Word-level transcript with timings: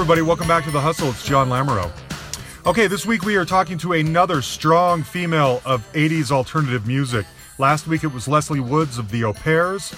Everybody, 0.00 0.22
welcome 0.22 0.48
back 0.48 0.64
to 0.64 0.70
The 0.70 0.80
Hustle. 0.80 1.10
It's 1.10 1.22
John 1.22 1.50
Lamoureux. 1.50 1.92
Okay, 2.64 2.86
this 2.86 3.04
week 3.04 3.22
we 3.22 3.36
are 3.36 3.44
talking 3.44 3.76
to 3.76 3.92
another 3.92 4.40
strong 4.40 5.02
female 5.02 5.60
of 5.66 5.86
80s 5.92 6.30
alternative 6.32 6.86
music. 6.86 7.26
Last 7.58 7.86
week 7.86 8.02
it 8.02 8.06
was 8.06 8.26
Leslie 8.26 8.60
Woods 8.60 8.96
of 8.96 9.10
the 9.10 9.24
Au 9.24 9.34
Pairs, 9.34 9.94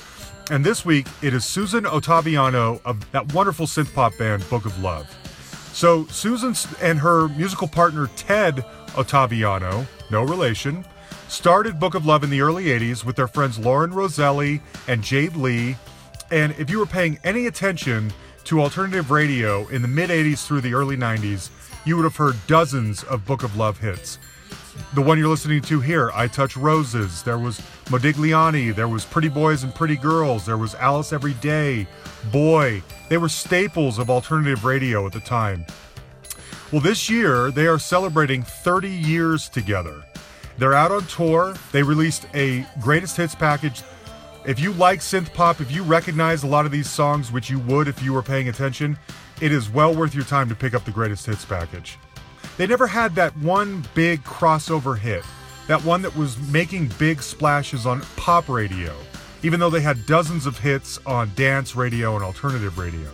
and 0.50 0.64
this 0.64 0.84
week 0.84 1.06
it 1.22 1.32
is 1.32 1.44
Susan 1.44 1.84
Ottaviano 1.84 2.80
of 2.84 3.08
that 3.12 3.32
wonderful 3.32 3.64
synth 3.64 3.94
pop 3.94 4.18
band 4.18 4.44
Book 4.50 4.64
of 4.64 4.76
Love. 4.82 5.08
So, 5.72 6.04
Susan 6.06 6.56
and 6.82 6.98
her 6.98 7.28
musical 7.28 7.68
partner 7.68 8.10
Ted 8.16 8.56
Ottaviano, 8.96 9.86
no 10.10 10.24
relation, 10.24 10.84
started 11.28 11.78
Book 11.78 11.94
of 11.94 12.04
Love 12.04 12.24
in 12.24 12.30
the 12.30 12.40
early 12.40 12.64
80s 12.64 13.04
with 13.04 13.14
their 13.14 13.28
friends 13.28 13.56
Lauren 13.56 13.92
Roselli 13.92 14.62
and 14.88 15.00
Jade 15.00 15.36
Lee. 15.36 15.76
And 16.32 16.56
if 16.58 16.70
you 16.70 16.80
were 16.80 16.86
paying 16.86 17.20
any 17.22 17.46
attention 17.46 18.12
to 18.44 18.60
alternative 18.60 19.10
radio 19.10 19.66
in 19.68 19.82
the 19.82 19.88
mid 19.88 20.10
80s 20.10 20.46
through 20.46 20.60
the 20.60 20.74
early 20.74 20.96
90s, 20.96 21.50
you 21.84 21.96
would 21.96 22.04
have 22.04 22.16
heard 22.16 22.36
dozens 22.46 23.02
of 23.04 23.24
Book 23.24 23.42
of 23.42 23.56
Love 23.56 23.78
hits. 23.78 24.18
The 24.94 25.02
one 25.02 25.18
you're 25.18 25.28
listening 25.28 25.62
to 25.62 25.80
here, 25.80 26.10
I 26.14 26.28
Touch 26.28 26.56
Roses, 26.56 27.22
there 27.22 27.38
was 27.38 27.60
Modigliani, 27.86 28.74
there 28.74 28.88
was 28.88 29.04
Pretty 29.04 29.28
Boys 29.28 29.64
and 29.64 29.74
Pretty 29.74 29.96
Girls, 29.96 30.46
there 30.46 30.56
was 30.56 30.74
Alice 30.76 31.12
Every 31.12 31.34
Day, 31.34 31.86
Boy. 32.32 32.82
They 33.08 33.18
were 33.18 33.28
staples 33.28 33.98
of 33.98 34.08
alternative 34.08 34.64
radio 34.64 35.06
at 35.06 35.12
the 35.12 35.20
time. 35.20 35.66
Well, 36.70 36.80
this 36.80 37.10
year 37.10 37.50
they 37.50 37.66
are 37.66 37.78
celebrating 37.78 38.42
30 38.42 38.88
years 38.88 39.48
together. 39.48 40.02
They're 40.58 40.74
out 40.74 40.90
on 40.90 41.04
tour. 41.06 41.54
They 41.70 41.82
released 41.82 42.26
a 42.34 42.66
greatest 42.80 43.16
hits 43.16 43.34
package 43.34 43.82
if 44.44 44.58
you 44.58 44.72
like 44.72 44.98
synth 44.98 45.32
pop, 45.32 45.60
if 45.60 45.70
you 45.70 45.84
recognize 45.84 46.42
a 46.42 46.48
lot 46.48 46.66
of 46.66 46.72
these 46.72 46.90
songs, 46.90 47.30
which 47.30 47.48
you 47.48 47.60
would 47.60 47.86
if 47.86 48.02
you 48.02 48.12
were 48.12 48.22
paying 48.22 48.48
attention, 48.48 48.98
it 49.40 49.52
is 49.52 49.70
well 49.70 49.94
worth 49.94 50.14
your 50.14 50.24
time 50.24 50.48
to 50.48 50.54
pick 50.54 50.74
up 50.74 50.84
the 50.84 50.90
greatest 50.90 51.26
hits 51.26 51.44
package. 51.44 51.96
They 52.56 52.66
never 52.66 52.86
had 52.86 53.14
that 53.14 53.36
one 53.38 53.84
big 53.94 54.22
crossover 54.24 54.98
hit, 54.98 55.24
that 55.68 55.84
one 55.84 56.02
that 56.02 56.16
was 56.16 56.38
making 56.50 56.90
big 56.98 57.22
splashes 57.22 57.86
on 57.86 58.02
pop 58.16 58.48
radio, 58.48 58.92
even 59.44 59.60
though 59.60 59.70
they 59.70 59.80
had 59.80 60.06
dozens 60.06 60.44
of 60.44 60.58
hits 60.58 60.98
on 61.06 61.30
dance 61.36 61.76
radio 61.76 62.16
and 62.16 62.24
alternative 62.24 62.78
radio. 62.78 63.10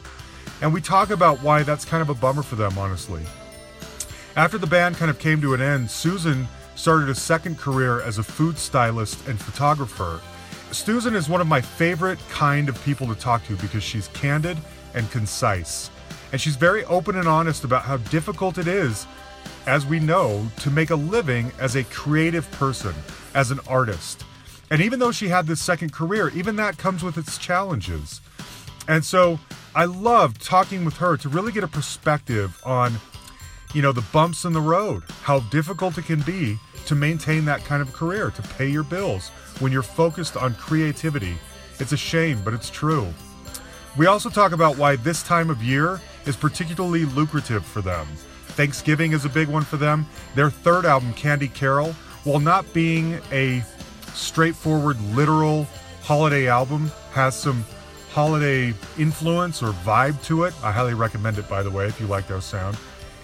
And 0.63 0.73
we 0.73 0.81
talk 0.81 1.11
about 1.11 1.43
why 1.43 1.63
that's 1.63 1.85
kind 1.85 2.01
of 2.01 2.09
a 2.09 2.15
bummer 2.15 2.43
for 2.43 2.57
them, 2.57 2.77
honestly. 2.79 3.23
After 4.35 4.57
the 4.57 4.67
band 4.67 4.97
kind 4.97 5.11
of 5.11 5.19
came 5.19 5.41
to 5.43 5.53
an 5.53 5.61
end, 5.61 5.91
Susan 5.91 6.49
started 6.75 7.11
a 7.11 7.15
second 7.15 7.59
career 7.59 8.01
as 8.01 8.19
a 8.19 8.23
food 8.23 8.59
stylist 8.59 9.27
and 9.29 9.39
photographer 9.39 10.21
Susan 10.71 11.15
is 11.15 11.31
one 11.31 11.41
of 11.41 11.47
my 11.47 11.63
favorite 11.63 12.19
kind 12.29 12.69
of 12.69 12.83
people 12.85 13.07
to 13.07 13.15
talk 13.15 13.45
to 13.47 13.57
because 13.57 13.83
she's 13.83 14.09
candid 14.09 14.59
and 14.95 15.11
concise. 15.11 15.91
And 16.31 16.41
she's 16.41 16.57
very 16.57 16.85
open 16.85 17.17
and 17.17 17.27
honest 17.27 17.65
about 17.65 17.83
how 17.83 17.97
difficult 17.97 18.59
it 18.59 18.69
is, 18.69 19.07
as 19.67 19.87
we 19.87 19.99
know, 19.99 20.47
to 20.59 20.71
make 20.71 20.91
a 20.91 20.97
living 20.97 21.53
as 21.59 21.75
a 21.75 21.85
creative 21.85 22.51
person, 22.53 22.95
as 23.35 23.51
an 23.51 23.61
artist. 23.67 24.25
And 24.71 24.83
even 24.83 24.99
though 24.99 25.11
she 25.11 25.29
had 25.29 25.47
this 25.47 25.63
second 25.63 25.95
career, 25.95 26.29
even 26.35 26.57
that 26.57 26.77
comes 26.77 27.03
with 27.03 27.17
its 27.17 27.39
challenges. 27.39 28.21
And 28.87 29.03
so 29.03 29.41
I 29.75 29.87
love 29.87 30.39
talking 30.39 30.85
with 30.85 30.99
her 30.99 31.17
to 31.17 31.31
really 31.31 31.53
get 31.53 31.65
a 31.65 31.69
perspective 31.69 32.61
on, 32.67 32.95
you 33.73 33.81
know, 33.81 33.93
the 33.93 34.05
bumps 34.13 34.45
in 34.45 34.53
the 34.53 34.61
road, 34.61 35.03
how 35.23 35.41
difficult 35.41 35.97
it 35.97 36.05
can 36.05 36.21
be 36.21 36.59
to 36.85 36.95
maintain 36.95 37.47
that 37.47 37.65
kind 37.65 37.81
of 37.81 37.95
career, 37.95 38.31
to 38.31 38.43
pay 38.43 38.69
your 38.69 38.83
bills 38.83 39.31
when 39.61 39.73
you're 39.73 39.83
focused 39.83 40.37
on 40.37 40.55
creativity. 40.55 41.37
It's 41.79 41.93
a 41.93 41.97
shame, 41.97 42.41
but 42.45 42.55
it's 42.55 42.71
true. 42.71 43.09
We 43.97 44.07
also 44.07 44.31
talk 44.31 44.53
about 44.53 44.77
why 44.77 44.97
this 44.97 45.23
time 45.23 45.51
of 45.51 45.63
year 45.63 46.01
is 46.27 46.37
particularly 46.37 47.05
lucrative 47.05 47.65
for 47.65 47.81
them. 47.81 48.07
Thanksgiving 48.49 49.13
is 49.13 49.25
a 49.25 49.29
big 49.29 49.49
one 49.49 49.63
for 49.63 49.77
them. 49.77 50.07
Their 50.35 50.51
third 50.51 50.85
album, 50.85 51.13
Candy 51.15 51.49
Carol, 51.49 51.93
while 52.25 52.41
not 52.41 52.73
being 52.73 53.21
a 53.33 53.63
straightforward, 54.15 55.01
literal 55.15 55.67
holiday 56.03 56.49
album, 56.49 56.91
has 57.13 57.37
some 57.37 57.65
holiday 58.11 58.75
influence 58.99 59.63
or 59.63 59.73
vibe 59.73 60.21
to 60.25 60.45
it. 60.45 60.55
I 60.63 60.73
highly 60.73 60.95
recommend 60.95 61.39
it, 61.39 61.49
by 61.49 61.63
the 61.63 61.71
way, 61.71 61.87
if 61.87 62.01
you 62.01 62.07
like 62.07 62.27
their 62.27 62.41
sound. 62.41 62.77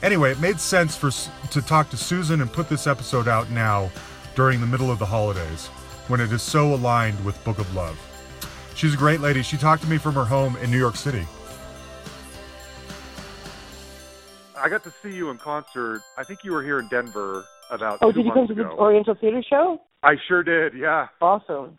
Anyway, 0.03 0.33
it 0.33 0.41
made 0.41 0.61
sense 0.61 0.97
for 0.97 1.11
to 1.51 1.62
talk 1.62 1.91
to 1.91 1.97
Susan 1.97 2.41
and 2.41 2.53
put 2.53 2.69
this 2.69 2.87
episode 2.87 3.27
out 3.27 3.51
now 3.51 3.91
during 4.34 4.61
the 4.61 4.66
middle 4.66 4.91
of 4.91 4.99
the 4.99 5.06
holidays 5.06 5.71
when 6.09 6.20
it 6.20 6.32
is 6.32 6.42
so 6.42 6.75
aligned 6.75 7.22
with 7.25 7.42
Book 7.44 7.59
of 7.59 7.75
Love. 7.75 7.98
She's 8.75 8.94
a 8.94 8.97
great 8.97 9.20
lady. 9.20 9.42
She 9.42 9.56
talked 9.56 9.82
to 9.82 9.88
me 9.88 9.98
from 9.98 10.15
her 10.15 10.25
home 10.25 10.56
in 10.56 10.70
New 10.70 10.78
York 10.78 10.97
City. 10.97 11.26
I 14.56 14.69
got 14.69 14.82
to 14.84 14.92
see 15.03 15.15
you 15.15 15.31
in 15.31 15.38
concert. 15.38 16.03
I 16.16 16.25
think 16.25 16.41
you 16.42 16.53
were 16.53 16.62
here 16.62 16.78
in 16.78 16.88
Denver 16.88 17.44
about. 17.70 17.98
Oh, 18.03 18.10
did 18.10 18.25
you 18.25 18.32
come 18.32 18.48
to 18.48 18.54
the 18.54 18.69
Oriental 18.70 19.15
Theater 19.15 19.42
Show? 19.48 19.81
I 20.03 20.15
sure 20.28 20.42
did. 20.42 20.75
Yeah. 20.75 21.09
Awesome. 21.20 21.76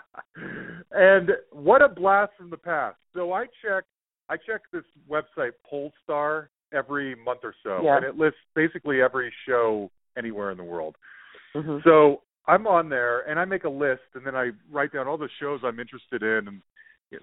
and 0.92 1.30
what 1.52 1.82
a 1.82 1.88
blast 1.88 2.32
from 2.36 2.50
the 2.50 2.56
past. 2.56 2.96
So 3.14 3.32
I 3.32 3.46
check. 3.62 3.84
I 4.28 4.36
check 4.36 4.62
this 4.72 4.82
website 5.08 5.52
Pollstar 5.72 6.48
every 6.72 7.14
month 7.14 7.40
or 7.44 7.54
so, 7.62 7.80
yeah. 7.84 7.96
and 7.96 8.04
it 8.04 8.16
lists 8.16 8.40
basically 8.56 9.00
every 9.00 9.32
show 9.48 9.90
anywhere 10.18 10.50
in 10.50 10.56
the 10.56 10.64
world. 10.64 10.96
Mm-hmm. 11.54 11.78
So 11.84 12.22
I'm 12.48 12.66
on 12.66 12.88
there, 12.88 13.20
and 13.28 13.38
I 13.38 13.44
make 13.44 13.64
a 13.64 13.68
list, 13.68 14.02
and 14.14 14.26
then 14.26 14.36
I 14.36 14.50
write 14.70 14.92
down 14.92 15.08
all 15.08 15.18
the 15.18 15.28
shows 15.40 15.60
I'm 15.64 15.80
interested 15.80 16.22
in, 16.22 16.48
and 16.48 16.62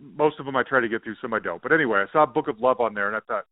most 0.02 0.40
of 0.40 0.46
them 0.46 0.56
I 0.56 0.64
try 0.64 0.82
to 0.82 0.90
get 0.90 1.04
through, 1.04 1.16
some 1.22 1.34
I 1.34 1.40
don't. 1.40 1.62
But 1.62 1.72
anyway, 1.72 2.04
I 2.08 2.12
saw 2.12 2.26
Book 2.26 2.48
of 2.48 2.60
Love 2.60 2.80
on 2.80 2.94
there, 2.94 3.08
and 3.08 3.16
I 3.16 3.20
thought 3.28 3.46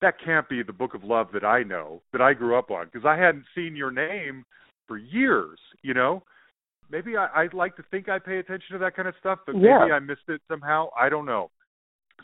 that 0.00 0.14
can't 0.22 0.48
be 0.48 0.62
the 0.62 0.72
Book 0.72 0.94
of 0.94 1.04
Love 1.04 1.28
that 1.32 1.44
I 1.44 1.62
know, 1.62 2.02
that 2.12 2.20
I 2.20 2.34
grew 2.34 2.58
up 2.58 2.70
on, 2.70 2.86
because 2.86 3.06
I 3.06 3.16
hadn't 3.16 3.44
seen 3.54 3.76
your 3.76 3.90
name 3.90 4.44
for 4.86 4.98
years. 4.98 5.58
You 5.82 5.94
know, 5.94 6.22
maybe 6.90 7.16
I, 7.16 7.28
I'd 7.34 7.54
like 7.54 7.76
to 7.76 7.84
think 7.90 8.08
I 8.08 8.18
pay 8.18 8.38
attention 8.38 8.72
to 8.72 8.78
that 8.78 8.96
kind 8.96 9.08
of 9.08 9.14
stuff, 9.20 9.38
but 9.46 9.56
yeah. 9.56 9.80
maybe 9.80 9.92
I 9.92 9.98
missed 10.00 10.28
it 10.28 10.40
somehow. 10.48 10.88
I 10.98 11.08
don't 11.08 11.26
know 11.26 11.50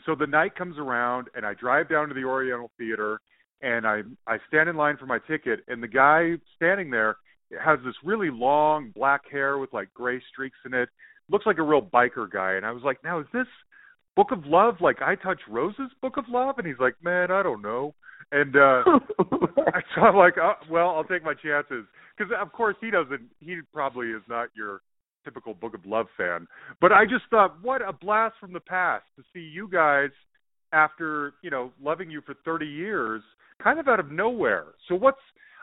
so 0.05 0.15
the 0.15 0.27
night 0.27 0.55
comes 0.55 0.77
around 0.77 1.27
and 1.35 1.45
I 1.45 1.53
drive 1.53 1.89
down 1.89 2.07
to 2.09 2.13
the 2.13 2.23
Oriental 2.23 2.71
Theater 2.77 3.19
and 3.61 3.85
I 3.85 4.01
I 4.27 4.37
stand 4.47 4.69
in 4.69 4.75
line 4.75 4.97
for 4.97 5.05
my 5.05 5.19
ticket 5.27 5.61
and 5.67 5.81
the 5.81 5.87
guy 5.87 6.33
standing 6.55 6.89
there 6.89 7.17
has 7.59 7.79
this 7.83 7.95
really 8.03 8.29
long 8.31 8.91
black 8.95 9.21
hair 9.29 9.57
with 9.57 9.73
like 9.73 9.93
gray 9.93 10.21
streaks 10.31 10.57
in 10.65 10.73
it. 10.73 10.89
Looks 11.29 11.45
like 11.45 11.57
a 11.57 11.63
real 11.63 11.81
biker 11.81 12.29
guy 12.31 12.53
and 12.53 12.65
I 12.65 12.71
was 12.71 12.83
like, 12.83 13.03
"Now 13.03 13.19
is 13.19 13.27
this 13.33 13.47
Book 14.15 14.31
of 14.31 14.45
Love 14.45 14.75
like 14.81 15.01
I 15.01 15.15
Touch 15.15 15.39
Roses 15.49 15.91
Book 16.01 16.17
of 16.17 16.25
Love?" 16.29 16.55
And 16.57 16.67
he's 16.67 16.79
like, 16.79 16.95
"Man, 17.03 17.31
I 17.31 17.43
don't 17.43 17.61
know." 17.61 17.93
And 18.31 18.55
uh 18.55 18.83
so 19.95 20.01
I'm 20.01 20.15
like, 20.15 20.35
oh, 20.41 20.53
"Well, 20.69 20.89
I'll 20.89 21.03
take 21.03 21.23
my 21.23 21.33
chances." 21.33 21.85
Cuz 22.17 22.27
of 22.39 22.51
course 22.51 22.75
he 22.81 22.91
doesn't 22.91 23.29
he 23.39 23.59
probably 23.73 24.11
is 24.11 24.23
not 24.27 24.49
your 24.55 24.81
typical 25.23 25.53
Book 25.53 25.73
of 25.73 25.85
Love 25.85 26.07
fan. 26.17 26.47
But 26.79 26.91
I 26.91 27.05
just 27.05 27.25
thought, 27.29 27.61
what 27.61 27.81
a 27.81 27.93
blast 27.93 28.35
from 28.39 28.53
the 28.53 28.59
past 28.59 29.05
to 29.17 29.23
see 29.33 29.41
you 29.41 29.67
guys 29.67 30.09
after 30.73 31.33
you 31.41 31.49
know 31.49 31.71
loving 31.81 32.09
you 32.09 32.21
for 32.21 32.35
30 32.45 32.65
years, 32.65 33.21
kind 33.61 33.79
of 33.79 33.87
out 33.87 33.99
of 33.99 34.11
nowhere. 34.11 34.67
So 34.87 34.95
what's 34.95 35.19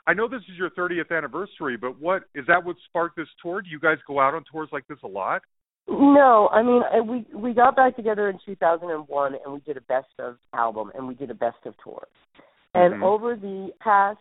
I 0.08 0.14
know 0.14 0.26
this 0.26 0.40
is 0.50 0.56
your 0.56 0.70
30th 0.70 1.16
anniversary, 1.16 1.76
but 1.76 2.00
what 2.00 2.22
is 2.34 2.44
that? 2.49 2.64
What 2.64 2.76
sparked 2.88 3.16
this 3.16 3.28
tour? 3.43 3.62
Do 3.62 3.69
you 3.69 3.78
guys 3.78 3.99
go 4.06 4.19
out 4.19 4.34
on 4.34 4.43
tours 4.50 4.70
like 4.72 4.87
this 4.88 4.99
a 5.05 5.08
lot? 5.08 5.43
No, 5.88 6.49
I 6.52 6.62
mean 6.62 6.82
we 7.06 7.26
we 7.34 7.55
got 7.55 7.76
back 7.76 7.96
together 7.96 8.28
in 8.28 8.38
2001 8.44 9.34
and 9.44 9.55
we 9.55 9.60
did 9.60 9.76
a 9.76 9.81
best 9.82 10.08
of 10.19 10.37
album 10.55 10.90
and 10.94 11.06
we 11.06 11.14
did 11.14 11.31
a 11.31 11.34
best 11.34 11.58
of 11.64 11.75
tour. 11.82 12.06
And 12.75 12.94
mm-hmm. 12.94 13.05
over 13.05 13.37
the 13.37 13.70
past, 13.81 14.19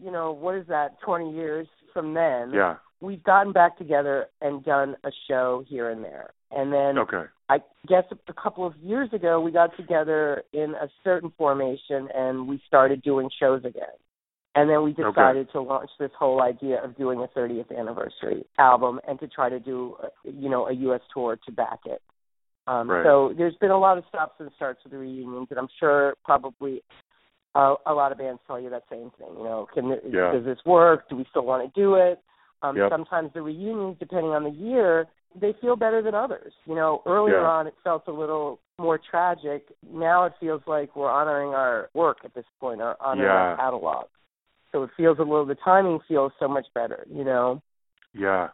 you 0.00 0.12
know, 0.12 0.32
what 0.32 0.54
is 0.54 0.66
that, 0.68 1.00
20 1.04 1.32
years 1.32 1.66
from 1.92 2.14
then? 2.14 2.52
Yeah 2.52 2.76
we've 3.00 3.22
gotten 3.22 3.52
back 3.52 3.78
together 3.78 4.26
and 4.40 4.64
done 4.64 4.96
a 5.04 5.10
show 5.28 5.64
here 5.68 5.90
and 5.90 6.02
there. 6.02 6.30
And 6.50 6.72
then 6.72 6.98
okay. 6.98 7.24
I 7.48 7.58
guess 7.86 8.04
a 8.10 8.32
couple 8.32 8.66
of 8.66 8.74
years 8.76 9.10
ago 9.12 9.40
we 9.40 9.52
got 9.52 9.76
together 9.76 10.42
in 10.52 10.74
a 10.80 10.88
certain 11.04 11.32
formation 11.36 12.08
and 12.14 12.48
we 12.48 12.60
started 12.66 13.02
doing 13.02 13.28
shows 13.38 13.64
again. 13.64 13.84
And 14.54 14.68
then 14.68 14.82
we 14.82 14.92
decided 14.92 15.46
okay. 15.46 15.52
to 15.52 15.62
launch 15.62 15.90
this 16.00 16.10
whole 16.18 16.42
idea 16.42 16.82
of 16.82 16.96
doing 16.96 17.20
a 17.20 17.38
30th 17.38 17.76
anniversary 17.76 18.44
album 18.58 18.98
and 19.06 19.20
to 19.20 19.28
try 19.28 19.48
to 19.48 19.60
do, 19.60 19.96
you 20.24 20.48
know, 20.48 20.66
a 20.66 20.72
U.S. 20.72 21.00
tour 21.14 21.38
to 21.46 21.52
back 21.52 21.80
it. 21.84 22.02
Um, 22.66 22.90
right. 22.90 23.04
So 23.04 23.32
there's 23.36 23.54
been 23.60 23.70
a 23.70 23.78
lot 23.78 23.98
of 23.98 24.04
stops 24.08 24.34
and 24.40 24.50
starts 24.56 24.80
with 24.84 24.92
the 24.92 24.98
reunions, 24.98 25.48
and 25.50 25.58
I'm 25.58 25.68
sure 25.78 26.14
probably 26.24 26.82
uh, 27.54 27.74
a 27.86 27.94
lot 27.94 28.12
of 28.12 28.18
bands 28.18 28.40
tell 28.46 28.60
you 28.60 28.68
that 28.70 28.82
same 28.90 29.10
thing. 29.18 29.28
You 29.36 29.44
know, 29.44 29.66
can 29.72 29.96
yeah. 30.10 30.32
does 30.32 30.44
this 30.44 30.58
work? 30.66 31.08
Do 31.08 31.16
we 31.16 31.24
still 31.30 31.44
want 31.44 31.72
to 31.72 31.80
do 31.80 31.94
it? 31.94 32.20
Um, 32.62 32.76
yep. 32.76 32.90
Sometimes 32.90 33.30
the 33.34 33.42
reunions, 33.42 33.96
depending 33.98 34.32
on 34.32 34.44
the 34.44 34.50
year, 34.50 35.06
they 35.40 35.54
feel 35.60 35.76
better 35.76 36.02
than 36.02 36.14
others. 36.14 36.52
You 36.66 36.74
know, 36.74 37.02
earlier 37.06 37.40
yeah. 37.40 37.48
on 37.48 37.66
it 37.66 37.74
felt 37.84 38.04
a 38.06 38.12
little 38.12 38.60
more 38.78 39.00
tragic. 39.10 39.68
Now 39.90 40.24
it 40.24 40.32
feels 40.38 40.62
like 40.66 40.94
we're 40.94 41.10
honoring 41.10 41.54
our 41.54 41.88
work 41.94 42.18
at 42.24 42.34
this 42.34 42.44
point, 42.60 42.80
or 42.80 42.96
honoring 43.00 43.26
yeah. 43.26 43.32
our 43.32 43.56
catalog. 43.56 44.06
So 44.72 44.82
it 44.82 44.90
feels 44.96 45.18
a 45.18 45.22
little. 45.22 45.46
The 45.46 45.56
timing 45.56 45.98
feels 46.06 46.32
so 46.38 46.48
much 46.48 46.66
better. 46.74 47.06
You 47.10 47.24
know. 47.24 47.62
Yeah, 48.14 48.48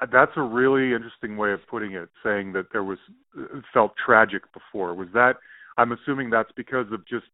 uh, 0.00 0.06
that's 0.10 0.32
a 0.36 0.42
really 0.42 0.94
interesting 0.94 1.36
way 1.36 1.52
of 1.52 1.60
putting 1.68 1.92
it. 1.92 2.08
Saying 2.22 2.52
that 2.52 2.66
there 2.72 2.84
was 2.84 2.98
it 3.36 3.64
felt 3.72 3.92
tragic 4.04 4.42
before. 4.52 4.94
Was 4.94 5.08
that? 5.14 5.34
I'm 5.78 5.92
assuming 5.92 6.30
that's 6.30 6.52
because 6.56 6.86
of 6.92 7.06
just 7.06 7.26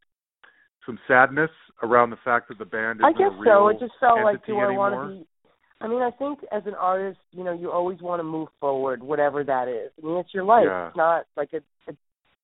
some 0.86 0.98
sadness 1.06 1.50
around 1.82 2.10
the 2.10 2.18
fact 2.24 2.48
that 2.48 2.58
the 2.58 2.64
band 2.64 3.00
isn't 3.00 3.04
I 3.04 3.12
guess 3.12 3.32
so. 3.44 3.68
It 3.68 3.78
just 3.80 3.92
felt 4.00 4.22
like, 4.22 4.44
do 4.46 4.58
I 4.58 4.70
want 4.70 4.94
to 4.94 5.18
be? 5.18 5.26
I 5.80 5.86
mean, 5.86 6.02
I 6.02 6.10
think 6.10 6.40
as 6.50 6.62
an 6.66 6.74
artist, 6.74 7.20
you 7.30 7.44
know, 7.44 7.52
you 7.52 7.70
always 7.70 8.00
want 8.00 8.18
to 8.20 8.24
move 8.24 8.48
forward, 8.58 9.00
whatever 9.02 9.44
that 9.44 9.68
is. 9.68 9.92
I 10.02 10.06
mean, 10.06 10.16
it's 10.16 10.34
your 10.34 10.44
life. 10.44 10.64
Yeah. 10.66 10.88
It's 10.88 10.96
not 10.96 11.26
like 11.36 11.50
a, 11.52 11.58
a, 11.90 11.94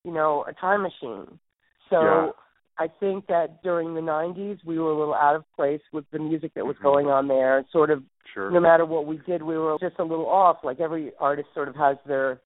you 0.04 0.12
know, 0.12 0.44
a 0.48 0.52
time 0.52 0.82
machine. 0.82 1.38
So 1.90 2.00
Yeah. 2.00 2.30
I 2.78 2.88
think 2.88 3.26
that 3.28 3.62
during 3.62 3.94
the 3.94 4.00
'90s, 4.00 4.58
we 4.64 4.78
were 4.78 4.90
a 4.90 4.98
little 4.98 5.14
out 5.14 5.36
of 5.36 5.44
place 5.54 5.80
with 5.92 6.04
the 6.10 6.18
music 6.18 6.52
that 6.54 6.66
was 6.66 6.76
Mhm. 6.78 6.82
going 6.82 7.06
on 7.10 7.28
there. 7.28 7.64
Sort 7.70 7.90
of, 7.90 8.02
Sure. 8.32 8.50
no 8.50 8.60
matter 8.60 8.84
what 8.84 9.06
we 9.06 9.18
did, 9.18 9.42
we 9.42 9.56
were 9.56 9.76
just 9.78 9.98
a 9.98 10.04
little 10.04 10.26
off. 10.28 10.64
Like 10.64 10.80
every 10.80 11.12
artist 11.18 11.52
sort 11.54 11.68
of 11.68 11.76
has 11.76 11.96
their 12.04 12.40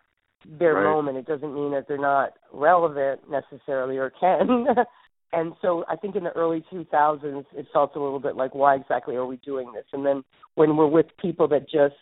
their 0.45 0.75
Right. 0.75 0.85
moment. 0.85 1.19
It 1.19 1.27
doesn't 1.27 1.53
mean 1.53 1.73
that 1.73 1.89
they're 1.89 1.99
not 1.99 2.35
relevant 2.53 3.29
necessarily 3.29 3.99
or 3.99 4.11
can. 4.11 4.69
and 5.33 5.55
so 5.61 5.85
I 5.89 5.97
think 5.97 6.15
in 6.15 6.23
the 6.25 6.31
early 6.37 6.61
2000s, 6.71 7.45
it 7.55 7.67
felt 7.73 7.97
a 7.97 8.01
little 8.01 8.21
bit 8.21 8.37
like, 8.37 8.55
why 8.55 8.77
exactly 8.77 9.17
are 9.17 9.27
we 9.27 9.37
doing 9.39 9.73
this? 9.73 9.85
And 9.93 10.07
then 10.07 10.23
when 10.55 10.77
we're 10.77 10.87
with 10.87 11.15
people 11.17 11.49
that 11.49 11.69
just, 11.69 11.97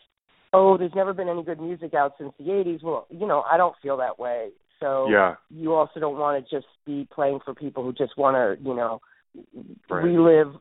oh, 0.52 0.76
there's 0.76 0.94
never 0.94 1.14
been 1.14 1.30
any 1.30 1.42
good 1.42 1.60
music 1.60 1.94
out 1.94 2.12
since 2.18 2.34
the 2.38 2.50
80s. 2.50 2.82
Well, 2.82 3.06
you 3.08 3.26
know, 3.26 3.42
I 3.50 3.56
don't 3.56 3.74
feel 3.78 3.96
that 3.96 4.18
way. 4.18 4.50
So 4.80 5.08
yeah. 5.10 5.36
you 5.50 5.74
also 5.74 6.00
don't 6.00 6.18
want 6.18 6.44
to 6.44 6.54
just 6.54 6.66
be 6.84 7.06
playing 7.12 7.40
for 7.44 7.54
people 7.54 7.82
who 7.82 7.92
just 7.92 8.16
want 8.16 8.36
to, 8.36 8.62
you 8.62 8.74
know, 8.74 9.00
Right. 9.90 10.02
relive 10.04 10.54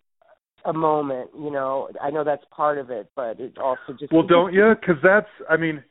a 0.65 0.73
moment. 0.73 1.29
You 1.37 1.49
know, 1.49 1.89
I 2.01 2.09
know 2.09 2.23
that's 2.25 2.43
part 2.51 2.77
of 2.77 2.89
it, 2.89 3.09
but 3.15 3.39
it 3.39 3.57
also 3.57 3.93
just 3.97 4.11
Well, 4.11 4.23
don't 4.23 4.53
you? 4.53 4.75
Because 4.79 5.01
that's, 5.01 5.29
I 5.49 5.55
mean, 5.55 5.83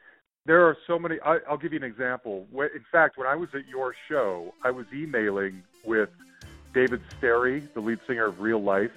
there 0.45 0.67
are 0.67 0.77
so 0.87 0.99
many. 0.99 1.17
I, 1.25 1.39
I'll 1.49 1.57
give 1.57 1.73
you 1.73 1.79
an 1.79 1.85
example. 1.85 2.47
In 2.53 2.85
fact, 2.93 3.17
when 3.17 3.27
I 3.27 3.37
was 3.37 3.49
at 3.55 3.67
your 3.67 3.95
show, 4.09 4.53
I 4.63 4.71
was 4.71 4.85
emailing 4.93 5.63
with 5.87 6.11
David 6.75 7.01
Sterry, 7.17 7.67
the 7.73 7.81
lead 7.81 8.01
singer 8.07 8.27
of 8.27 8.41
Real 8.41 8.63
Life, 8.63 8.93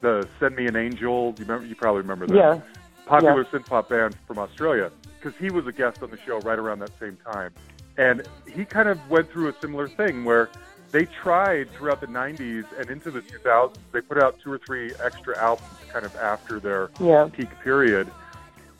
the 0.00 0.26
"Send 0.40 0.56
Me 0.56 0.66
an 0.66 0.74
Angel." 0.74 1.34
You 1.38 1.44
remember? 1.44 1.66
You 1.66 1.76
probably 1.76 2.02
remember 2.02 2.26
that. 2.26 2.34
Yeah. 2.34 2.60
Popular 3.06 3.44
synth 3.44 3.66
pop 3.66 3.88
band 3.88 4.16
from 4.26 4.38
Australia, 4.38 4.90
because 5.16 5.38
he 5.38 5.50
was 5.50 5.66
a 5.66 5.72
guest 5.72 6.02
on 6.02 6.10
the 6.10 6.18
show 6.18 6.40
right 6.40 6.58
around 6.58 6.80
that 6.80 6.98
same 6.98 7.16
time, 7.32 7.52
and 7.98 8.22
he 8.50 8.64
kind 8.64 8.88
of 8.88 8.98
went 9.10 9.30
through 9.30 9.48
a 9.48 9.52
similar 9.60 9.88
thing 9.88 10.24
where 10.24 10.48
they 10.92 11.04
tried 11.04 11.68
throughout 11.72 12.00
the 12.00 12.06
90s 12.06 12.64
and 12.78 12.88
into 12.88 13.10
the 13.10 13.20
2000s. 13.20 13.74
They 13.92 14.00
put 14.00 14.16
out 14.22 14.38
two 14.42 14.50
or 14.52 14.58
three 14.58 14.92
extra 15.04 15.36
albums, 15.38 15.68
kind 15.92 16.06
of 16.06 16.16
after 16.16 16.58
their 16.60 16.88
Yeah. 16.98 17.28
peak 17.30 17.50
period 17.62 18.08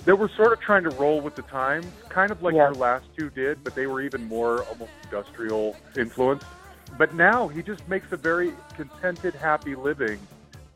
that 0.05 0.17
were 0.17 0.29
sort 0.29 0.53
of 0.53 0.61
trying 0.61 0.85
to 0.85 0.91
roll 0.91 1.21
with 1.21 1.35
the 1.35 1.43
times, 1.43 1.87
kind 2.09 2.31
of 2.33 2.43
like 2.43 2.55
Yeah. 2.55 2.67
your 2.69 2.75
last 2.75 3.05
two 3.17 3.29
did, 3.31 3.63
but 3.63 3.75
they 3.75 3.87
were 3.87 4.01
even 4.01 4.27
more 4.27 4.63
almost 4.65 4.93
industrial 5.05 5.77
influenced. 5.97 6.47
But 6.97 7.13
now 7.15 7.49
he 7.49 7.63
just 7.63 7.87
makes 7.89 8.11
a 8.13 8.17
very 8.17 8.55
contented, 8.75 9.35
happy 9.35 9.75
living 9.75 10.19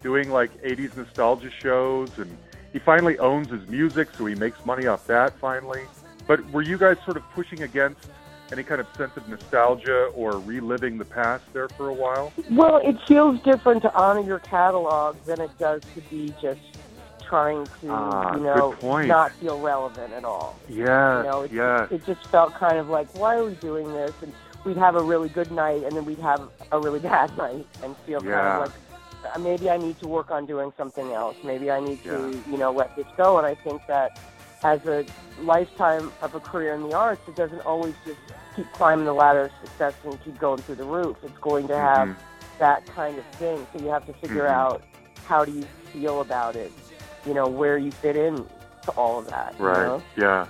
doing 0.03 0.31
like 0.31 0.51
80s 0.63 0.97
nostalgia 0.97 1.51
shows 1.51 2.11
and 2.19 2.37
he 2.73 2.79
finally 2.81 3.19
owns 3.21 3.49
his 3.51 3.67
music, 3.69 4.09
so 4.19 4.27
he 4.27 4.35
makes 4.35 4.67
money 4.67 4.87
off 4.87 5.07
that 5.07 5.33
finally. 5.39 5.83
But 6.27 6.45
were 6.51 6.63
you 6.63 6.77
guys 6.77 6.97
sort 7.05 7.17
of 7.17 7.23
pushing 7.31 7.63
against 7.63 8.09
any 8.53 8.63
kind 8.63 8.81
of 8.81 8.87
sense 8.99 9.13
of 9.17 9.27
nostalgia 9.29 10.11
or 10.15 10.39
reliving 10.39 10.99
the 10.99 11.05
past 11.05 11.43
there 11.55 11.69
for 11.71 11.89
a 11.89 11.95
while? 11.95 12.33
Well, 12.51 12.77
it 12.85 12.97
feels 13.09 13.41
different 13.45 13.83
to 13.83 13.93
honor 13.95 14.21
your 14.21 14.41
catalog 14.41 15.17
than 15.27 15.41
it 15.41 15.51
does 15.59 15.81
to 15.95 16.03
be 16.11 16.35
just 16.43 16.61
trying 17.29 17.67
to, 17.81 17.89
Ah, 17.91 18.37
you 18.37 18.43
know, 18.43 18.77
not 19.07 19.33
feel 19.41 19.59
relevant 19.61 20.13
at 20.13 20.25
all. 20.25 20.61
Yeah, 20.69 21.19
You 21.19 21.25
know, 21.25 21.43
it, 21.43 21.53
yeah. 21.53 21.87
it 21.91 22.05
just 22.05 22.21
felt 22.31 22.53
kind 22.61 22.77
of 22.79 22.89
like, 22.89 23.13
why 23.15 23.37
are 23.37 23.45
we 23.45 23.55
doing 23.55 23.91
this? 23.95 24.13
And 24.21 24.35
we'd 24.67 24.77
have 24.77 24.97
a 24.97 25.03
really 25.03 25.31
good 25.31 25.51
night, 25.51 25.83
and 25.85 25.97
then 25.97 26.05
we'd 26.05 26.19
have 26.19 26.43
a 26.71 26.79
really 26.79 27.01
bad 27.15 27.35
night, 27.39 27.67
and 27.83 27.97
feel 28.05 28.23
Yeah. 28.23 28.33
kind 28.33 28.49
of 28.49 28.61
like 28.61 28.73
uh, 29.35 29.39
maybe 29.39 29.71
I 29.71 29.79
need 29.79 29.99
to 30.01 30.09
work 30.09 30.31
on 30.31 30.47
doing 30.47 30.73
something 30.77 31.13
else. 31.13 31.37
Maybe 31.45 31.71
I 31.71 31.81
need 31.81 32.03
to, 32.03 32.43
Yeah. 32.47 32.53
you 32.53 32.59
know, 32.59 32.73
let 32.73 32.95
this 32.97 33.07
go. 33.17 33.39
And 33.39 33.47
I 33.47 33.55
think 33.65 33.81
that 33.87 34.11
as 34.65 34.85
a 34.87 35.05
lifetime 35.41 36.13
of 36.23 36.35
a 36.35 36.41
career 36.41 36.75
in 36.75 36.83
the 36.83 36.95
arts, 36.95 37.21
it 37.27 37.37
doesn't 37.37 37.61
always 37.61 37.95
just 38.05 38.19
keep 38.55 38.71
climbing 38.73 39.07
the 39.07 39.13
ladder 39.13 39.47
of 39.47 39.53
success 39.61 39.95
and 40.05 40.23
keep 40.23 40.39
going 40.39 40.61
through 40.63 40.77
the 40.77 40.85
roof. 40.85 41.17
It's 41.23 41.37
going 41.39 41.67
to 41.69 41.77
have 41.77 42.09
Mhm. 42.09 42.17
that 42.59 42.87
kind 42.89 43.19
of 43.19 43.25
thing. 43.39 43.67
So 43.73 43.81
you 43.81 43.89
have 43.89 44.07
to 44.07 44.13
figure 44.15 44.45
Mhm. 44.45 44.55
out 44.55 44.83
how 45.25 45.45
do 45.45 45.53
you 45.53 45.65
feel 45.93 46.21
about 46.21 46.55
it. 46.55 46.73
You 47.25 47.35
know, 47.35 47.47
where 47.47 47.79
you 47.79 47.91
fit 47.91 48.17
in 48.17 48.47
to 48.85 48.91
all 48.93 49.19
of 49.19 49.27
that. 49.27 49.55
you 49.59 49.65
Right. 49.65 49.87
know? 49.87 50.03
Yeah. 50.17 50.47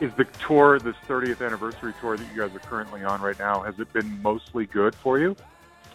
Is 0.00 0.12
the 0.14 0.24
tour, 0.46 0.78
this 0.78 0.94
30th 1.08 1.42
anniversary 1.42 1.92
tour 2.00 2.16
that 2.16 2.24
you 2.32 2.40
guys 2.40 2.54
are 2.54 2.60
currently 2.60 3.02
on 3.02 3.20
right 3.20 3.38
now, 3.38 3.62
has 3.62 3.78
it 3.80 3.92
been 3.92 4.22
mostly 4.22 4.64
good 4.66 4.94
for 4.96 5.18
you? 5.18 5.36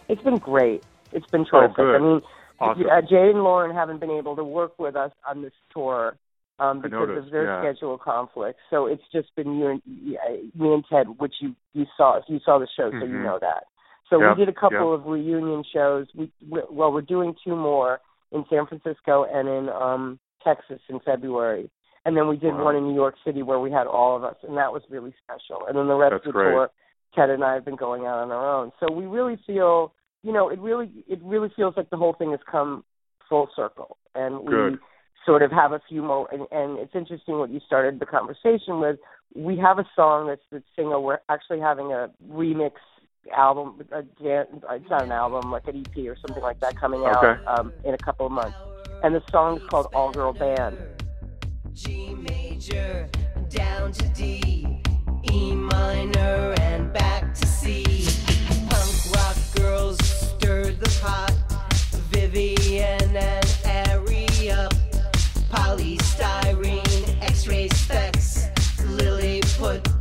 It's 0.08 0.20
been 0.22 0.36
great. 0.36 0.84
It's 1.12 1.26
been 1.28 1.46
terrific. 1.46 1.78
Oh, 1.78 1.84
good. 1.84 1.96
I 1.96 1.98
mean, 1.98 2.22
Awesome. 2.60 2.86
uh, 2.90 3.00
Jade 3.00 3.30
and 3.34 3.42
Lauren 3.44 3.74
haven't 3.74 3.98
been 3.98 4.10
able 4.10 4.36
to 4.36 4.44
work 4.44 4.78
with 4.78 4.94
us 4.94 5.12
on 5.26 5.42
this 5.42 5.54
tour 5.70 6.16
um, 6.58 6.80
because 6.80 7.08
noticed, 7.08 7.26
of 7.26 7.32
their 7.32 7.44
yeah. 7.46 7.60
schedule 7.60 7.98
conflicts. 7.98 8.60
So 8.70 8.86
it's 8.86 9.02
just 9.12 9.34
been 9.36 9.58
you 9.58 9.68
and 9.68 9.82
me 9.86 10.16
and 10.54 10.84
Ted, 10.90 11.06
which 11.18 11.34
you 11.40 11.54
you 11.72 11.86
saw 11.96 12.20
you 12.28 12.40
saw 12.44 12.58
the 12.58 12.68
show, 12.76 12.90
so 12.90 13.04
you 13.04 13.14
Mhm. 13.18 13.24
know 13.24 13.38
that. 13.40 13.64
So 14.10 14.20
Yep, 14.20 14.36
we 14.36 14.44
did 14.44 14.54
a 14.54 14.58
couple 14.58 14.90
yep. 14.92 15.00
of 15.00 15.06
reunion 15.06 15.64
shows. 15.64 16.06
We, 16.14 16.30
we 16.48 16.60
well, 16.70 16.92
we're 16.92 17.02
doing 17.02 17.34
two 17.44 17.56
more 17.56 18.00
in 18.32 18.44
San 18.50 18.66
Francisco 18.66 19.24
and 19.24 19.48
in 19.48 19.68
um 19.70 20.18
Texas 20.42 20.80
in 20.88 21.00
February. 21.00 21.70
And 22.06 22.16
then 22.16 22.28
we 22.28 22.36
did 22.36 22.54
Wow. 22.54 22.64
one 22.64 22.76
in 22.76 22.84
New 22.86 22.94
York 22.94 23.14
City 23.24 23.42
where 23.42 23.58
we 23.58 23.70
had 23.70 23.86
all 23.86 24.14
of 24.14 24.24
us, 24.24 24.36
and 24.42 24.56
that 24.58 24.70
was 24.72 24.82
really 24.90 25.14
special. 25.24 25.66
And 25.66 25.76
then 25.76 25.88
the 25.88 25.94
rest 25.94 26.10
That's 26.12 26.26
of 26.26 26.32
the 26.34 26.38
great. 26.38 26.52
tour, 26.52 26.70
Ted 27.14 27.30
and 27.30 27.42
I 27.42 27.54
have 27.54 27.64
been 27.64 27.76
going 27.76 28.04
out 28.04 28.18
on 28.18 28.30
our 28.30 28.46
own. 28.46 28.72
So 28.78 28.92
we 28.92 29.06
really 29.06 29.36
feel, 29.46 29.94
you 30.22 30.32
know, 30.32 30.50
it 30.50 30.58
really 30.58 30.90
it 31.08 31.20
really 31.22 31.48
feels 31.56 31.76
like 31.76 31.88
the 31.90 31.96
whole 31.96 32.12
thing 32.12 32.30
has 32.32 32.40
come 32.44 32.84
full 33.28 33.48
circle, 33.56 33.96
and 34.14 34.40
we 34.40 34.50
Good. 34.50 34.78
Sort 35.26 35.42
of 35.42 35.50
have 35.52 35.72
a 35.72 35.80
few 35.88 36.02
more. 36.02 36.28
And, 36.32 36.46
and 36.50 36.78
it's 36.78 36.94
interesting 36.94 37.38
what 37.38 37.50
you 37.50 37.60
started 37.66 37.98
the 38.00 38.06
conversation 38.06 38.80
with. 38.80 38.98
We 39.34 39.56
have 39.58 39.78
a 39.78 39.86
song 39.96 40.28
that's 40.28 40.42
that's 40.52 40.64
single. 40.76 41.02
We're 41.02 41.18
actually 41.28 41.60
having 41.60 41.92
a 41.92 42.10
remix 42.30 42.72
album. 43.36 43.82
A, 43.92 44.02
dan- 44.02 44.46
it's 44.70 44.90
not 44.90 45.02
an 45.02 45.12
album, 45.12 45.50
like 45.50 45.66
an 45.66 45.84
EP 45.86 46.06
or 46.06 46.16
something 46.24 46.42
like 46.42 46.60
that, 46.60 46.76
coming 46.76 47.04
out 47.04 47.24
Okay. 47.24 47.44
um, 47.46 47.72
in 47.84 47.94
a 47.94 47.98
couple 47.98 48.26
of 48.26 48.32
months. 48.32 48.56
And 49.02 49.14
the 49.14 49.22
song 49.30 49.56
is 49.58 49.62
called 49.68 49.88
All 49.94 50.12
Girl 50.12 50.32
Band. 50.32 50.78
G 51.72 52.14
major 52.14 53.08
down 53.48 53.92
to 53.92 54.08
D, 54.10 54.80
E 55.32 55.54
minor 55.54 56.54
and 56.60 56.92
back 56.92 57.34
to 57.34 57.46
C. 57.46 57.82
Punk 58.68 59.16
rock 59.16 59.36
girls 59.56 59.98
stirred 60.04 60.78
the 60.78 60.98
pot. 61.02 61.32
Vivian 62.10 63.16
and 63.16 63.58
Aria, 63.90 64.68
polystyrene, 65.74 67.20
X-Ray 67.20 67.68
Spex, 67.68 68.48
lily 68.96 69.40
and 69.40 69.93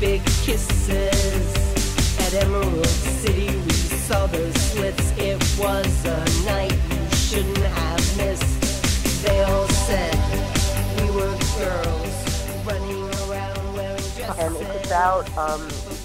big 0.00 0.24
kisses. 0.24 1.56
At 2.18 2.44
Emerald 2.44 2.86
City, 2.86 3.46
we 3.54 3.70
saw 3.70 4.26
the 4.26 4.52
slits. 4.58 5.12
It 5.18 5.36
was 5.58 6.04
a 6.06 6.44
night 6.46 6.72
you 6.72 7.16
shouldn't 7.16 7.58
have 7.58 8.16
missed. 8.16 9.22
They 9.24 9.42
all 9.42 9.68
said 9.68 10.14
we 11.00 11.10
were 11.10 11.36
girls 11.58 12.66
running 12.66 13.02
around 13.28 13.74
wearing 13.74 13.96
dresses. 14.16 14.38
and 14.38 14.56
it's 14.56 14.86
about 14.86 15.28
um 15.36 15.60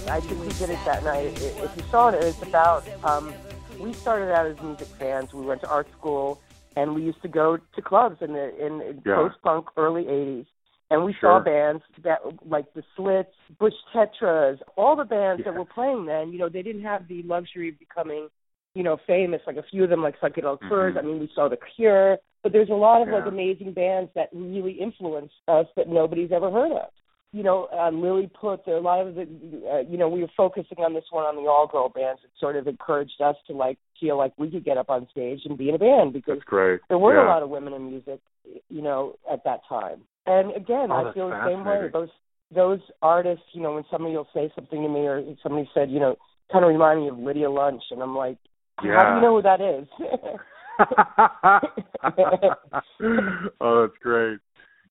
I 0.10 0.20
think 0.20 0.42
we 0.42 0.50
did 0.50 0.70
it 0.70 0.80
that 0.86 1.04
night. 1.04 1.28
If 1.42 1.72
you 1.78 1.84
saw 1.90 2.10
it, 2.10 2.22
it's 2.24 2.42
about 2.42 2.84
um 3.04 3.34
we 3.80 3.94
started 3.94 4.34
out 4.34 4.46
as 4.46 4.60
music 4.62 4.88
fans. 5.00 5.34
We 5.34 5.46
went 5.46 5.62
to 5.62 5.70
art 5.70 5.88
school 5.98 6.42
and 6.76 6.94
we 6.96 7.02
used 7.04 7.22
to 7.22 7.28
go 7.30 7.58
to 7.58 7.82
clubs 7.82 8.22
in 8.22 8.34
the 8.34 8.54
in, 8.66 8.82
in 8.82 9.02
Yeah. 9.06 9.16
post 9.16 9.36
punk 9.42 9.68
early 9.78 10.08
eighties. 10.08 10.46
And 10.92 11.04
we 11.04 11.14
Sure. 11.14 11.40
saw 11.40 11.44
bands 11.44 11.84
that 12.04 12.20
like 12.48 12.72
the 12.74 12.84
Slits, 12.96 13.34
Bush 13.60 13.74
Tetras, 13.94 14.60
all 14.78 14.96
the 14.96 15.06
bands 15.06 15.44
that 15.44 15.54
were 15.54 15.66
playing 15.66 16.06
then, 16.06 16.32
you 16.32 16.38
know, 16.38 16.50
they 16.50 16.62
didn't 16.62 16.84
have 16.84 17.08
the 17.08 17.24
luxury 17.24 17.70
of 17.70 17.80
becoming, 17.80 18.30
you 18.76 18.84
know, 18.84 18.98
famous. 19.08 19.42
Like 19.48 19.58
a 19.58 19.64
few 19.64 19.84
of 19.84 19.90
them 19.90 20.04
like 20.04 20.20
Psychedelic 20.20 20.60
Furs. 20.70 20.96
Mhm. 20.96 21.00
I 21.00 21.02
mean 21.02 21.20
we 21.20 21.28
saw 21.34 21.48
the 21.50 21.58
Cure. 21.58 22.20
But 22.44 22.52
there's 22.52 22.70
a 22.70 22.76
lot 22.76 23.02
of 23.02 23.08
like 23.08 23.26
amazing 23.26 23.74
bands 23.74 24.12
that 24.14 24.30
really 24.32 24.74
influenced 24.74 25.34
us 25.48 25.66
that 25.76 25.88
nobody's 25.88 26.32
ever 26.32 26.52
heard 26.52 26.72
of 26.72 26.90
you 27.36 27.44
know, 27.44 27.68
uh, 27.78 27.90
Lily 27.92 28.32
put 28.40 28.66
a 28.66 28.80
lot 28.80 29.06
of 29.06 29.16
the, 29.16 29.24
uh, 29.70 29.80
you 29.80 29.98
know, 29.98 30.08
we 30.08 30.22
were 30.22 30.30
focusing 30.38 30.78
on 30.80 30.94
this 30.94 31.04
one 31.12 31.26
on 31.26 31.36
the 31.36 31.50
all 31.50 31.68
girl 31.68 31.90
bands. 31.90 32.22
It 32.24 32.30
sort 32.40 32.56
of 32.56 32.66
encouraged 32.66 33.20
us 33.22 33.36
to 33.48 33.54
like 33.54 33.78
feel 34.00 34.18
like 34.18 34.32
we 34.38 34.50
could 34.50 34.64
get 34.64 34.78
up 34.78 34.90
on 34.90 35.06
stage 35.12 35.42
and 35.44 35.58
be 35.58 35.68
in 35.68 35.76
a 35.76 35.78
band 35.78 36.14
because 36.14 36.36
That's 36.38 36.46
great. 36.46 36.80
there 36.88 36.98
weren't 36.98 37.18
yeah. 37.20 37.28
a 37.28 37.34
lot 37.34 37.44
of 37.44 37.50
women 37.50 37.74
in 37.74 37.90
music, 37.90 38.22
you 38.70 38.82
know, 38.82 39.16
at 39.30 39.44
that 39.44 39.60
time. 39.68 40.04
And 40.28 40.56
again, 40.56 40.92
Oh, 40.92 41.08
I 41.08 41.14
feel 41.14 41.30
the 41.30 41.46
same 41.48 41.66
way. 41.66 41.90
Those 41.92 42.10
those 42.54 42.80
artists, 43.02 43.44
you 43.54 43.62
know, 43.62 43.74
when 43.74 43.84
somebody 43.92 44.16
will 44.16 44.28
say 44.34 44.52
something 44.56 44.82
to 44.82 44.88
me 44.88 45.02
or 45.02 45.24
somebody 45.42 45.70
said, 45.74 45.90
you 45.90 46.00
know, 46.00 46.16
kind 46.52 46.64
of 46.64 46.70
remind 46.70 47.02
me 47.02 47.10
of 47.10 47.18
Lydia 47.18 47.50
Lunch, 47.50 47.82
and 47.92 48.02
I'm 48.02 48.16
like, 48.16 48.38
how 48.78 48.84
do 48.84 48.90
Yeah. 48.90 49.16
you 49.16 49.22
know 49.22 49.36
who 49.36 49.42
that 49.42 49.62
is? 49.62 49.88
oh, 53.62 53.82
that's 53.82 53.98
great. 54.02 54.40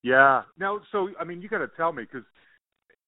Yeah. 0.03 0.43
Now, 0.59 0.81
so 0.93 1.09
I 1.19 1.25
mean, 1.25 1.41
you 1.41 1.49
got 1.49 1.59
to 1.59 1.71
tell 1.77 1.93
me 1.93 2.05
because 2.05 2.25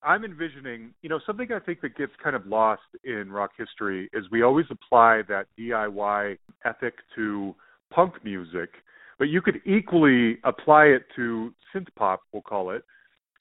I'm 0.02 0.25
envisioning, 0.25 0.95
you 1.02 1.09
know, 1.09 1.21
something 1.26 1.49
I 1.52 1.59
think 1.59 1.80
that 1.80 1.97
gets 1.97 2.12
kind 2.23 2.37
of 2.37 2.47
lost 2.47 2.83
in 3.04 3.30
rock 3.30 3.50
history 3.59 4.09
is 4.12 4.25
we 4.30 4.42
always 4.42 4.66
apply 4.71 5.23
that 5.28 5.47
DIY 5.59 6.38
ethic 6.64 6.95
to 7.16 7.54
punk 7.90 8.14
music, 8.25 8.71
but 9.18 9.28
you 9.28 9.40
could 9.40 9.61
equally 9.64 10.38
apply 10.44 10.85
it 10.87 11.02
to 11.16 11.52
synth 11.75 11.88
pop, 11.96 12.20
we'll 12.32 12.42
call 12.42 12.70
it, 12.70 12.82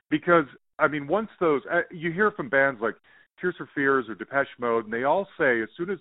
because 0.09 0.45
I 0.79 0.87
mean, 0.87 1.07
once 1.07 1.29
those 1.39 1.61
uh, 1.71 1.81
you 1.91 2.11
hear 2.11 2.31
from 2.31 2.49
bands 2.49 2.79
like 2.81 2.95
Tears 3.39 3.55
for 3.57 3.69
Fears 3.75 4.05
or 4.09 4.15
Depeche 4.15 4.47
Mode, 4.59 4.85
and 4.85 4.93
they 4.93 5.03
all 5.03 5.27
say 5.37 5.61
as 5.61 5.69
soon 5.77 5.89
as 5.89 5.99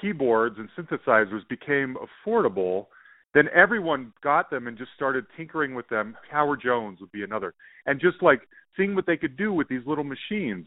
keyboards 0.00 0.56
and 0.58 0.68
synthesizers 0.76 1.46
became 1.48 1.96
affordable, 2.26 2.86
then 3.32 3.48
everyone 3.54 4.12
got 4.22 4.50
them 4.50 4.66
and 4.66 4.78
just 4.78 4.90
started 4.94 5.24
tinkering 5.36 5.74
with 5.74 5.88
them. 5.88 6.16
Howard 6.30 6.60
Jones 6.62 7.00
would 7.00 7.12
be 7.12 7.24
another, 7.24 7.54
and 7.86 8.00
just 8.00 8.22
like 8.22 8.40
seeing 8.76 8.94
what 8.94 9.06
they 9.06 9.16
could 9.16 9.36
do 9.36 9.52
with 9.52 9.68
these 9.68 9.86
little 9.86 10.04
machines. 10.04 10.66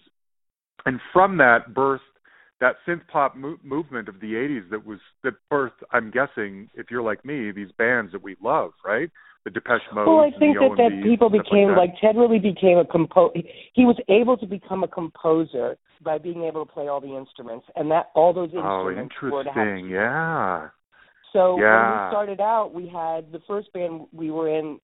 And 0.86 1.00
from 1.12 1.38
that 1.38 1.74
birthed 1.74 2.00
that 2.60 2.76
synth 2.88 3.02
pop 3.08 3.36
mo- 3.36 3.58
movement 3.64 4.10
of 4.10 4.20
the 4.20 4.34
80s 4.34 4.70
that 4.72 4.86
was 4.86 5.00
that 5.24 5.34
birthed, 5.52 5.84
I'm 5.92 6.12
guessing, 6.12 6.70
if 6.76 6.90
you're 6.90 7.02
like 7.04 7.24
me, 7.24 7.52
these 7.52 7.72
bands 7.78 8.12
that 8.12 8.24
we 8.24 8.36
love, 8.44 8.72
right? 8.86 9.10
The 9.44 9.52
Depeche 9.52 9.82
Mode. 9.94 10.08
well, 10.08 10.20
I 10.20 10.32
think 10.38 10.58
that 10.58 10.76
that 10.78 11.04
people 11.04 11.30
became 11.30 11.70
like, 11.70 11.92
like 11.92 12.02
Ted 12.02 12.18
really 12.18 12.40
became 12.40 12.78
a 12.80 12.86
compo. 12.86 13.32
He 13.74 13.86
was 13.86 13.96
able 14.10 14.36
to 14.38 14.46
become 14.46 14.84
a 14.84 14.88
composer 14.88 15.78
by 16.04 16.18
being 16.18 16.44
able 16.44 16.66
to 16.66 16.72
play 16.72 16.88
all 16.88 17.00
the 17.00 17.16
instruments, 17.16 17.66
and 17.76 17.90
that 17.92 18.10
all 18.14 18.34
those 18.34 18.52
that. 18.52 18.58
oh, 18.64 18.90
instruments 18.90 19.50
have 19.54 19.68
interesting. 19.68 19.90
Yeah. 19.90 20.70
So 21.34 21.56
when 21.56 21.64
Yeah. 21.64 22.06
we 22.08 22.12
started 22.12 22.42
out, 22.42 22.74
we 22.74 22.88
had 22.88 23.32
the 23.32 23.40
first 23.48 23.72
band 23.72 24.08
we 24.12 24.32
were 24.32 24.50
in, 24.50 24.80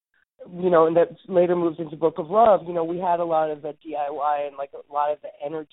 you 0.54 0.70
know, 0.70 0.86
and 0.86 0.96
that 0.96 1.10
later 1.28 1.56
moved 1.56 1.80
into 1.80 1.96
Book 1.96 2.18
of 2.18 2.30
Love. 2.30 2.62
You 2.66 2.74
know, 2.74 2.84
we 2.84 3.00
had 3.00 3.20
a 3.20 3.26
lot 3.26 3.50
of 3.50 3.62
the 3.62 3.74
DIY 3.84 4.48
and 4.48 4.56
like 4.56 4.72
a 4.74 4.94
lot 4.94 5.12
of 5.12 5.20
the 5.22 5.30
energy. 5.44 5.68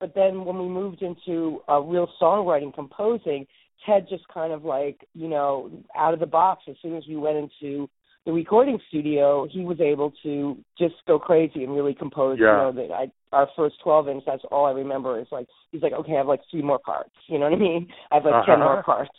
But 0.00 0.14
then 0.14 0.44
when 0.46 0.58
we 0.58 0.66
moved 0.66 1.02
into 1.02 1.60
uh, 1.68 1.80
real 1.80 2.08
songwriting, 2.20 2.74
composing, 2.74 3.46
Ted 3.86 4.06
just 4.08 4.26
kind 4.28 4.52
of 4.52 4.64
like, 4.64 5.06
you 5.14 5.28
know, 5.28 5.70
out 5.96 6.14
of 6.14 6.20
the 6.20 6.26
box. 6.26 6.62
As 6.68 6.76
soon 6.82 6.96
as 6.96 7.04
we 7.06 7.16
went 7.16 7.36
into 7.36 7.88
the 8.26 8.32
recording 8.32 8.78
studio, 8.88 9.46
he 9.50 9.60
was 9.60 9.80
able 9.80 10.12
to 10.22 10.56
just 10.78 10.94
go 11.06 11.18
crazy 11.18 11.64
and 11.64 11.74
really 11.74 11.94
compose. 11.94 12.38
Yeah. 12.40 12.52
You 12.52 12.62
know, 12.62 12.72
that 12.72 12.92
I 12.92 13.10
our 13.32 13.48
first 13.56 13.76
twelve 13.82 14.08
inch. 14.08 14.24
That's 14.26 14.42
all 14.50 14.66
I 14.66 14.72
remember 14.72 15.20
is 15.20 15.26
like 15.30 15.46
he's 15.70 15.82
like, 15.82 15.92
okay, 15.92 16.14
I 16.14 16.16
have 16.18 16.26
like 16.26 16.40
three 16.50 16.62
more 16.62 16.78
parts. 16.78 17.10
You 17.28 17.38
know 17.38 17.44
what 17.48 17.54
I 17.54 17.58
mean? 17.58 17.88
I 18.10 18.16
have 18.16 18.24
like 18.24 18.44
ten 18.46 18.60
Uh-huh. 18.60 18.64
more 18.74 18.82
parts. 18.82 19.10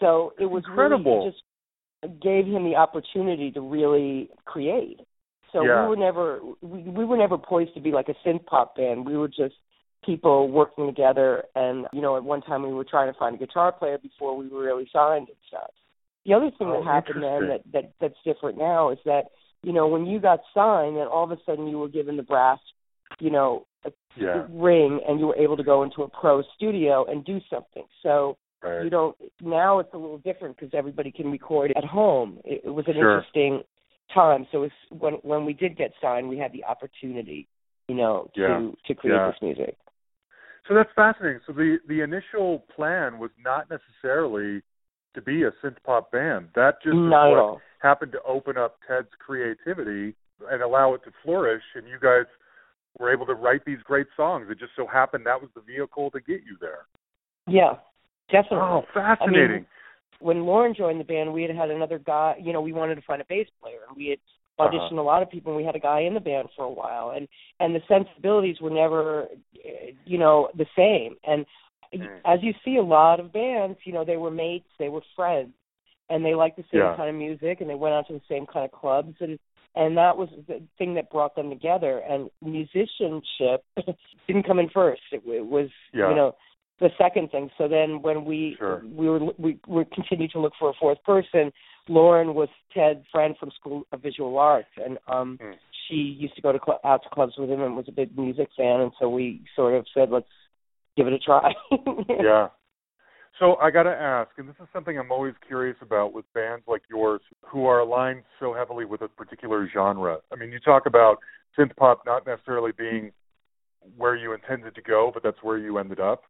So 0.00 0.32
it 0.38 0.46
was 0.46 0.64
Incredible. 0.66 1.12
really 1.16 1.28
it 1.28 1.32
just 1.32 2.22
gave 2.22 2.46
him 2.46 2.64
the 2.64 2.76
opportunity 2.76 3.50
to 3.52 3.60
really 3.60 4.30
create. 4.44 5.00
So 5.52 5.64
Yeah. 5.64 5.82
we 5.82 5.88
were 5.88 5.96
never 5.96 6.40
we, 6.62 6.82
we 6.82 7.04
were 7.04 7.18
never 7.18 7.36
poised 7.36 7.74
to 7.74 7.80
be 7.80 7.92
like 7.92 8.08
a 8.08 8.14
synth 8.26 8.44
pop 8.46 8.76
band. 8.76 9.04
We 9.06 9.16
were 9.16 9.28
just 9.28 9.54
people 10.04 10.48
working 10.50 10.86
together 10.86 11.44
and 11.54 11.86
you 11.92 12.00
know 12.02 12.16
at 12.16 12.24
one 12.24 12.42
time 12.42 12.62
we 12.62 12.72
were 12.72 12.84
trying 12.84 13.12
to 13.12 13.18
find 13.18 13.34
a 13.36 13.38
guitar 13.38 13.72
player 13.72 13.98
before 13.98 14.36
we 14.36 14.48
were 14.48 14.62
really 14.62 14.88
signed 14.92 15.28
and 15.28 15.36
stuff. 15.48 15.70
The 16.26 16.34
other 16.34 16.50
thing 16.56 16.68
Oh, 16.68 16.82
that 16.84 16.84
happened 16.92 17.22
then 17.22 17.48
that, 17.48 17.62
that 17.72 17.92
that's 18.00 18.14
different 18.24 18.58
now 18.58 18.90
is 18.90 18.98
that 19.04 19.24
you 19.62 19.72
know 19.72 19.86
when 19.88 20.06
you 20.06 20.20
got 20.20 20.40
signed 20.54 20.96
then 20.96 21.06
all 21.06 21.24
of 21.24 21.30
a 21.32 21.38
sudden 21.46 21.66
you 21.68 21.78
were 21.78 21.88
given 21.88 22.16
the 22.16 22.22
brass 22.22 22.58
you 23.20 23.30
know 23.30 23.66
Yeah. 24.16 24.46
ring 24.50 25.00
and 25.08 25.18
you 25.20 25.26
were 25.26 25.36
able 25.36 25.56
to 25.56 25.62
go 25.64 25.82
into 25.82 26.02
a 26.02 26.08
pro 26.08 26.42
studio 26.54 27.04
and 27.08 27.24
do 27.24 27.40
something. 27.50 27.84
So 28.02 28.36
Right. 28.62 28.84
you 28.84 28.90
don't 28.90 29.16
now 29.40 29.80
it's 29.80 29.92
a 29.92 29.98
little 29.98 30.18
different 30.18 30.56
because 30.56 30.72
everybody 30.72 31.10
can 31.10 31.30
record 31.32 31.72
at 31.76 31.84
home 31.84 32.38
it, 32.44 32.62
it 32.64 32.70
was 32.70 32.84
an 32.86 32.94
Sure. 32.94 33.16
interesting 33.18 33.62
time 34.14 34.46
so 34.52 34.62
it's 34.62 34.74
when 34.90 35.14
when 35.22 35.44
we 35.44 35.52
did 35.52 35.76
get 35.76 35.92
signed 36.00 36.28
we 36.28 36.38
had 36.38 36.52
the 36.52 36.62
opportunity 36.64 37.48
you 37.88 37.94
know 37.96 38.28
to 38.36 38.76
to 38.86 38.94
create 38.94 39.14
Yeah. 39.16 39.30
this 39.30 39.42
music 39.42 39.76
So 40.68 40.74
that's 40.74 40.90
fascinating. 40.94 41.40
So 41.46 41.52
the 41.52 41.78
the 41.88 42.00
initial 42.02 42.64
plan 42.74 43.18
was 43.18 43.30
not 43.42 43.66
necessarily 43.70 44.62
to 45.14 45.20
be 45.20 45.42
a 45.42 45.50
synth 45.62 45.76
pop 45.84 46.10
band. 46.12 46.48
That 46.54 46.82
just 46.82 46.94
is 46.94 47.00
not 47.00 47.32
at 47.32 47.38
all 47.38 47.60
happened 47.82 48.12
to 48.12 48.22
open 48.22 48.56
up 48.56 48.78
Ted's 48.86 49.08
creativity 49.18 50.14
and 50.50 50.62
allow 50.62 50.94
it 50.94 51.02
to 51.04 51.10
flourish. 51.24 51.62
And 51.74 51.86
you 51.88 51.98
guys 52.00 52.26
were 52.98 53.12
able 53.12 53.26
to 53.26 53.34
write 53.34 53.64
these 53.64 53.80
great 53.84 54.06
songs. 54.16 54.46
It 54.50 54.58
just 54.58 54.72
so 54.76 54.86
happened 54.86 55.26
that 55.26 55.40
was 55.40 55.50
the 55.54 55.60
vehicle 55.62 56.10
to 56.12 56.20
get 56.20 56.42
you 56.46 56.56
there. 56.60 56.86
yeah 57.46 57.74
definitely 58.30 58.58
Oh, 58.60 58.82
fascinating. 58.94 59.66
when 60.20 60.46
Lauren 60.46 60.74
joined 60.74 61.00
the 61.00 61.04
band, 61.04 61.32
we 61.32 61.42
had 61.42 61.54
had 61.54 61.70
another 61.70 61.98
guy. 61.98 62.36
You 62.40 62.52
know, 62.52 62.60
we 62.60 62.72
wanted 62.72 62.94
to 62.94 63.02
find 63.02 63.20
a 63.20 63.24
bass 63.28 63.48
player, 63.60 63.80
and 63.88 63.96
we 63.96 64.08
had 64.08 64.18
Uh-huh. 64.58 64.68
auditioned 64.68 64.98
a 64.98 65.02
lot 65.02 65.22
of 65.22 65.30
people, 65.30 65.52
and 65.52 65.56
we 65.56 65.64
had 65.64 65.76
a 65.76 65.80
guy 65.80 66.00
in 66.00 66.14
the 66.14 66.20
band 66.20 66.48
for 66.56 66.64
a 66.64 66.70
while, 66.70 67.10
and 67.16 67.28
and 67.60 67.74
the 67.74 67.80
sensibilities 67.88 68.60
were 68.60 68.70
never, 68.70 69.28
eh, 69.64 69.92
you 70.04 70.18
know, 70.18 70.48
the 70.56 70.66
same. 70.76 71.16
And 71.24 71.46
Mm. 71.94 72.20
as 72.24 72.38
you 72.42 72.54
see, 72.64 72.76
a 72.76 72.82
lot 72.82 73.20
of 73.20 73.32
bands, 73.34 73.78
you 73.84 73.92
know, 73.92 74.04
they 74.04 74.16
were 74.16 74.30
mates, 74.30 74.68
they 74.78 74.88
were 74.88 75.02
friends, 75.14 75.52
and 76.08 76.24
they 76.24 76.34
liked 76.34 76.56
the 76.56 76.64
same 76.72 76.80
Yeah. 76.80 76.96
kind 76.96 77.10
of 77.10 77.16
music, 77.16 77.60
and 77.60 77.68
they 77.68 77.74
went 77.74 77.94
out 77.94 78.06
to 78.08 78.14
the 78.14 78.22
same 78.28 78.46
kind 78.46 78.64
of 78.64 78.72
clubs, 78.72 79.14
and 79.20 79.38
and 79.74 79.96
that 79.96 80.16
was 80.16 80.28
the 80.48 80.62
thing 80.78 80.94
that 80.94 81.10
brought 81.10 81.34
them 81.34 81.48
together. 81.50 81.98
And 81.98 82.30
musicianship 82.42 83.64
didn't 84.26 84.46
come 84.46 84.58
in 84.58 84.68
first; 84.70 85.02
it, 85.12 85.22
it 85.26 85.46
was, 85.46 85.68
Yeah. 85.92 86.08
you 86.10 86.14
know, 86.14 86.34
the 86.80 86.90
second 86.98 87.30
thing. 87.30 87.50
So 87.58 87.68
then 87.68 88.02
when 88.02 88.24
we 88.24 88.56
Sure. 88.58 88.82
we 88.84 89.08
were 89.08 89.20
we 89.38 89.58
we 89.66 89.84
continued 89.86 90.30
to 90.32 90.40
look 90.40 90.52
for 90.58 90.70
a 90.70 90.74
fourth 90.74 91.02
person, 91.04 91.52
Lauren 91.88 92.34
was 92.34 92.48
Ted's 92.74 93.04
friend 93.10 93.36
from 93.38 93.50
School 93.52 93.86
of 93.92 94.02
Visual 94.02 94.38
Arts, 94.38 94.68
and 94.76 94.98
um 95.08 95.38
Hmm. 95.40 95.52
she 95.88 95.94
used 95.96 96.34
to 96.36 96.42
go 96.42 96.52
to 96.52 96.58
cl- 96.64 96.80
out 96.84 97.02
to 97.02 97.08
clubs 97.10 97.36
with 97.36 97.50
him 97.50 97.62
and 97.62 97.76
was 97.76 97.88
a 97.88 97.92
big 97.92 98.16
music 98.16 98.48
fan, 98.56 98.80
and 98.80 98.92
so 98.98 99.08
we 99.08 99.42
sort 99.56 99.74
of 99.74 99.86
said 99.94 100.10
let's 100.10 100.28
give 100.96 101.06
it 101.06 101.12
a 101.12 101.18
try. 101.18 101.54
yeah. 102.20 102.48
So 103.38 103.56
I 103.56 103.70
got 103.70 103.84
to 103.84 103.90
ask, 103.90 104.30
and 104.36 104.48
this 104.48 104.54
is 104.60 104.68
something 104.72 104.98
I'm 104.98 105.10
always 105.10 105.34
curious 105.46 105.76
about 105.80 106.12
with 106.12 106.30
bands 106.34 106.64
like 106.68 106.82
yours 106.90 107.22
who 107.46 107.66
are 107.66 107.80
aligned 107.80 108.22
so 108.38 108.52
heavily 108.52 108.84
with 108.84 109.00
a 109.00 109.08
particular 109.08 109.68
genre. 109.72 110.18
I 110.30 110.36
mean, 110.36 110.52
you 110.52 110.60
talk 110.60 110.86
about 110.86 111.16
synth 111.58 111.74
pop 111.76 112.02
not 112.04 112.26
necessarily 112.26 112.72
being 112.76 113.10
where 113.96 114.14
you 114.14 114.32
intended 114.34 114.74
to 114.74 114.82
go, 114.82 115.10
but 115.12 115.22
that's 115.22 115.42
where 115.42 115.58
you 115.58 115.78
ended 115.78 115.98
up. 115.98 116.22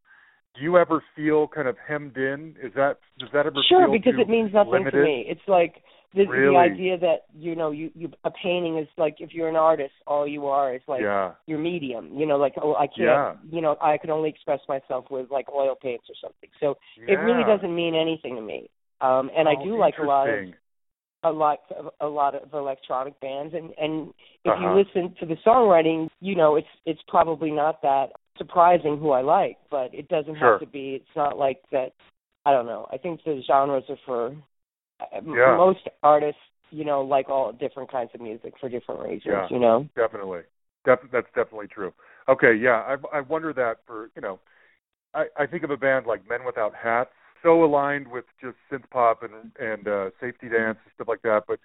Do 0.55 0.61
you 0.61 0.77
ever 0.77 1.03
feel 1.15 1.47
kind 1.47 1.67
of 1.67 1.75
hemmed 1.87 2.15
in? 2.17 2.55
Is 2.61 2.71
that 2.75 2.97
does 3.19 3.29
that 3.33 3.45
ever 3.47 3.55
Sure, 3.67 3.87
because 3.91 4.13
it 4.19 4.29
means 4.29 4.53
nothing 4.53 4.71
limited? 4.71 4.97
to 4.97 5.03
me. 5.03 5.25
It's 5.27 5.41
like 5.47 5.81
the, 6.13 6.25
Really? 6.27 6.53
the 6.53 6.59
idea 6.59 6.97
that 6.99 7.25
you 7.35 7.55
know 7.55 7.71
you 7.71 7.89
you 7.95 8.11
a 8.23 8.29
painting 8.31 8.77
is 8.77 8.87
like 8.97 9.15
if 9.19 9.33
you're 9.33 9.49
an 9.49 9.55
artist, 9.55 9.93
all 10.05 10.27
you 10.27 10.45
are 10.45 10.75
is 10.75 10.81
like 10.87 11.01
yeah, 11.01 11.31
your 11.47 11.57
medium. 11.57 12.11
You 12.15 12.27
know, 12.27 12.37
like 12.37 12.53
oh 12.61 12.75
I 12.75 12.85
can't. 12.85 12.99
Yeah. 12.99 13.33
You 13.49 13.61
know, 13.61 13.77
I 13.81 13.97
can 13.97 14.11
only 14.11 14.29
express 14.29 14.59
myself 14.69 15.05
with 15.09 15.31
like 15.31 15.47
oil 15.51 15.75
paints 15.81 16.05
or 16.07 16.15
something. 16.21 16.49
So 16.59 16.75
it 17.07 17.15
really 17.15 17.43
doesn't 17.43 17.73
mean 17.75 17.95
anything 17.95 18.35
to 18.35 18.41
me. 18.41 18.69
Um, 19.01 19.31
and 19.35 19.49
I 19.49 19.53
Oh, 19.59 19.63
do 19.65 19.77
like 19.79 19.95
a 19.99 20.03
lot 20.05 20.29
of 20.29 20.35
a 21.23 21.31
lot 21.31 21.59
of 21.77 21.89
a 21.99 22.07
lot 22.07 22.35
of 22.35 22.53
electronic 22.53 23.19
bands 23.21 23.53
and 23.55 23.73
and 23.79 24.13
if 24.45 24.51
Uh-huh. 24.53 24.61
you 24.61 24.83
listen 24.83 25.15
to 25.19 25.25
the 25.25 25.35
songwriting 25.45 26.09
you 26.19 26.35
know 26.35 26.57
it's 26.57 26.67
it's 26.85 27.01
probably 27.07 27.49
not 27.49 27.81
that 27.81 28.11
surprising 28.37 28.97
who 28.97 29.11
I 29.11 29.21
like 29.21 29.57
but 29.69 29.93
it 29.93 30.07
doesn't 30.07 30.37
Sure. 30.37 30.53
have 30.53 30.59
to 30.59 30.65
be 30.65 30.95
it's 30.95 31.15
not 31.15 31.37
like 31.37 31.61
that 31.71 31.93
I 32.45 32.51
don't 32.51 32.65
know 32.65 32.87
I 32.91 32.97
think 32.97 33.23
the 33.23 33.41
genres 33.45 33.83
are 33.89 33.97
for 34.05 34.35
uh, 34.99 35.21
Yeah. 35.25 35.55
most 35.57 35.87
artists 36.01 36.41
you 36.71 36.83
know 36.85 37.01
like 37.01 37.29
all 37.29 37.51
different 37.51 37.91
kinds 37.91 38.09
of 38.13 38.21
music 38.21 38.53
for 38.59 38.69
different 38.69 39.01
reasons 39.01 39.23
Yeah. 39.25 39.47
you 39.49 39.59
know 39.59 39.87
Definitely. 39.95 40.41
Def- 40.85 41.09
that's 41.11 41.27
definitely 41.35 41.67
true. 41.67 41.93
Okay, 42.27 42.53
yeah, 42.55 42.95
I 43.13 43.17
I 43.17 43.21
wonder 43.21 43.53
that 43.53 43.77
for 43.87 44.09
you 44.15 44.21
know, 44.21 44.39
I 45.13 45.27
I 45.37 45.45
think 45.45 45.63
of 45.63 45.69
a 45.71 45.77
band 45.77 46.05
like 46.07 46.27
Men 46.27 46.43
Without 46.45 46.73
Hats, 46.75 47.11
so 47.41 47.63
aligned 47.63 48.07
with 48.07 48.25
just 48.41 48.57
synth 48.69 48.89
pop 48.89 49.23
and 49.23 49.51
and 49.59 49.87
uh, 49.87 50.09
safety 50.19 50.49
dance 50.49 50.77
and 50.83 50.91
stuff 50.95 51.07
like 51.07 51.21
that. 51.21 51.43
But 51.47 51.59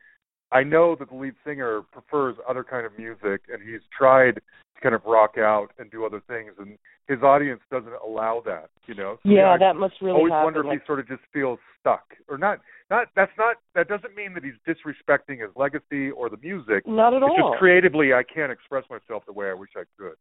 I 0.52 0.62
know 0.62 0.97
that 0.99 1.11
the 1.11 1.17
lead 1.17 1.35
singer 1.45 1.83
prefers 1.93 2.37
other 2.49 2.64
kind 2.64 2.87
of 2.87 2.97
music, 2.99 3.43
and 3.52 3.62
he's 3.62 3.81
tried 3.97 4.37
to 4.37 4.40
kind 4.83 4.95
of 4.95 5.02
rock 5.05 5.33
out 5.38 5.69
and 5.78 5.90
do 5.90 6.07
other 6.07 6.23
things, 6.26 6.52
and 6.59 6.78
his 7.07 7.23
audience 7.23 7.61
doesn't 7.71 7.93
allow 8.05 8.43
that. 8.47 8.71
You 8.87 8.95
know. 8.95 9.19
So, 9.23 9.28
yeah, 9.31 9.50
I 9.50 9.59
that 9.59 9.76
must 9.76 9.95
really 10.00 10.14
I 10.14 10.19
always 10.19 10.31
happen. 10.33 10.45
wonder 10.45 10.61
if 10.61 10.67
like, 10.67 10.81
he 10.81 10.87
sort 10.87 11.00
of 11.00 11.09
just 11.09 11.21
feels 11.33 11.59
stuck 11.81 12.05
or 12.28 12.38
not. 12.38 12.61
Not 12.90 13.09
that's 13.14 13.33
not 13.37 13.57
that 13.75 13.88
doesn't 13.88 14.14
mean 14.14 14.33
that 14.35 14.43
he's 14.45 14.55
disrespecting 14.67 15.40
his 15.43 15.50
legacy 15.57 16.11
or 16.11 16.31
the 16.31 16.38
music. 16.38 16.87
not 16.87 17.12
at 17.12 17.23
It's 17.23 17.31
all. 17.38 17.50
just 17.50 17.59
creatively, 17.59 18.14
I 18.14 18.23
can't 18.23 18.50
express 18.52 18.85
myself 18.88 19.25
the 19.26 19.33
way 19.33 19.50
I 19.50 19.55
wish 19.55 19.71
I 19.76 19.85
could. 19.99 20.14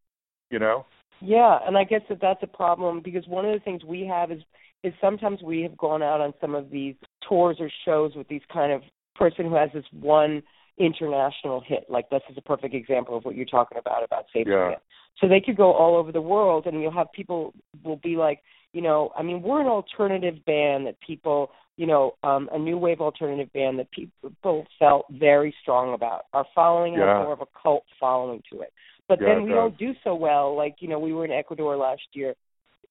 You 0.51 0.60
know. 0.60 0.86
Yeah, 1.22 1.60
and 1.65 1.77
I 1.77 1.84
guess 1.84 2.01
that 2.10 2.19
that's 2.22 2.43
a 2.43 2.48
problem 2.48 3.01
because 3.03 3.25
one 3.27 3.46
of 3.46 3.53
the 3.53 3.63
things 3.63 3.84
we 3.86 4.05
have 4.05 4.31
is 4.31 4.41
is 4.84 4.93
sometimes 5.01 5.41
we 5.41 5.62
have 5.62 5.77
gone 5.77 6.03
out 6.03 6.22
on 6.22 6.34
some 6.39 6.53
of 6.53 6.69
these 6.69 6.96
tours 7.27 7.57
or 7.60 7.69
shows 7.86 8.13
with 8.15 8.27
these 8.27 8.43
kind 8.53 8.72
of 8.72 8.81
person 9.17 9.45
who 9.45 9.55
has 9.55 9.69
this 9.74 9.86
one 9.91 10.43
international 10.77 11.62
hit. 11.65 11.86
Like 11.89 12.09
this 12.09 12.21
is 12.29 12.38
a 12.38 12.41
perfect 12.41 12.74
example 12.74 13.17
of 13.17 13.25
what 13.25 13.36
you're 13.36 13.45
talking 13.45 13.77
about 13.77 14.03
about 14.03 14.25
Safe 14.33 14.47
Yeah. 14.47 14.71
It. 14.71 14.79
So 15.19 15.27
they 15.27 15.41
could 15.41 15.57
go 15.57 15.74
all 15.74 15.95
over 15.97 16.12
the 16.12 16.21
world, 16.21 16.67
and 16.67 16.79
you'll 16.81 16.91
have 16.91 17.12
people 17.12 17.53
will 17.83 17.95
be 17.97 18.15
like, 18.15 18.41
you 18.74 18.81
know, 18.81 19.12
I 19.17 19.24
mean, 19.24 19.41
we're 19.41 19.62
an 19.62 19.67
alternative 19.67 20.36
band 20.45 20.86
that 20.86 20.97
people, 21.00 21.50
you 21.77 21.88
know, 21.88 22.13
um, 22.24 22.50
a 22.53 22.59
new 22.59 22.77
wave 22.77 23.01
alternative 23.01 23.51
band 23.51 23.79
that 23.79 23.89
people 23.91 24.67
felt 24.77 25.05
very 25.09 25.55
strong 25.62 25.95
about. 25.95 26.25
Our 26.33 26.45
following 26.53 26.93
Yeah. 26.93 27.17
has 27.17 27.24
more 27.24 27.33
of 27.33 27.41
a 27.41 27.47
cult 27.59 27.86
following 28.00 28.43
to 28.51 28.62
it. 28.62 28.71
But 29.07 29.19
Yeah, 29.19 29.29
then 29.29 29.43
we 29.43 29.50
does. 29.50 29.55
don't 29.57 29.77
do 29.77 29.95
so 30.03 30.13
well. 30.13 30.55
Like, 30.55 30.75
you 30.81 30.88
know, 30.88 31.00
we 31.00 31.13
were 31.13 31.25
in 31.25 31.31
Ecuador 31.31 31.75
last 31.77 32.03
year. 32.13 32.36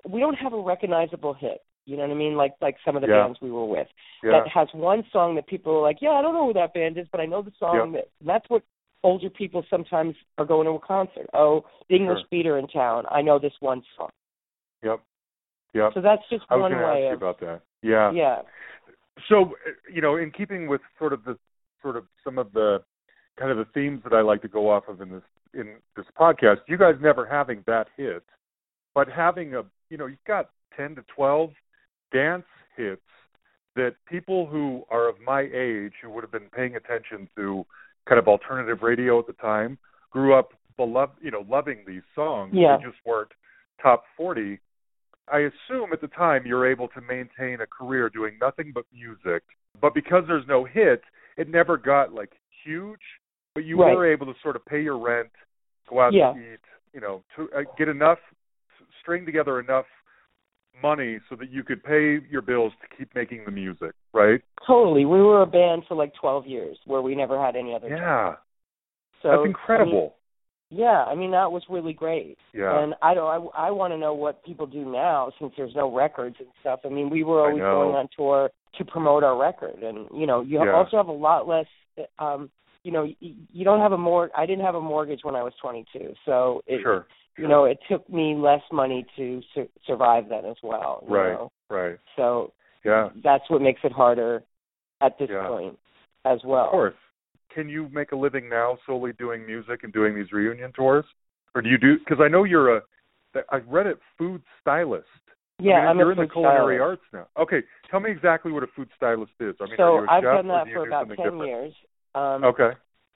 We 0.08 0.18
don't 0.18 0.34
have 0.34 0.52
a 0.52 0.60
recognizable 0.60 1.34
hit. 1.34 1.62
You 1.86 1.96
know 1.96 2.02
what 2.02 2.10
I 2.10 2.14
mean? 2.14 2.36
Like 2.36 2.52
like 2.60 2.76
some 2.84 2.96
of 2.96 3.02
the 3.02 3.08
Yeah. 3.08 3.22
bands 3.22 3.40
we 3.40 3.50
were 3.50 3.64
with 3.64 3.88
Yeah. 4.22 4.32
that 4.32 4.48
has 4.48 4.68
one 4.74 5.04
song 5.12 5.36
that 5.36 5.46
people 5.46 5.74
are 5.76 5.82
like, 5.82 5.98
yeah, 6.02 6.10
I 6.10 6.22
don't 6.22 6.34
know 6.34 6.46
who 6.46 6.52
that 6.54 6.74
band 6.74 6.98
is, 6.98 7.06
but 7.10 7.20
I 7.20 7.26
know 7.26 7.42
the 7.42 7.52
song. 7.58 7.92
Yep. 7.94 8.02
That, 8.02 8.26
that's 8.26 8.50
what 8.50 8.62
older 9.02 9.30
people 9.30 9.64
sometimes 9.70 10.16
are 10.36 10.44
going 10.44 10.66
to 10.66 10.72
a 10.72 10.80
concert. 10.80 11.26
Oh, 11.32 11.64
the 11.88 11.96
English 11.96 12.18
Sure. 12.18 12.28
Beat 12.30 12.46
are 12.46 12.58
in 12.58 12.66
town. 12.66 13.04
I 13.10 13.22
know 13.22 13.38
this 13.38 13.52
one 13.60 13.82
song. 13.96 14.10
Yep. 14.82 15.00
Yep. 15.74 15.92
So 15.94 16.00
that's 16.00 16.22
just 16.28 16.44
I 16.50 16.56
was 16.56 16.62
one 16.62 16.70
to 16.72 16.76
ask 16.78 16.94
way 16.94 17.06
you 17.08 17.14
about 17.14 17.38
that. 17.40 17.60
Yeah. 17.82 18.10
yeah. 18.12 18.42
So, 19.28 19.56
you 19.92 20.02
know, 20.02 20.16
in 20.16 20.30
keeping 20.30 20.66
with 20.66 20.80
sort 20.98 21.12
of 21.12 21.24
the 21.24 21.38
sort 21.82 21.96
of 21.96 22.04
some 22.24 22.38
of 22.38 22.52
the 22.52 22.82
kind 23.38 23.50
of 23.50 23.58
the 23.58 23.66
themes 23.74 24.00
that 24.04 24.12
I 24.12 24.22
like 24.22 24.42
to 24.42 24.48
go 24.48 24.70
off 24.70 24.88
of 24.88 25.00
in 25.00 25.10
this 25.10 25.22
in 25.54 25.76
this 25.96 26.06
podcast, 26.18 26.56
you 26.66 26.76
guys 26.76 26.94
never 27.00 27.24
having 27.26 27.62
that 27.66 27.86
hit, 27.96 28.24
but 28.94 29.08
having 29.08 29.54
a 29.54 29.62
you 29.88 29.96
know, 29.96 30.06
you've 30.06 30.24
got 30.26 30.50
ten 30.76 30.94
to 30.96 31.02
twelve 31.14 31.50
dance 32.12 32.44
hits 32.76 33.02
that 33.74 33.94
people 34.08 34.46
who 34.46 34.84
are 34.90 35.08
of 35.08 35.16
my 35.20 35.42
age 35.42 35.92
who 36.02 36.10
would 36.10 36.24
have 36.24 36.32
been 36.32 36.48
paying 36.54 36.76
attention 36.76 37.28
to 37.36 37.64
kind 38.08 38.18
of 38.18 38.28
alternative 38.28 38.78
radio 38.82 39.18
at 39.18 39.26
the 39.26 39.32
time 39.34 39.78
grew 40.10 40.34
up 40.34 40.50
beloved 40.76 41.14
you 41.20 41.30
know, 41.30 41.44
loving 41.48 41.78
these 41.86 42.02
songs. 42.14 42.52
Yeah. 42.54 42.76
They 42.78 42.84
just 42.84 42.98
weren't 43.04 43.30
top 43.82 44.04
forty. 44.16 44.60
I 45.32 45.38
assume 45.38 45.92
at 45.92 46.00
the 46.00 46.08
time 46.08 46.46
you're 46.46 46.70
able 46.70 46.88
to 46.88 47.00
maintain 47.00 47.60
a 47.60 47.66
career 47.66 48.08
doing 48.08 48.38
nothing 48.40 48.72
but 48.72 48.84
music, 48.92 49.42
but 49.80 49.92
because 49.92 50.22
there's 50.28 50.46
no 50.46 50.64
hit, 50.64 51.02
it 51.36 51.48
never 51.48 51.76
got 51.76 52.12
like 52.12 52.32
huge. 52.64 53.00
But 53.54 53.64
you 53.64 53.80
Right. 53.80 53.96
were 53.96 54.06
able 54.06 54.26
to 54.26 54.38
sort 54.42 54.54
of 54.54 54.64
pay 54.66 54.82
your 54.82 54.98
rent, 54.98 55.30
go 55.88 56.00
out 56.00 56.12
Yeah. 56.12 56.32
to 56.34 56.38
eat, 56.38 56.60
you 56.92 57.00
know, 57.00 57.24
to 57.34 57.50
uh, 57.52 57.62
get 57.76 57.88
enough, 57.88 58.18
string 59.00 59.24
together 59.26 59.58
enough 59.58 59.86
money 60.82 61.18
so 61.28 61.36
that 61.36 61.50
you 61.50 61.62
could 61.62 61.82
pay 61.82 62.18
your 62.30 62.42
bills 62.42 62.72
to 62.82 62.96
keep 62.96 63.14
making 63.14 63.44
the 63.44 63.50
music, 63.50 63.92
right? 64.12 64.40
Totally. 64.66 65.04
We 65.04 65.22
were 65.22 65.42
a 65.42 65.46
band 65.46 65.84
for 65.88 65.94
like 65.96 66.12
12 66.20 66.46
years 66.46 66.76
where 66.86 67.02
we 67.02 67.14
never 67.14 67.40
had 67.42 67.56
any 67.56 67.74
other 67.74 67.88
job. 67.88 67.98
Yeah, 68.00 68.34
So 69.22 69.28
that's 69.28 69.38
I 69.38 69.42
mean, 69.42 69.46
incredible. 69.48 70.14
yeah, 70.70 71.04
I 71.04 71.14
mean 71.14 71.30
that 71.32 71.50
was 71.50 71.62
really 71.70 71.92
great. 71.92 72.36
yeah, 72.52 72.78
And 72.82 72.94
I 73.02 73.14
don't. 73.14 73.52
I, 73.54 73.66
I 73.68 73.70
want 73.70 73.92
to 73.92 73.98
know 73.98 74.14
what 74.14 74.44
people 74.44 74.66
do 74.66 74.84
now 74.90 75.32
since 75.40 75.52
there's 75.56 75.74
no 75.74 75.94
records 75.94 76.36
and 76.38 76.48
stuff. 76.60 76.80
I 76.84 76.88
mean, 76.88 77.08
we 77.10 77.22
were 77.24 77.40
always 77.40 77.62
going 77.62 77.94
on 77.94 78.08
tour 78.16 78.50
to 78.78 78.84
promote 78.84 79.22
our 79.24 79.36
record, 79.38 79.82
and 79.82 80.06
you 80.12 80.26
know, 80.26 80.42
you 80.42 80.62
Yeah. 80.62 80.72
also 80.72 80.96
have 80.96 81.08
a 81.08 81.12
lot 81.12 81.46
less. 81.48 81.66
um 82.18 82.50
You 82.86 82.92
know, 82.92 83.02
you, 83.18 83.34
you 83.52 83.64
don't 83.64 83.80
have 83.80 83.90
a 83.90 83.98
mor. 83.98 84.30
I 84.36 84.46
didn't 84.46 84.64
have 84.64 84.76
a 84.76 84.80
mortgage 84.80 85.24
when 85.24 85.34
I 85.34 85.42
was 85.42 85.52
22, 85.60 86.14
so 86.24 86.62
it, 86.68 86.82
sure, 86.82 87.08
you 87.36 87.48
know, 87.48 87.64
it 87.64 87.80
took 87.90 88.08
me 88.08 88.36
less 88.36 88.60
money 88.70 89.04
to 89.16 89.42
su- 89.56 89.68
survive 89.88 90.28
then 90.28 90.44
as 90.44 90.54
well. 90.62 91.02
you 91.08 91.12
Right. 91.12 91.32
know? 91.32 91.50
right, 91.68 91.98
So 92.14 92.52
yeah, 92.84 93.08
that's 93.24 93.42
what 93.50 93.60
makes 93.60 93.80
it 93.82 93.90
harder 93.90 94.44
at 95.00 95.18
this 95.18 95.28
Yeah. 95.32 95.48
point 95.48 95.76
as 96.24 96.38
well. 96.44 96.66
of 96.66 96.70
course. 96.70 96.94
Can 97.52 97.68
you 97.68 97.88
make 97.88 98.12
a 98.12 98.16
living 98.16 98.48
now 98.48 98.78
solely 98.86 99.12
doing 99.14 99.44
music 99.44 99.82
and 99.82 99.92
doing 99.92 100.14
these 100.14 100.30
reunion 100.30 100.70
tours, 100.72 101.04
or 101.56 101.62
do 101.62 101.68
you 101.68 101.78
do? 101.78 101.98
Because 101.98 102.18
I 102.20 102.28
know 102.28 102.44
you're 102.44 102.76
a. 102.76 102.82
I 103.50 103.56
read 103.66 103.88
it, 103.88 103.98
food 104.16 104.42
stylist. 104.60 105.06
Yeah, 105.58 105.74
I 105.74 105.80
mean, 105.80 105.88
I'm 105.88 105.98
you're 105.98 106.10
a 106.10 106.12
in 106.12 106.18
the 106.20 106.26
culinary 106.28 106.76
stylist. 106.76 107.02
arts 107.02 107.02
now. 107.12 107.42
Okay, 107.42 107.62
tell 107.90 107.98
me 107.98 108.12
exactly 108.12 108.52
what 108.52 108.62
a 108.62 108.68
food 108.76 108.88
stylist 108.96 109.32
is. 109.40 109.56
I 109.60 109.64
mean, 109.64 109.74
so 109.76 109.82
are 109.82 110.02
you 110.02 110.06
a 110.06 110.10
I've 110.12 110.22
done 110.22 110.48
that 110.48 110.66
for 110.72 110.82
about 110.86 111.08
10 111.08 111.16
different? 111.16 111.42
years. 111.46 111.72
Um, 112.16 112.44
Okay. 112.44 112.70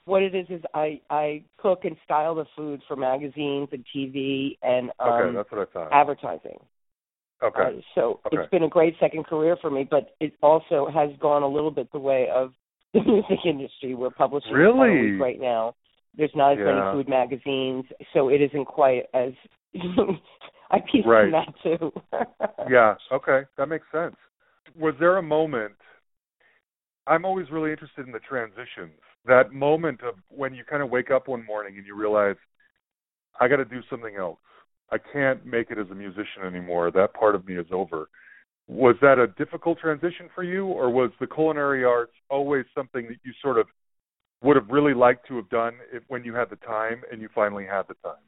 what 0.05 0.23
it 0.23 0.35
is 0.35 0.47
is 0.51 0.63
I 0.75 1.01
I 1.11 1.43
cook 1.59 1.85
and 1.85 1.97
style 2.05 2.35
the 2.35 2.45
food 2.57 2.83
for 2.87 2.97
magazines 2.97 3.69
and 3.73 3.85
TV 3.95 4.59
and 4.63 4.91
um 4.99 5.09
Okay, 5.13 5.37
that's 5.37 5.51
what 5.51 5.69
I 5.69 5.73
thought. 5.73 5.93
advertising. 5.93 6.59
Okay. 7.43 7.63
Uh, 7.63 7.71
so 7.95 8.21
Okay. 8.27 8.37
it's 8.37 8.51
been 8.51 8.65
a 8.65 8.69
great 8.69 8.95
second 9.01 9.25
career 9.27 9.57
for 9.61 9.71
me, 9.71 9.87
but 9.91 10.15
it 10.21 10.35
also 10.43 10.89
has 10.93 11.11
gone 11.19 11.43
a 11.43 11.49
little 11.49 11.71
bit 11.71 11.91
the 11.93 11.99
way 11.99 12.29
of 12.29 12.53
the 12.95 13.01
music 13.03 13.39
industry. 13.47 13.95
We're 13.95 14.11
publishing 14.11 14.53
Really? 14.53 15.13
Right 15.19 15.41
now. 15.41 15.75
There's 16.17 16.35
not 16.35 16.53
as 16.53 16.59
Yeah. 16.59 16.65
many 16.73 16.93
food 16.93 17.09
magazines, 17.09 17.85
so 18.13 18.29
it 18.29 18.41
isn't 18.43 18.67
quite 18.67 19.05
as 19.15 19.33
I 20.71 20.81
piece 20.81 21.07
Right. 21.07 21.23
from 21.23 21.33
that 21.33 21.55
too. 21.63 21.93
yeah. 22.69 22.97
Okay, 23.13 23.43
that 23.57 23.67
makes 23.67 23.87
sense. 23.93 24.17
Was 24.77 24.95
there 25.01 25.17
a 25.17 25.23
moment? 25.23 25.75
I'm 27.07 27.25
always 27.25 27.51
really 27.51 27.71
interested 27.71 28.07
in 28.07 28.13
the 28.13 28.21
transitions. 28.21 28.99
That 29.27 29.53
moment 29.53 30.03
of 30.03 30.15
when 30.29 30.55
you 30.55 30.65
kind 30.65 30.83
of 30.83 30.91
wake 30.91 31.11
up 31.11 31.29
one 31.29 31.45
morning 31.45 31.77
and 31.77 31.87
you 31.87 31.97
realize, 31.97 32.37
I 33.41 33.49
got 33.49 33.57
to 33.57 33.65
do 33.65 33.81
something 33.89 34.17
else. 34.17 34.39
I 34.93 34.99
can't 35.13 35.45
make 35.47 35.71
it 35.71 35.79
as 35.79 35.87
a 35.91 35.95
musician 35.95 36.43
anymore. 36.47 36.91
That 36.91 37.15
part 37.15 37.35
of 37.35 37.47
me 37.47 37.57
is 37.57 37.67
over. 37.71 38.09
Was 38.69 38.97
that 39.03 39.19
a 39.19 39.27
difficult 39.27 39.79
transition 39.79 40.29
for 40.35 40.45
you, 40.45 40.67
or 40.67 40.91
was 40.91 41.11
the 41.21 41.27
culinary 41.27 41.85
arts 41.85 42.13
always 42.29 42.65
something 42.75 43.07
that 43.09 43.19
you 43.25 43.33
sort 43.43 43.59
of 43.59 43.67
would 44.43 44.57
have 44.57 44.69
really 44.69 44.95
liked 44.95 45.27
to 45.29 45.37
have 45.37 45.49
done 45.51 45.75
if, 45.93 46.03
when 46.09 46.25
you 46.25 46.35
had 46.35 46.51
the 46.51 46.57
time 46.57 47.03
and 47.11 47.21
you 47.21 47.29
finally 47.35 47.67
had 47.67 47.83
the 47.89 47.95
time? 48.03 48.23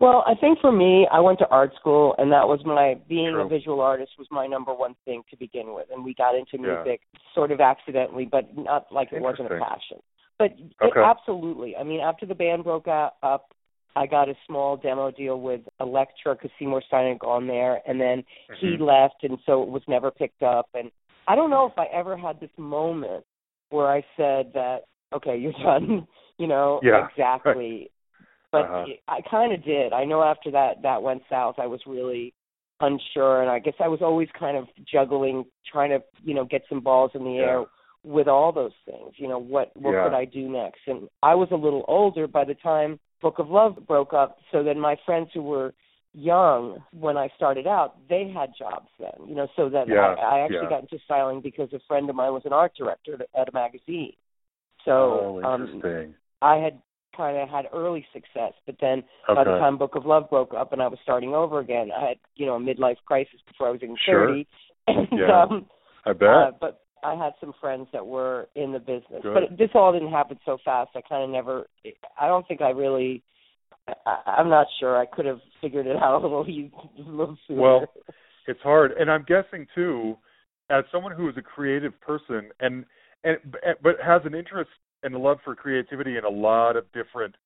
Well, 0.00 0.24
I 0.26 0.34
think 0.34 0.58
for 0.60 0.72
me, 0.72 1.06
I 1.10 1.20
went 1.20 1.38
to 1.38 1.48
art 1.48 1.72
school, 1.76 2.14
and 2.18 2.30
that 2.32 2.46
was 2.46 2.60
my 2.64 2.94
being 3.08 3.32
True. 3.32 3.42
a 3.42 3.48
visual 3.48 3.80
artist 3.80 4.12
was 4.18 4.26
my 4.30 4.46
number 4.46 4.74
one 4.74 4.96
thing 5.04 5.22
to 5.30 5.36
begin 5.36 5.72
with. 5.72 5.86
And 5.92 6.04
we 6.04 6.14
got 6.14 6.34
into 6.34 6.58
Yeah. 6.58 6.82
music 6.82 7.02
sort 7.34 7.52
of 7.52 7.60
accidentally, 7.60 8.24
but 8.24 8.56
not 8.56 8.90
like 8.90 9.12
it 9.12 9.22
wasn't 9.22 9.52
a 9.52 9.58
passion. 9.58 10.02
But 10.36 10.52
it, 10.58 10.96
absolutely, 10.96 11.76
I 11.76 11.84
mean, 11.84 12.00
after 12.00 12.26
the 12.26 12.34
band 12.34 12.64
broke 12.64 12.88
out, 12.88 13.14
up, 13.22 13.54
I 13.96 14.06
got 14.06 14.28
a 14.28 14.36
small 14.46 14.76
demo 14.76 15.12
deal 15.12 15.40
with 15.40 15.60
Elektra 15.78 16.34
because 16.34 16.50
Seymour 16.58 16.82
Stein 16.88 17.08
had 17.10 17.20
gone 17.20 17.46
there, 17.46 17.80
and 17.86 18.00
then 18.00 18.24
he 18.58 18.76
Mhm. 18.76 18.80
left, 18.80 19.22
and 19.22 19.38
so 19.46 19.62
it 19.62 19.68
was 19.68 19.86
never 19.86 20.10
picked 20.10 20.42
up. 20.42 20.68
And 20.74 20.90
I 21.28 21.36
don't 21.36 21.50
know 21.50 21.66
if 21.66 21.78
I 21.78 21.84
ever 21.86 22.16
had 22.16 22.40
this 22.40 22.50
moment 22.58 23.24
where 23.70 23.86
I 23.86 24.04
said 24.16 24.52
that, 24.54 24.86
okay, 25.12 25.36
you're 25.36 25.52
done, 25.62 26.08
you 26.38 26.48
know, 26.48 26.80
Yeah, 26.82 27.06
exactly. 27.06 27.90
But 28.54 28.66
Uh-huh. 28.66 28.84
it- 28.86 29.02
I 29.08 29.20
kind 29.22 29.52
of 29.52 29.64
did. 29.64 29.92
I 29.92 30.04
know 30.04 30.22
after 30.22 30.50
that 30.52 30.82
that 30.82 31.02
went 31.02 31.22
south, 31.28 31.58
I 31.58 31.66
was 31.66 31.84
really 31.86 32.32
unsure, 32.80 33.42
and 33.42 33.50
I 33.50 33.58
guess 33.58 33.74
I 33.80 33.88
was 33.88 34.00
always 34.00 34.30
kind 34.32 34.56
of 34.56 34.68
juggling, 34.84 35.44
trying 35.66 35.90
to, 35.90 36.00
you 36.22 36.34
know, 36.34 36.44
get 36.44 36.62
some 36.68 36.80
balls 36.80 37.10
in 37.14 37.24
the 37.24 37.32
Yeah. 37.32 37.46
air 37.46 37.64
with 38.04 38.28
all 38.28 38.52
those 38.52 38.76
things. 38.84 39.18
You 39.18 39.26
know, 39.28 39.38
what 39.38 39.76
what 39.76 39.92
Yeah. 39.94 40.04
could 40.04 40.14
I 40.14 40.24
do 40.24 40.48
next? 40.48 40.86
And 40.86 41.08
I 41.22 41.34
was 41.34 41.50
a 41.50 41.56
little 41.56 41.84
older 41.88 42.26
by 42.28 42.44
the 42.44 42.54
time 42.54 43.00
Book 43.20 43.38
of 43.40 43.50
Love 43.50 43.74
broke 43.86 44.12
up, 44.12 44.38
so 44.52 44.62
then 44.62 44.78
my 44.78 44.94
friends 45.06 45.32
who 45.32 45.42
were 45.42 45.74
young 46.12 46.80
when 46.92 47.16
I 47.16 47.26
started 47.30 47.66
out, 47.66 47.96
they 48.08 48.28
had 48.28 48.54
jobs 48.54 48.90
then. 49.00 49.18
You 49.26 49.34
know, 49.34 49.48
so 49.56 49.68
that 49.70 49.88
Yeah, 49.88 50.14
I, 50.14 50.36
I 50.36 50.40
actually 50.40 50.68
yeah. 50.70 50.74
got 50.74 50.82
into 50.82 50.98
styling 51.00 51.40
because 51.40 51.72
a 51.72 51.80
friend 51.88 52.08
of 52.08 52.14
mine 52.14 52.32
was 52.32 52.44
an 52.46 52.52
art 52.52 52.72
director 52.74 53.14
at- 53.34 53.48
a 53.48 53.52
magazine. 53.52 54.14
So 54.84 55.40
oh, 55.42 55.42
um, 55.42 55.62
interesting. 55.62 56.14
I 56.42 56.56
had 56.58 56.80
kind 57.16 57.36
of 57.36 57.48
had 57.48 57.66
early 57.72 58.04
success, 58.12 58.52
but 58.66 58.76
then 58.80 59.02
okay. 59.28 59.34
by 59.34 59.44
the 59.44 59.58
time 59.58 59.78
Book 59.78 59.94
of 59.94 60.06
Love 60.06 60.28
broke 60.30 60.52
up 60.54 60.72
and 60.72 60.82
I 60.82 60.88
was 60.88 60.98
starting 61.02 61.34
over 61.34 61.60
again, 61.60 61.90
I 61.96 62.08
had 62.08 62.16
you 62.36 62.46
know 62.46 62.54
a 62.54 62.60
midlife 62.60 62.96
crisis 63.06 63.40
before 63.46 63.68
I 63.68 63.70
was 63.70 63.80
even 63.82 63.96
Sure. 64.04 64.28
thirty, 64.28 64.46
and 64.86 65.08
Yeah. 65.12 65.42
um, 65.42 65.66
I 66.06 66.12
bet. 66.12 66.28
uh, 66.28 66.50
but 66.60 66.80
I 67.02 67.14
had 67.14 67.34
some 67.40 67.52
friends 67.60 67.86
that 67.92 68.06
were 68.06 68.48
in 68.54 68.72
the 68.72 68.78
business. 68.78 69.22
Good. 69.22 69.34
But 69.34 69.58
this 69.58 69.70
all 69.74 69.92
didn't 69.92 70.10
happen 70.10 70.38
so 70.44 70.58
fast. 70.64 70.90
I 70.94 71.00
kind 71.02 71.22
of 71.22 71.30
never. 71.30 71.66
I 72.20 72.26
don't 72.26 72.46
think 72.48 72.62
I 72.62 72.70
really. 72.70 73.22
I, 74.06 74.36
I'm 74.38 74.48
not 74.48 74.66
sure. 74.80 74.98
I 74.98 75.06
could 75.06 75.26
have 75.26 75.40
figured 75.60 75.86
it 75.86 75.96
out 75.96 76.22
a 76.22 76.26
little, 76.26 76.44
a 76.98 77.10
little 77.10 77.36
sooner. 77.46 77.60
Well, 77.60 77.84
it's 78.46 78.60
hard, 78.62 78.92
and 78.92 79.10
I'm 79.10 79.24
guessing 79.26 79.66
too, 79.74 80.16
as 80.70 80.84
someone 80.90 81.12
who 81.12 81.28
is 81.28 81.36
a 81.36 81.42
creative 81.42 81.98
person 82.00 82.50
and 82.60 82.84
and 83.24 83.38
but 83.82 83.96
has 84.04 84.22
an 84.24 84.34
interest 84.34 84.70
and 85.04 85.14
a 85.14 85.18
love 85.18 85.38
for 85.44 85.54
creativity 85.54 86.16
in 86.16 86.24
a 86.24 86.28
lot 86.28 86.76
of 86.76 86.84
different 86.92 87.36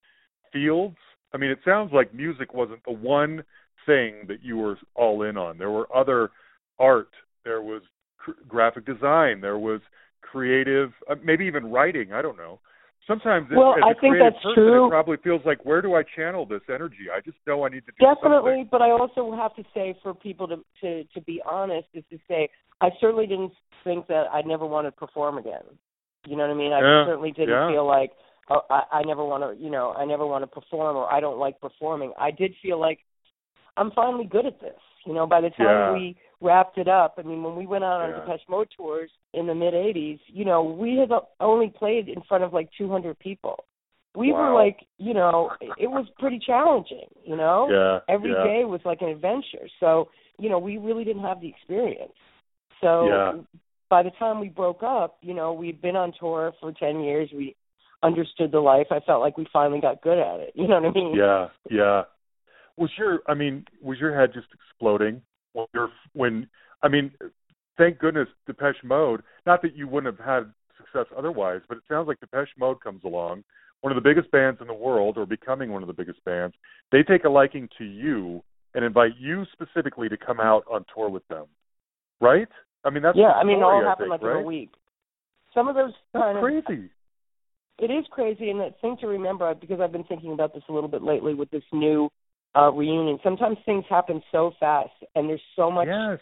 fields. 0.53 0.97
I 1.35 1.37
mean, 1.37 1.51
it 1.51 1.59
sounds 1.65 1.93
like 1.93 2.15
music 2.15 2.55
wasn't 2.55 2.83
the 2.87 2.93
one 2.93 3.43
thing 3.85 4.25
that 4.29 4.43
you 4.43 4.57
were 4.57 4.79
all 4.95 5.23
in 5.23 5.37
on. 5.37 5.59
There 5.59 5.71
were 5.71 5.95
other 5.95 6.31
art, 6.79 7.11
there 7.45 7.61
was 7.61 7.83
cr- 8.17 8.31
graphic 8.47 8.87
design, 8.87 9.41
there 9.41 9.59
was 9.59 9.81
creative, 10.23 10.93
uh, 11.11 11.17
maybe 11.23 11.45
even 11.45 11.71
writing. 11.71 12.13
I 12.13 12.23
don't 12.23 12.37
know. 12.37 12.61
Sometimes, 13.07 13.49
well, 13.51 13.75
as 13.75 13.83
I 13.85 13.91
a 13.93 14.01
think 14.01 14.17
that's 14.21 14.37
person, 14.37 14.55
true. 14.55 14.87
it 14.87 14.91
probably 14.91 15.17
feels 15.25 15.41
like, 15.47 15.65
where 15.65 15.81
do 15.81 15.95
I 15.95 16.03
channel 16.15 16.45
this 16.45 16.61
energy? 16.69 17.09
I 17.15 17.21
just 17.21 17.39
know 17.47 17.65
I 17.65 17.71
need 17.71 17.87
to 17.87 17.93
do 17.99 18.05
Definitely, 18.05 18.51
something. 18.53 18.69
but 18.71 18.83
I 18.83 18.91
also 18.91 19.35
have 19.35 19.57
to 19.57 19.65
say, 19.73 19.99
for 20.03 20.13
people 20.13 20.47
to 20.49 20.57
to 20.83 21.05
to 21.15 21.21
be 21.23 21.41
honest, 21.51 21.89
is 21.95 22.05
to 22.11 22.19
say 22.29 22.51
I 22.83 22.91
certainly 23.01 23.27
didn't 23.27 23.53
think 23.83 24.07
that 24.09 24.27
I'd 24.31 24.47
never 24.47 24.67
want 24.67 24.87
to 24.87 24.93
perform 24.93 25.39
again. 25.39 25.63
You 26.29 26.37
know 26.37 26.45
what 26.47 26.51
I 26.51 26.55
mean? 26.55 26.73
I 26.73 26.81
Yeah, 26.81 27.07
certainly 27.07 27.33
didn't 27.33 27.51
yeah. 27.51 27.71
feel 27.71 27.87
like 27.87 28.13
oh, 28.51 28.63
I, 28.71 28.83
I 28.99 29.03
never 29.05 29.25
want 29.25 29.43
to, 29.45 29.63
you 29.63 29.71
know, 29.71 29.93
I 29.93 30.05
never 30.05 30.27
want 30.27 30.43
to 30.43 30.47
perform 30.47 30.97
or 30.97 31.11
I 31.13 31.21
don't 31.21 31.39
like 31.39 31.61
performing. 31.61 32.13
I 32.19 32.31
did 32.31 32.53
feel 32.63 32.79
like 32.79 32.99
I'm 33.77 33.91
finally 33.93 34.25
good 34.27 34.47
at 34.47 34.61
this. 34.61 34.81
You 35.07 35.15
know, 35.15 35.27
by 35.27 35.41
the 35.41 35.51
time 35.51 35.67
Yeah. 35.79 35.93
we 35.93 36.17
wrapped 36.41 36.77
it 36.77 36.89
up, 36.89 37.15
I 37.19 37.23
mean, 37.23 37.43
when 37.43 37.57
we 37.57 37.67
went 37.67 37.85
out 37.85 38.01
on 38.03 38.11
Yeah. 38.11 38.21
Depeche 38.21 38.47
Mode 38.49 38.69
tours 38.77 39.11
in 39.33 39.47
the 39.47 39.55
mid 39.55 39.75
'80s, 39.75 40.21
you 40.27 40.45
know, 40.45 40.63
we 40.63 40.97
had 40.99 41.11
only 41.41 41.69
played 41.71 42.09
in 42.09 42.21
front 42.23 42.45
of 42.45 42.53
like 42.53 42.69
200 42.77 43.19
people. 43.19 43.65
We 44.15 44.33
were 44.33 44.53
like, 44.53 44.79
you 44.99 45.15
know, 45.15 45.51
it 45.61 45.87
was 45.87 46.07
pretty 46.19 46.41
challenging. 46.41 47.09
You 47.25 47.37
know, 47.37 47.69
Yeah, 47.71 48.01
every 48.15 48.33
yeah. 48.33 48.43
day 48.43 48.65
was 48.65 48.81
like 48.85 49.01
an 49.01 49.09
adventure. 49.09 49.69
So, 49.79 50.09
you 50.39 50.49
know, 50.49 50.59
we 50.59 50.79
really 50.79 51.05
didn't 51.05 51.23
have 51.23 51.41
the 51.41 51.49
experience. 51.49 52.13
So 52.81 53.07
Yeah. 53.07 53.33
By 53.91 54.03
the 54.03 54.11
time 54.19 54.41
we 54.41 54.49
broke 54.49 54.83
up, 54.83 55.19
you 55.21 55.35
know, 55.35 55.53
we'd 55.53 55.81
been 55.81 55.97
on 55.97 56.13
tour 56.19 56.53
for 56.61 56.73
10 56.73 57.01
years. 57.01 57.31
We 57.35 57.57
understood 58.03 58.53
the 58.53 58.61
life. 58.61 58.87
I 58.91 59.01
felt 59.01 59.21
like 59.21 59.37
we 59.37 59.47
finally 59.53 59.81
got 59.81 60.03
good 60.03 60.19
at 60.19 60.41
it. 60.41 60.53
You 60.57 60.69
know 60.69 60.81
what 60.81 60.91
I 60.91 60.93
mean? 60.93 61.15
Yeah, 61.17 61.49
yeah. 61.71 62.03
Was 62.77 62.91
your 62.97 63.21
I 63.27 63.35
mean, 63.35 63.65
was 63.83 63.99
your 63.99 64.19
head 64.19 64.31
just 64.33 64.47
exploding 64.55 65.23
when 65.53 65.67
you're 65.75 65.91
when 66.13 66.49
I 66.83 66.89
mean, 66.89 67.11
thank 67.77 67.99
goodness 67.99 68.29
Depeche 68.47 68.85
Mode, 68.85 69.23
not 69.47 69.63
that 69.63 69.77
you 69.77 69.89
wouldn't 69.89 70.17
have 70.17 70.25
had 70.25 70.53
success 70.77 71.07
otherwise, 71.17 71.61
but 71.69 71.77
it 71.77 71.83
sounds 71.89 72.07
like 72.07 72.21
Depeche 72.21 72.53
Mode 72.59 72.81
comes 72.81 73.03
along, 73.05 73.43
one 73.81 73.93
of 73.97 74.03
the 74.03 74.09
biggest 74.09 74.31
bands 74.31 74.61
in 74.61 74.69
the 74.69 74.75
world 74.75 75.17
or 75.17 75.27
becoming 75.27 75.73
one 75.73 75.83
of 75.83 75.89
the 75.89 75.93
biggest 75.93 76.25
bands. 76.25 76.55
They 76.93 77.03
take 77.03 77.25
a 77.25 77.29
liking 77.29 77.69
to 77.79 77.85
you 77.85 78.43
and 78.75 78.85
invite 78.85 79.13
you 79.19 79.45
specifically 79.53 80.09
to 80.09 80.17
come 80.17 80.41
out 80.41 80.65
on 80.71 80.85
tour 80.95 81.09
with 81.09 81.27
them. 81.29 81.47
Right? 82.21 82.49
I 82.85 82.91
mean, 82.91 83.03
that's 83.03 83.17
yeah, 83.17 83.29
the 83.29 83.35
I 83.35 83.45
mean, 83.45 83.59
it 83.59 83.63
all 83.63 83.83
I 83.83 83.89
happened 83.89 84.11
think, 84.11 84.23
like 84.23 84.29
right? 84.29 84.37
in 84.39 84.45
a 84.45 84.47
week. 84.47 84.71
Some 85.55 85.69
of 85.69 85.75
those 85.75 85.93
That's 86.13 86.23
kind 86.25 86.39
of 86.39 86.43
crazy. 86.45 86.91
it 87.79 87.91
is 87.91 88.05
crazy 88.11 88.51
and 88.51 88.61
the 88.61 88.71
thing 88.81 88.97
to 89.01 89.07
remember 89.07 89.55
because 89.55 89.81
I've 89.81 89.93
been 89.93 90.05
thinking 90.05 90.33
about 90.33 90.55
this 90.55 90.63
a 90.69 90.73
little 90.73 90.89
bit 90.89 91.03
lately 91.03 91.35
with 91.35 91.51
this 91.51 91.63
new 91.73 92.09
uh 92.55 92.71
reunion. 92.73 93.19
Sometimes 93.23 93.57
things 93.67 93.85
happen 93.89 94.23
so 94.33 94.53
fast 94.61 94.91
and 95.15 95.29
there's 95.29 95.43
so 95.57 95.71
much 95.71 95.89
Yes. 95.89 96.19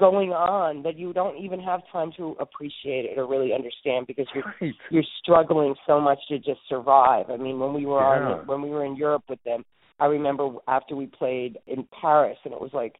going 0.00 0.30
on 0.30 0.82
that 0.82 0.98
you 0.98 1.12
don't 1.12 1.36
even 1.38 1.60
have 1.60 1.80
time 1.92 2.10
to 2.16 2.36
appreciate 2.40 3.04
it 3.04 3.16
or 3.16 3.26
really 3.28 3.52
understand 3.52 4.06
because 4.06 4.26
you're 4.34 4.44
Right. 4.60 4.74
you're 4.90 5.04
struggling 5.22 5.74
so 5.86 6.00
much 6.00 6.18
to 6.28 6.38
just 6.38 6.60
survive. 6.68 7.30
I 7.30 7.36
mean, 7.36 7.58
when 7.60 7.72
we 7.72 7.86
were 7.86 8.00
Yeah. 8.00 8.40
on 8.40 8.46
when 8.46 8.62
we 8.62 8.70
were 8.70 8.84
in 8.84 8.96
Europe 8.96 9.24
with 9.28 9.42
them, 9.44 9.64
I 10.00 10.06
remember 10.06 10.50
after 10.66 10.96
we 10.96 11.06
played 11.06 11.58
in 11.66 11.86
Paris 12.00 12.38
and 12.44 12.52
it 12.52 12.60
was 12.60 12.72
like 12.72 12.96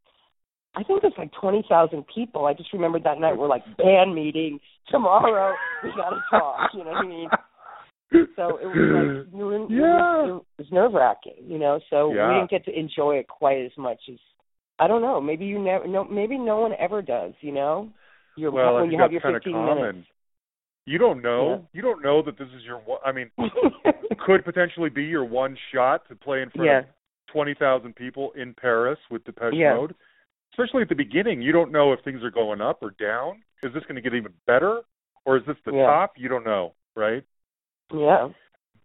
I 0.76 0.82
think 0.82 1.02
was 1.02 1.12
like 1.16 1.30
twenty 1.40 1.64
thousand 1.68 2.04
people. 2.12 2.46
I 2.46 2.54
just 2.54 2.72
remembered 2.72 3.04
that 3.04 3.20
night 3.20 3.36
we're 3.36 3.48
like 3.48 3.64
band 3.76 4.14
meeting 4.14 4.58
tomorrow. 4.90 5.54
we 5.82 5.90
gotta 5.96 6.20
talk. 6.30 6.70
You 6.74 6.84
know 6.84 6.90
what 6.90 7.04
I 7.04 7.08
mean? 7.08 7.28
So 8.36 8.58
it 8.58 8.66
was 8.66 9.24
like 9.26 9.34
you 9.38 9.44
were, 9.44 9.58
Yeah. 9.70 10.36
it 10.36 10.42
was, 10.58 10.66
nerve 10.72 10.92
wracking, 10.94 11.44
you 11.46 11.58
know. 11.58 11.80
So 11.90 12.12
Yeah. 12.12 12.28
we 12.28 12.34
didn't 12.34 12.50
get 12.50 12.64
to 12.66 12.78
enjoy 12.78 13.16
it 13.16 13.28
quite 13.28 13.58
as 13.64 13.72
much 13.78 14.00
as 14.10 14.18
I 14.78 14.86
don't 14.88 15.02
know. 15.02 15.20
Maybe 15.20 15.44
you 15.46 15.58
never. 15.58 15.86
No, 15.86 16.04
maybe 16.04 16.36
no 16.38 16.60
one 16.60 16.72
ever 16.78 17.02
does. 17.02 17.32
You 17.40 17.52
know, 17.52 17.90
You're, 18.36 18.50
well, 18.50 18.74
when 18.80 18.90
you 18.90 18.98
have 18.98 19.12
your 19.12 19.20
fifteen 19.20 19.52
common. 19.54 19.76
minutes. 19.76 20.08
You 20.86 20.98
don't 20.98 21.22
know. 21.22 21.50
Yeah. 21.72 21.76
You 21.76 21.82
don't 21.82 22.02
know 22.02 22.22
that 22.22 22.36
this 22.36 22.48
is 22.48 22.62
your. 22.64 22.78
one 22.78 22.98
I 23.06 23.12
mean, 23.12 23.30
could 24.26 24.44
potentially 24.44 24.90
be 24.90 25.04
your 25.04 25.24
one 25.24 25.56
shot 25.72 26.06
to 26.08 26.14
play 26.16 26.42
in 26.42 26.50
front 26.50 26.66
yeah, 26.68 26.78
of 26.80 26.84
twenty 27.32 27.54
thousand 27.54 27.94
people 27.96 28.32
in 28.36 28.52
Paris 28.54 28.98
with 29.10 29.24
Depeche 29.24 29.54
Yeah. 29.54 29.74
Mode. 29.76 29.94
Especially 30.56 30.82
at 30.82 30.88
the 30.88 30.94
beginning, 30.94 31.42
you 31.42 31.50
don't 31.50 31.72
know 31.72 31.92
if 31.92 32.00
things 32.04 32.22
are 32.22 32.30
going 32.30 32.60
up 32.60 32.78
or 32.80 32.90
down. 33.00 33.42
Is 33.64 33.72
this 33.74 33.82
going 33.84 33.96
to 33.96 34.00
get 34.00 34.14
even 34.14 34.32
better, 34.46 34.82
or 35.24 35.36
is 35.36 35.42
this 35.46 35.56
the 35.64 35.72
Yeah. 35.72 35.86
top? 35.86 36.12
You 36.16 36.28
don't 36.28 36.44
know, 36.44 36.74
right? 36.94 37.24
yeah. 37.92 38.28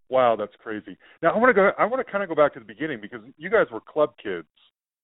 Wow, 0.10 0.36
that's 0.36 0.56
crazy. 0.56 0.98
Now 1.22 1.34
I 1.34 1.38
want 1.38 1.50
to 1.50 1.54
go. 1.54 1.72
I 1.78 1.86
want 1.86 2.06
to 2.06 2.12
kind 2.12 2.24
of 2.24 2.30
go 2.30 2.36
back 2.36 2.54
to 2.54 2.60
the 2.60 2.66
beginning 2.66 3.00
because 3.00 3.22
you 3.38 3.50
guys 3.50 3.68
were 3.72 3.80
club 3.80 4.14
kids 4.22 4.48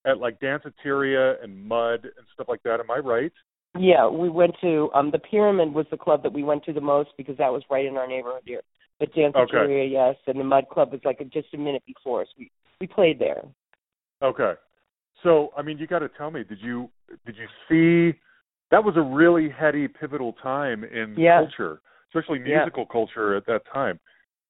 at 0.06 0.17
like 0.17 0.39
Danceteria 0.39 1.41
and 1.43 1.63
Mud 1.63 2.06
and 2.06 2.25
stuff 2.34 2.47
like 2.49 2.63
that. 2.63 2.80
Am 2.80 2.89
I 2.89 2.97
right? 2.97 3.32
Yeah, 3.78 4.08
we 4.08 4.30
went 4.30 4.56
to 4.62 4.89
um 4.95 5.12
the 5.12 5.19
Pyramid 5.19 5.73
was 5.73 5.86
the 5.91 5.97
club 5.97 6.23
that 6.23 6.34
we 6.34 6.43
went 6.43 6.63
to 6.65 6.73
the 6.73 6.82
most 6.82 7.12
because 7.17 7.38
that 7.38 7.51
was 7.54 7.62
right 7.69 7.86
in 7.86 7.97
our 7.97 8.08
neighborhood 8.08 8.41
here. 8.45 8.62
But 8.99 9.13
Danceteria, 9.13 9.91
yes, 9.91 10.15
and 10.25 10.39
the 10.39 10.43
Mud 10.43 10.69
Club 10.71 10.91
was 10.91 11.01
like 11.04 11.19
just 11.32 11.54
a 11.54 11.58
minute 11.58 11.84
before 11.86 12.21
us. 12.21 12.28
We 12.38 12.49
we 12.82 12.88
played 12.88 13.19
there. 13.19 13.43
Okay. 14.23 14.54
So, 15.23 15.51
I 15.58 15.62
mean, 15.62 15.78
you 15.78 15.88
got 15.88 15.99
to 15.99 16.10
tell 16.10 16.32
me, 16.32 16.43
did 16.43 16.60
you 16.62 16.89
did 17.25 17.36
you 17.38 17.47
see 17.69 18.17
that 18.71 18.84
was 18.84 18.95
a 18.97 19.01
really 19.01 19.49
heady 19.49 19.88
pivotal 19.88 20.34
time 20.34 20.84
in 20.84 21.15
Yeah. 21.17 21.38
culture, 21.39 21.82
especially 22.10 22.39
Yeah. 22.39 22.63
musical 22.63 22.86
culture 22.86 23.36
at 23.36 23.45
that 23.45 23.65
time. 23.71 23.99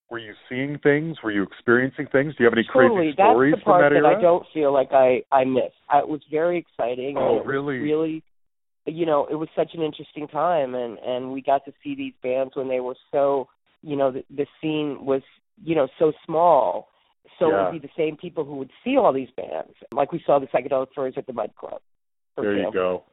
Were 0.10 0.20
you 0.20 0.34
seeing 0.50 0.78
things? 0.80 1.22
Were 1.24 1.32
you 1.32 1.44
experiencing 1.44 2.08
things? 2.08 2.36
Do 2.36 2.44
you 2.44 2.46
have 2.46 2.54
any 2.54 2.64
Totally, 2.64 3.12
crazy 3.12 3.14
stories 3.14 3.54
that's 3.54 3.62
the 3.62 3.66
part 3.66 3.82
from 3.82 3.94
that 3.94 3.96
that 3.96 4.06
era? 4.06 4.18
I 4.18 4.22
don't 4.22 4.46
feel 4.54 4.72
like 4.72 4.92
I 4.92 5.24
I 5.32 5.44
missed. 5.46 5.74
I, 5.90 6.00
it 6.00 6.08
was 6.08 6.22
very 6.30 6.58
exciting. 6.58 7.18
Oh, 7.18 7.30
and 7.30 7.38
it 7.38 7.46
was 7.46 7.48
really? 7.48 7.78
Really, 7.80 8.24
you 8.86 9.06
know, 9.06 9.26
it 9.26 9.36
was 9.36 9.50
such 9.56 9.74
an 9.74 9.82
interesting 9.82 10.28
time, 10.28 10.76
and 10.76 11.00
and 11.00 11.32
we 11.32 11.42
got 11.42 11.66
to 11.66 11.74
see 11.84 11.96
these 11.96 12.14
bands 12.22 12.56
when 12.56 12.68
they 12.68 12.80
were 12.80 12.96
so, 13.12 13.48
you 13.82 13.96
know, 13.96 14.12
the, 14.12 14.24
the 14.30 14.46
scene 14.62 15.04
was, 15.04 15.24
you 15.64 15.76
know, 15.76 15.88
so 15.98 16.12
small. 16.26 16.90
So 17.40 17.50
it 17.50 17.72
would 17.72 17.82
be 17.82 17.88
the 17.88 17.94
same 17.98 18.16
people 18.18 18.44
who 18.46 18.56
would 18.58 18.72
see 18.84 18.98
all 18.98 19.12
these 19.14 19.30
bands, 19.36 19.74
like 19.92 20.12
we 20.12 20.22
saw 20.26 20.40
the 20.40 20.48
Psychedelic 20.48 20.88
Furs 20.96 21.16
at 21.18 21.26
the 21.28 21.34
Mud 21.34 21.52
Club. 21.60 21.82
There 22.38 22.58
you 22.58 22.72
go. 22.72 23.04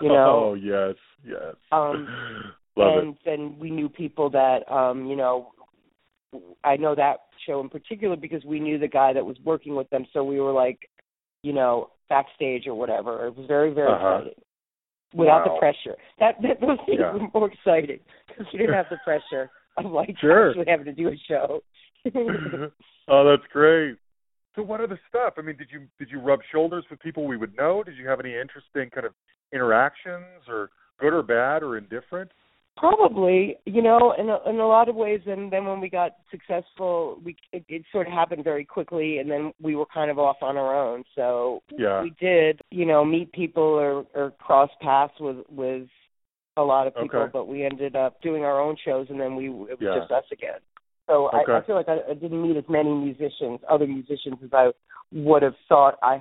You 0.00 0.08
know? 0.08 0.14
Oh, 0.50 0.54
yes, 0.54 0.94
yes. 1.24 1.54
Um, 1.72 2.08
Love 2.76 3.02
and 3.02 3.16
then 3.24 3.56
we 3.58 3.70
knew 3.70 3.88
people 3.88 4.28
that 4.30 4.70
um 4.70 5.06
you 5.06 5.16
know 5.16 5.52
i 6.62 6.76
know 6.76 6.94
that 6.94 7.20
show 7.46 7.60
in 7.60 7.70
particular 7.70 8.16
because 8.16 8.44
we 8.44 8.60
knew 8.60 8.78
the 8.78 8.86
guy 8.86 9.14
that 9.14 9.24
was 9.24 9.38
working 9.46 9.74
with 9.74 9.88
them 9.88 10.04
so 10.12 10.22
we 10.22 10.38
were 10.40 10.52
like 10.52 10.90
you 11.42 11.54
know 11.54 11.88
backstage 12.10 12.66
or 12.66 12.74
whatever 12.74 13.26
it 13.26 13.34
was 13.34 13.46
very 13.46 13.72
very 13.72 13.90
Uh-huh. 13.92 14.16
exciting 14.18 14.42
without 15.14 15.46
Wow. 15.46 15.54
the 15.54 15.58
pressure 15.58 15.96
that, 16.18 16.34
that 16.42 16.60
those 16.60 16.78
things 16.84 17.00
Yeah. 17.00 17.12
were 17.12 17.28
more 17.32 17.50
exciting 17.50 18.00
because 18.28 18.46
we 18.52 18.58
didn't 18.58 18.74
have 18.74 18.90
the 18.90 18.98
pressure 18.98 19.50
of 19.78 19.90
like 19.90 20.18
Sure. 20.18 20.50
actually 20.50 20.66
having 20.68 20.84
to 20.84 20.92
do 20.92 21.08
a 21.08 21.16
show 21.16 21.46
it. 21.56 21.64
oh, 23.08 23.24
that's 23.24 23.50
great. 23.52 23.96
So, 24.54 24.62
what 24.62 24.80
other 24.80 24.98
stuff? 25.08 25.34
I 25.38 25.42
mean, 25.42 25.56
did 25.56 25.68
you 25.70 25.86
did 25.98 26.10
you 26.10 26.20
rub 26.20 26.40
shoulders 26.50 26.84
with 26.90 27.00
people 27.00 27.26
we 27.26 27.36
would 27.36 27.56
know? 27.56 27.82
Did 27.82 27.96
you 27.96 28.08
have 28.08 28.20
any 28.20 28.34
interesting 28.34 28.90
kind 28.90 29.06
of 29.06 29.12
interactions, 29.52 30.48
or 30.48 30.70
good 30.98 31.12
or 31.12 31.22
bad 31.22 31.62
or 31.62 31.76
indifferent? 31.76 32.30
Probably, 32.76 33.56
you 33.64 33.80
know, 33.80 34.14
in 34.18 34.28
a, 34.28 34.38
in 34.50 34.56
a 34.56 34.66
lot 34.66 34.90
of 34.90 34.96
ways. 34.96 35.20
And 35.26 35.50
then 35.50 35.64
when 35.64 35.80
we 35.80 35.88
got 35.88 36.16
successful, 36.30 37.18
we 37.24 37.36
it, 37.52 37.64
it 37.68 37.82
sort 37.90 38.06
of 38.06 38.12
happened 38.12 38.44
very 38.44 38.64
quickly, 38.64 39.18
and 39.18 39.30
then 39.30 39.52
we 39.62 39.76
were 39.76 39.86
kind 39.86 40.10
of 40.10 40.18
off 40.18 40.36
on 40.42 40.56
our 40.56 40.76
own. 40.78 41.04
So 41.14 41.62
Yeah. 41.76 42.02
we 42.02 42.14
did, 42.20 42.60
you 42.70 42.84
know, 42.84 43.04
meet 43.04 43.32
people 43.32 43.62
or 43.62 44.06
or 44.14 44.32
cross 44.38 44.70
paths 44.80 45.14
with 45.20 45.38
with 45.50 45.88
a 46.58 46.62
lot 46.62 46.86
of 46.86 46.94
people, 46.94 47.20
Okay. 47.20 47.30
but 47.32 47.46
we 47.48 47.64
ended 47.64 47.96
up 47.96 48.20
doing 48.22 48.44
our 48.44 48.60
own 48.60 48.76
shows, 48.84 49.06
and 49.10 49.20
then 49.20 49.36
we 49.36 49.46
it 49.48 49.78
was 49.78 49.78
Yeah. 49.80 49.98
just 49.98 50.10
us 50.10 50.24
again. 50.32 50.60
So 51.06 51.26
I, 51.26 51.42
I 51.48 51.64
feel 51.64 51.76
like 51.76 51.88
I, 51.88 51.98
I 52.10 52.14
didn't 52.14 52.42
meet 52.42 52.56
as 52.56 52.64
many 52.68 52.92
musicians, 52.92 53.60
other 53.70 53.86
musicians, 53.86 54.36
as 54.42 54.50
I 54.52 54.70
would 55.12 55.42
have 55.42 55.54
thought 55.68 55.98
I 56.02 56.18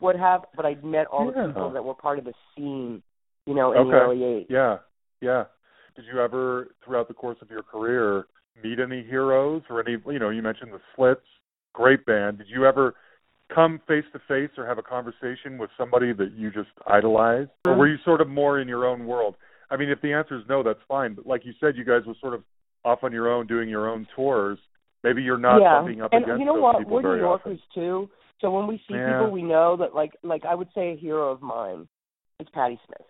would 0.00 0.16
have, 0.16 0.44
but 0.56 0.66
I 0.66 0.74
met 0.82 1.06
all 1.06 1.32
Yeah. 1.34 1.42
the 1.42 1.48
people 1.52 1.70
that 1.70 1.84
were 1.84 1.94
part 1.94 2.18
of 2.18 2.24
the 2.24 2.34
scene, 2.54 3.02
you 3.46 3.54
know, 3.54 3.72
in 3.72 3.88
the 3.88 3.94
early 3.94 4.18
'80s. 4.18 4.46
Yeah, 4.48 4.78
yeah. 5.20 5.44
Did 5.94 6.06
you 6.12 6.20
ever, 6.20 6.68
throughout 6.84 7.08
the 7.08 7.14
course 7.14 7.38
of 7.40 7.50
your 7.50 7.62
career, 7.62 8.26
meet 8.62 8.80
any 8.80 9.02
heroes 9.02 9.62
or 9.70 9.80
any? 9.80 9.96
You 10.06 10.18
know, 10.18 10.30
you 10.30 10.42
mentioned 10.42 10.72
the 10.72 10.80
Slits, 10.94 11.20
great 11.72 12.04
band. 12.04 12.38
Did 12.38 12.48
you 12.48 12.66
ever 12.66 12.94
come 13.54 13.80
face 13.86 14.04
to 14.12 14.18
face 14.26 14.50
or 14.58 14.66
have 14.66 14.78
a 14.78 14.82
conversation 14.82 15.56
with 15.56 15.70
somebody 15.78 16.12
that 16.12 16.32
you 16.32 16.50
just 16.50 16.70
idolized, 16.86 17.50
or 17.64 17.74
mm. 17.74 17.78
were 17.78 17.88
you 17.88 17.96
sort 18.04 18.20
of 18.20 18.28
more 18.28 18.60
in 18.60 18.66
your 18.66 18.86
own 18.86 19.06
world? 19.06 19.36
I 19.70 19.76
mean, 19.76 19.88
if 19.88 20.00
the 20.00 20.12
answer 20.12 20.36
is 20.36 20.42
no, 20.48 20.62
that's 20.64 20.80
fine. 20.88 21.14
But 21.14 21.26
like 21.26 21.44
you 21.44 21.52
said, 21.60 21.76
you 21.76 21.84
guys 21.84 22.02
were 22.06 22.14
sort 22.20 22.34
of 22.34 22.42
off 22.86 23.00
on 23.02 23.12
your 23.12 23.28
own, 23.28 23.46
doing 23.46 23.68
your 23.68 23.90
own 23.90 24.06
tours. 24.14 24.58
Maybe 25.02 25.22
you're 25.22 25.38
not 25.38 25.60
yeah. 25.60 25.80
bumping 25.80 26.00
up 26.00 26.12
and 26.12 26.22
against 26.24 26.40
you 26.40 26.46
know 26.46 26.54
those 26.54 26.62
what? 26.62 26.78
people 26.78 26.94
We're 26.94 27.02
very 27.02 27.16
New 27.16 27.24
Yorkers 27.24 27.58
often. 27.58 27.82
too. 27.82 28.10
So 28.40 28.50
when 28.50 28.66
we 28.66 28.78
see 28.88 28.94
Yeah. 28.94 29.12
people 29.12 29.30
we 29.30 29.42
know 29.42 29.76
that 29.76 29.94
like 29.94 30.12
like 30.22 30.44
I 30.44 30.54
would 30.54 30.68
say 30.74 30.92
a 30.92 30.96
hero 30.96 31.30
of 31.30 31.42
mine 31.42 31.88
is 32.40 32.48
Patti 32.54 32.78
Smith. 32.86 33.06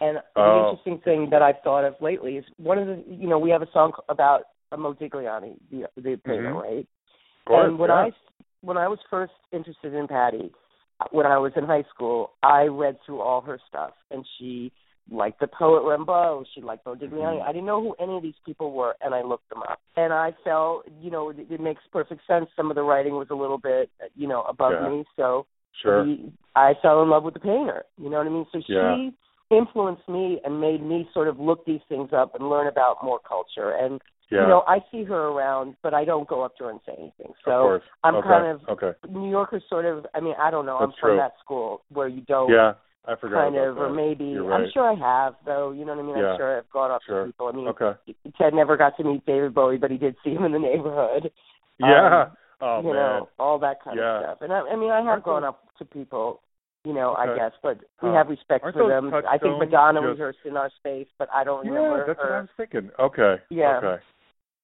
And 0.00 0.16
the 0.16 0.40
Oh. 0.40 0.70
interesting 0.70 0.98
thing 1.00 1.30
that 1.30 1.42
I've 1.42 1.60
thought 1.62 1.84
of 1.84 1.94
lately 2.00 2.36
is 2.38 2.44
one 2.56 2.78
of 2.78 2.86
the 2.86 3.04
you 3.06 3.28
know, 3.28 3.38
we 3.38 3.50
have 3.50 3.62
a 3.62 3.70
song 3.72 3.92
about 4.08 4.44
Modigliani, 4.72 5.58
the 5.70 5.88
the 5.96 6.16
painter, 6.16 6.50
Mhm. 6.54 6.62
right? 6.62 6.86
Course, 7.46 7.68
and 7.68 7.78
when 7.78 7.90
yeah. 7.90 8.06
I 8.06 8.12
when 8.62 8.78
I 8.78 8.88
was 8.88 8.98
first 9.10 9.34
interested 9.52 9.92
in 9.94 10.08
Patti, 10.08 10.52
when 11.10 11.26
I 11.26 11.36
was 11.38 11.52
in 11.56 11.64
high 11.64 11.82
school, 11.94 12.32
I 12.42 12.66
read 12.66 13.00
through 13.02 13.20
all 13.20 13.40
her 13.42 13.58
stuff, 13.68 13.94
and 14.10 14.26
she 14.38 14.72
liked 15.10 15.40
the 15.40 15.46
poet 15.48 15.82
Rimbaud. 15.82 16.44
She 16.54 16.60
liked 16.62 16.84
Modigliani. 16.86 17.38
Mhm. 17.40 17.42
I 17.42 17.52
didn't 17.52 17.66
know 17.66 17.80
who 17.82 17.94
any 17.98 18.16
of 18.16 18.22
these 18.22 18.38
people 18.46 18.72
were, 18.72 18.94
and 19.00 19.14
I 19.14 19.22
looked 19.22 19.48
them 19.48 19.62
up. 19.62 19.78
And 19.96 20.12
I 20.12 20.32
felt, 20.44 20.86
you 21.00 21.10
know, 21.10 21.30
it, 21.30 21.38
it 21.50 21.60
makes 21.60 21.82
perfect 21.92 22.26
sense. 22.26 22.48
Some 22.56 22.70
of 22.70 22.76
the 22.76 22.82
writing 22.82 23.14
was 23.16 23.28
a 23.30 23.34
little 23.34 23.58
bit, 23.58 23.90
you 24.14 24.28
know, 24.28 24.42
above 24.42 24.72
Yeah. 24.72 24.88
me, 24.88 25.04
so 25.16 25.46
Sure. 25.80 26.04
we, 26.04 26.32
I 26.54 26.74
fell 26.82 27.02
in 27.02 27.10
love 27.10 27.24
with 27.24 27.34
the 27.34 27.40
painter. 27.40 27.84
You 27.98 28.10
know 28.10 28.18
what 28.18 28.26
I 28.26 28.30
mean? 28.30 28.46
So 28.52 28.60
Yeah. 28.66 28.96
she 28.96 29.12
influenced 29.50 30.08
me 30.08 30.40
and 30.44 30.60
made 30.60 30.82
me 30.82 31.08
sort 31.12 31.28
of 31.28 31.38
look 31.40 31.64
these 31.66 31.82
things 31.88 32.12
up 32.12 32.34
and 32.34 32.48
learn 32.48 32.66
about 32.68 33.02
more 33.02 33.18
culture. 33.18 33.72
And 33.72 34.00
yeah. 34.30 34.42
you 34.42 34.48
know, 34.48 34.64
I 34.66 34.82
see 34.90 35.04
her 35.04 35.28
around, 35.28 35.76
but 35.82 35.92
I 35.92 36.04
don't 36.06 36.26
go 36.26 36.40
up 36.42 36.56
to 36.56 36.64
her 36.64 36.70
and 36.70 36.80
say 36.86 36.94
anything. 36.98 37.34
So. 37.44 37.80
I'm 38.02 38.14
okay. 38.16 38.28
kind 38.28 38.46
of 38.46 38.60
okay. 38.68 38.92
New 39.10 39.28
Yorkers 39.30 39.62
sort 39.68 39.84
of 39.84 40.06
I 40.14 40.20
mean, 40.20 40.34
I 40.38 40.50
don't 40.50 40.64
know, 40.64 40.78
I'm 40.78 40.88
That's 40.88 40.98
from 41.00 41.10
true. 41.10 41.16
that 41.18 41.32
school 41.44 41.82
where 41.90 42.08
you 42.08 42.22
don't 42.22 42.50
Yeah. 42.50 42.74
I 43.04 43.16
forgot 43.16 43.36
kind 43.52 43.56
of 43.56 43.78
or 43.78 43.90
maybe 43.90 44.24
You're 44.26 44.52
I'm 44.52 44.70
sure 44.72 44.88
I 44.90 44.94
have 44.94 45.34
though, 45.44 45.72
you 45.72 45.84
know 45.84 45.94
what 45.94 46.02
I 46.02 46.06
mean? 46.06 46.18
Yeah. 46.18 46.30
I'm 46.32 46.38
sure 46.38 46.58
I've 46.58 46.70
gone 46.70 46.90
up 46.92 47.00
Sure. 47.04 47.22
to 47.24 47.26
people. 47.32 47.48
I 47.48 47.52
mean 47.52 47.68
Okay. 47.68 47.92
Ted 48.38 48.54
never 48.54 48.76
got 48.76 48.96
to 48.98 49.04
meet 49.04 49.26
David 49.26 49.54
Bowie, 49.54 49.76
but 49.76 49.90
he 49.90 49.96
did 49.98 50.14
see 50.22 50.30
him 50.30 50.44
in 50.44 50.52
the 50.52 50.58
neighborhood. 50.58 51.30
Yeah. 51.78 52.26
Um, 52.26 52.36
oh 52.60 52.78
you 52.82 52.86
man. 52.88 52.94
know, 52.94 53.28
all 53.40 53.58
that 53.58 53.82
kind 53.82 53.98
Yeah. 53.98 54.18
of 54.18 54.22
stuff. 54.24 54.38
And 54.42 54.52
I, 54.52 54.60
I 54.60 54.76
mean, 54.76 54.90
I 54.92 54.98
have 54.98 55.06
Aren't 55.06 55.24
gone 55.24 55.42
up 55.42 55.64
to 55.78 55.84
people, 55.84 56.42
you 56.84 56.92
know, 56.94 57.14
I 57.14 57.34
guess, 57.34 57.52
but 57.62 57.78
we 58.02 58.10
Huh. 58.10 58.14
have 58.14 58.28
respect 58.28 58.62
for 58.72 58.86
them. 58.88 59.12
I 59.28 59.36
think 59.38 59.58
Madonna 59.58 60.00
just- 60.00 60.10
rehearsed 60.10 60.38
in 60.44 60.56
our 60.56 60.70
space, 60.78 61.08
but 61.18 61.28
I 61.34 61.42
don't 61.42 61.64
yeah, 61.64 61.72
remember 61.72 62.06
that's 62.06 62.18
what 62.18 62.30
I 62.30 62.40
was 62.42 62.50
thinking. 62.56 62.90
Okay. 63.00 63.36
Yeah. 63.50 63.78
Okay. 63.78 64.02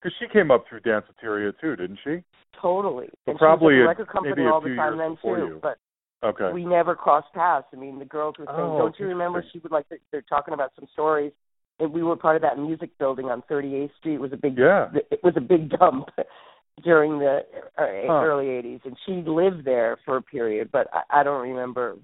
Because 0.01 0.16
she 0.20 0.29
came 0.29 0.53
up 0.53 0.64
through 0.68 0.81
Danceteria 0.83 1.53
too, 1.61 1.74
didn't 1.74 1.98
she? 2.05 2.22
totally. 2.61 3.09
And 3.27 3.38
probably 3.38 3.74
she 3.74 3.81
was 3.81 3.87
a- 3.87 3.90
at 3.90 3.96
the 3.96 4.03
record 4.05 4.12
company 4.12 4.46
all 4.46 4.61
the 4.61 4.74
time 4.77 4.98
then 4.98 5.16
too. 5.22 5.29
you. 5.29 5.59
But 5.62 5.79
Okay. 6.25 6.51
we 6.53 6.65
never 6.65 6.97
crossed 6.97 7.33
paths. 7.33 7.67
I 7.73 7.77
mean, 7.77 7.99
the 7.99 8.05
girls 8.05 8.35
were 8.39 8.47
saying, 8.47 8.59
Oh, 8.59 8.79
"Don't 8.79 8.99
you 8.99 9.07
remember?" 9.07 9.45
She 9.53 9.61
would 9.61 9.71
like 9.71 9.87
they're 10.11 10.23
talking 10.23 10.55
about 10.55 10.73
some 10.75 10.89
stories. 10.93 11.33
And 11.81 11.93
we 11.93 12.03
were 12.03 12.17
part 12.17 12.35
of 12.35 12.43
that 12.43 12.59
music 12.59 12.91
building 12.99 13.27
on 13.27 13.43
38th 13.43 13.95
Street. 13.99 14.15
It 14.15 14.21
was 14.21 14.33
a 14.33 14.37
big 14.37 14.59
Yeah. 14.59 14.91
it 15.13 15.23
was 15.23 15.35
a 15.37 15.41
big 15.41 15.71
dump 15.71 16.09
during 16.83 17.19
the 17.21 17.45
uh, 17.77 17.87
Huh. 18.07 18.25
early 18.25 18.47
80s, 18.47 18.85
and 18.85 18.97
she 19.07 19.23
lived 19.23 19.65
there 19.65 19.97
for 20.05 20.17
a 20.17 20.23
period, 20.23 20.71
but 20.73 20.89
I, 20.93 21.21
I 21.21 21.23
don't 21.23 21.43
remember 21.49 21.97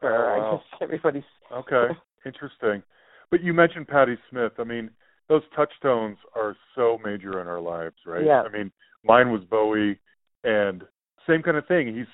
her. 0.00 0.36
Oh, 0.36 0.38
wow. 0.38 0.46
I 0.52 0.56
guess 0.56 0.64
everybody's 0.80 1.24
Okay. 1.52 1.88
Interesting. 2.26 2.82
But 3.30 3.42
you 3.42 3.52
mentioned 3.54 3.88
Patti 3.88 4.16
Smith. 4.30 4.52
I 4.58 4.64
mean, 4.64 4.90
those 5.28 5.42
touchstones 5.54 6.16
are 6.34 6.56
so 6.74 6.98
major 7.04 7.40
in 7.40 7.46
our 7.48 7.60
lives, 7.60 7.96
right? 8.06 8.24
Yeah. 8.24 8.42
I 8.42 8.48
mean, 8.48 8.70
mine 9.04 9.30
was 9.32 9.42
Bowie 9.44 9.98
and 10.44 10.82
same 11.26 11.42
kind 11.42 11.56
of 11.56 11.66
thing. 11.66 11.94
He's 11.94 12.06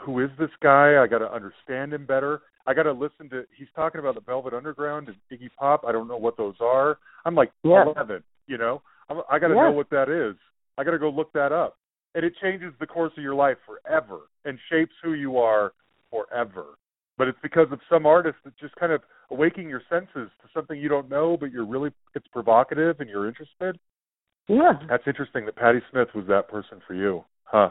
who 0.00 0.20
is 0.20 0.30
this 0.38 0.50
guy? 0.62 1.02
I 1.02 1.06
got 1.06 1.18
to 1.18 1.32
understand 1.32 1.92
him 1.92 2.06
better. 2.06 2.42
I 2.66 2.74
got 2.74 2.84
to 2.84 2.92
listen 2.92 3.28
to 3.30 3.44
he's 3.56 3.68
talking 3.74 3.98
about 4.00 4.14
the 4.14 4.20
Velvet 4.20 4.54
Underground 4.54 5.08
and 5.08 5.16
Iggy 5.32 5.50
Pop. 5.58 5.84
I 5.86 5.92
don't 5.92 6.08
know 6.08 6.16
what 6.16 6.36
those 6.36 6.54
are. 6.60 6.98
I'm 7.24 7.34
like 7.34 7.52
Yeah. 7.62 7.84
11, 7.84 8.22
you 8.46 8.58
know. 8.58 8.82
I'm, 9.08 9.20
I 9.30 9.38
got 9.38 9.48
to 9.48 9.54
Yeah. 9.54 9.64
know 9.64 9.72
what 9.72 9.90
that 9.90 10.08
is. 10.08 10.36
I 10.78 10.84
got 10.84 10.92
to 10.92 10.98
go 10.98 11.10
look 11.10 11.32
that 11.32 11.52
up. 11.52 11.76
And 12.14 12.24
it 12.24 12.34
changes 12.42 12.72
the 12.78 12.86
course 12.86 13.12
of 13.16 13.22
your 13.22 13.34
life 13.34 13.56
forever 13.66 14.20
and 14.44 14.58
shapes 14.70 14.92
who 15.02 15.14
you 15.14 15.38
are 15.38 15.72
forever. 16.10 16.64
But 17.18 17.28
it's 17.28 17.38
because 17.42 17.68
of 17.72 17.80
some 17.90 18.06
artist 18.06 18.36
that 18.44 18.56
just 18.58 18.74
kind 18.76 18.92
of 18.92 19.02
awakening 19.30 19.68
your 19.68 19.82
senses 19.90 20.30
to 20.40 20.48
something 20.54 20.78
you 20.78 20.88
don't 20.88 21.08
know, 21.10 21.36
but 21.38 21.50
you're 21.52 21.66
really 21.66 21.90
it's 22.14 22.26
provocative 22.28 23.00
and 23.00 23.08
you're 23.08 23.28
interested. 23.28 23.78
yeah. 24.48 24.72
That's 24.88 25.06
interesting 25.06 25.46
that 25.46 25.56
Patti 25.56 25.80
Smith 25.90 26.08
was 26.14 26.26
that 26.28 26.48
person 26.48 26.80
for 26.86 26.94
you, 26.94 27.24
huh? 27.44 27.70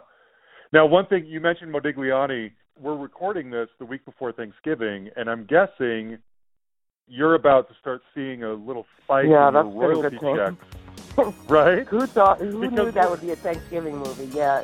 Now, 0.73 0.85
one 0.85 1.05
thing 1.07 1.25
you 1.25 1.39
mentioned 1.41 1.73
Modigliani. 1.73 2.51
We're 2.79 2.95
recording 2.95 3.49
this 3.51 3.67
the 3.77 3.85
week 3.85 4.05
before 4.05 4.31
Thanksgiving, 4.31 5.09
and 5.15 5.29
I'm 5.29 5.45
guessing 5.45 6.17
you're 7.07 7.35
about 7.35 7.67
to 7.69 7.75
start 7.79 8.01
seeing 8.15 8.43
a 8.43 8.53
little 8.53 8.85
spike 9.03 9.25
Yeah, 9.27 9.49
in 9.49 9.53
that's 9.53 9.65
your 9.67 9.93
royalty 9.93 10.17
checks, 10.17 11.35
right? 11.49 11.85
Who 11.87 12.07
thought? 12.07 12.39
Who 12.39 12.61
Because- 12.61 12.73
knew 12.85 12.91
that 12.91 13.09
would 13.11 13.21
be 13.21 13.31
a 13.31 13.35
Thanksgiving 13.35 13.97
movie? 13.97 14.25
Yeah. 14.35 14.63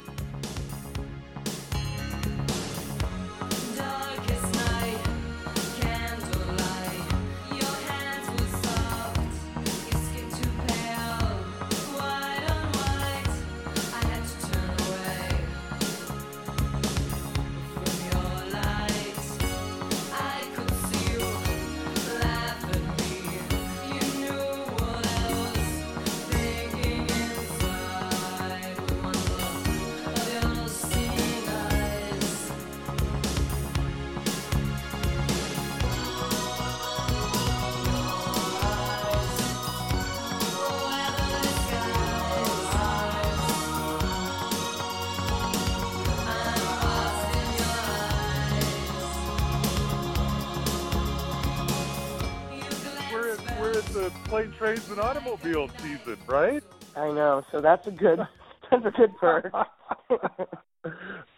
And 54.98 55.06
automobile 55.06 55.70
season, 55.78 56.18
right? 56.28 56.64
I 56.96 57.12
know. 57.12 57.44
So 57.52 57.62
that's 57.62 57.86
a 57.88 57.92
good. 57.92 58.20
That's 58.70 58.86
a 58.86 58.92
good 58.92 59.16
perk. 59.18 59.46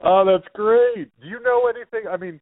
oh, 0.03 0.25
that's 0.25 0.47
great. 0.55 1.11
Do 1.21 1.27
you 1.27 1.39
know 1.43 1.67
anything? 1.69 2.09
I 2.09 2.17
mean, 2.17 2.41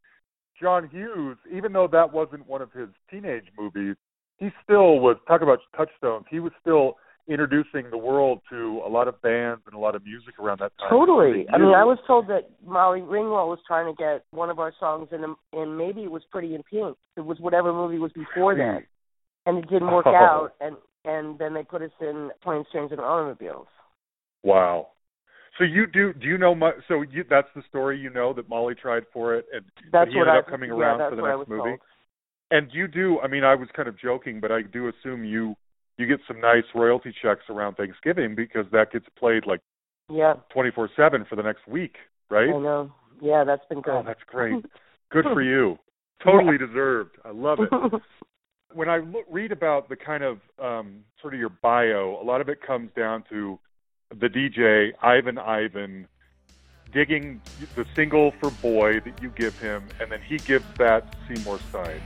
John 0.58 0.88
Hughes, 0.88 1.36
even 1.54 1.74
though 1.74 1.88
that 1.92 2.10
wasn't 2.10 2.48
one 2.48 2.62
of 2.62 2.72
his 2.72 2.88
teenage 3.10 3.44
movies, 3.58 3.96
he 4.38 4.48
still 4.64 4.98
was 5.00 5.18
talk 5.26 5.42
about 5.42 5.58
touchstones. 5.76 6.24
He 6.30 6.40
was 6.40 6.52
still 6.62 6.94
introducing 7.28 7.90
the 7.90 7.98
world 7.98 8.40
to 8.48 8.80
a 8.82 8.88
lot 8.88 9.08
of 9.08 9.20
bands 9.20 9.60
and 9.66 9.74
a 9.74 9.78
lot 9.78 9.94
of 9.94 10.02
music 10.06 10.38
around 10.38 10.60
that 10.60 10.72
time. 10.78 10.88
Totally. 10.88 11.46
I 11.52 11.58
mean, 11.58 11.74
I 11.74 11.84
was 11.84 11.98
told 12.06 12.26
that 12.28 12.48
Molly 12.66 13.00
Ringwald 13.00 13.48
was 13.50 13.58
trying 13.66 13.94
to 13.94 14.02
get 14.02 14.24
one 14.30 14.48
of 14.48 14.58
our 14.58 14.72
songs 14.80 15.08
in, 15.12 15.22
and 15.52 15.76
maybe 15.76 16.02
it 16.02 16.10
was 16.10 16.22
Pretty 16.30 16.54
in 16.54 16.62
Pink. 16.62 16.96
It 17.18 17.26
was 17.26 17.36
whatever 17.40 17.74
movie 17.74 17.98
was 17.98 18.12
before 18.12 18.54
that, 18.54 18.84
and 19.44 19.58
it 19.58 19.68
didn't 19.68 19.90
work 19.92 20.06
Oh. 20.06 20.14
out. 20.14 20.52
And 20.62 20.76
and 21.08 21.38
then 21.38 21.54
they 21.54 21.62
put 21.62 21.82
us 21.82 21.90
in 22.00 22.30
Planes, 22.42 22.66
Trains, 22.70 22.92
and 22.92 23.00
Automobiles. 23.00 23.66
Wow. 24.42 24.88
So 25.56 25.64
you 25.64 25.86
do 25.86 26.12
do 26.12 26.26
you 26.28 26.38
know 26.38 26.54
mu 26.54 26.70
so 26.86 27.02
you 27.02 27.24
that's 27.28 27.48
the 27.56 27.62
story 27.68 27.98
you 27.98 28.10
know 28.10 28.32
that 28.34 28.48
Molly 28.48 28.74
tried 28.76 29.02
for 29.12 29.34
it 29.34 29.46
and 29.52 29.64
That's 29.90 30.10
he 30.12 30.16
what 30.16 30.28
ended 30.28 30.36
I 30.36 30.38
up 30.38 30.46
coming 30.48 30.70
yeah, 30.70 30.76
around 30.76 31.10
for 31.10 31.16
the 31.16 31.22
next 31.22 31.48
movie. 31.48 31.70
told. 31.70 31.80
And 32.52 32.68
you 32.72 32.86
do 32.86 33.18
I 33.20 33.26
mean 33.26 33.42
I 33.42 33.56
was 33.56 33.68
kind 33.74 33.88
of 33.88 33.98
joking 33.98 34.38
but 34.38 34.52
I 34.52 34.62
do 34.62 34.88
assume 34.88 35.24
you 35.24 35.56
you 35.96 36.06
get 36.06 36.20
some 36.28 36.40
nice 36.40 36.62
royalty 36.76 37.12
checks 37.22 37.42
around 37.50 37.74
Thanksgiving 37.74 38.36
because 38.36 38.66
that 38.70 38.92
gets 38.92 39.06
played 39.18 39.46
like 39.46 39.60
Yeah, 40.08 40.34
24/7 40.54 41.26
for 41.28 41.34
the 41.34 41.42
next 41.42 41.66
week, 41.66 41.96
right? 42.30 42.50
I 42.50 42.58
know. 42.58 42.92
Yeah, 43.20 43.42
that's 43.42 43.66
been 43.68 43.78
oh, 43.78 43.82
good. 43.82 43.94
Oh, 43.94 44.02
that's 44.06 44.22
great. 44.28 44.64
Good 45.10 45.24
for 45.24 45.42
you. 45.42 45.78
Totally 46.22 46.58
deserved. 46.58 47.16
I 47.24 47.30
love 47.30 47.58
it. 47.60 47.70
when 48.72 48.88
I 48.88 48.98
look, 48.98 49.24
read 49.30 49.52
about 49.52 49.88
the 49.88 49.96
kind 49.96 50.22
of 50.22 50.40
um, 50.58 51.04
sort 51.20 51.34
of 51.34 51.40
your 51.40 51.48
bio, 51.48 52.18
a 52.20 52.24
lot 52.24 52.40
of 52.40 52.48
it 52.48 52.60
comes 52.60 52.90
down 52.96 53.24
to 53.30 53.58
the 54.10 54.28
DJ 54.28 54.92
Ivan 55.02 55.38
Ivan 55.38 56.06
digging 56.92 57.40
the 57.74 57.84
single 57.94 58.32
for 58.40 58.50
"Boy" 58.50 59.00
that 59.00 59.22
you 59.22 59.30
give 59.30 59.58
him, 59.58 59.84
and 60.00 60.10
then 60.10 60.20
he 60.26 60.38
gives 60.38 60.64
that 60.78 61.14
Seymour 61.28 61.58
Side. 61.70 62.02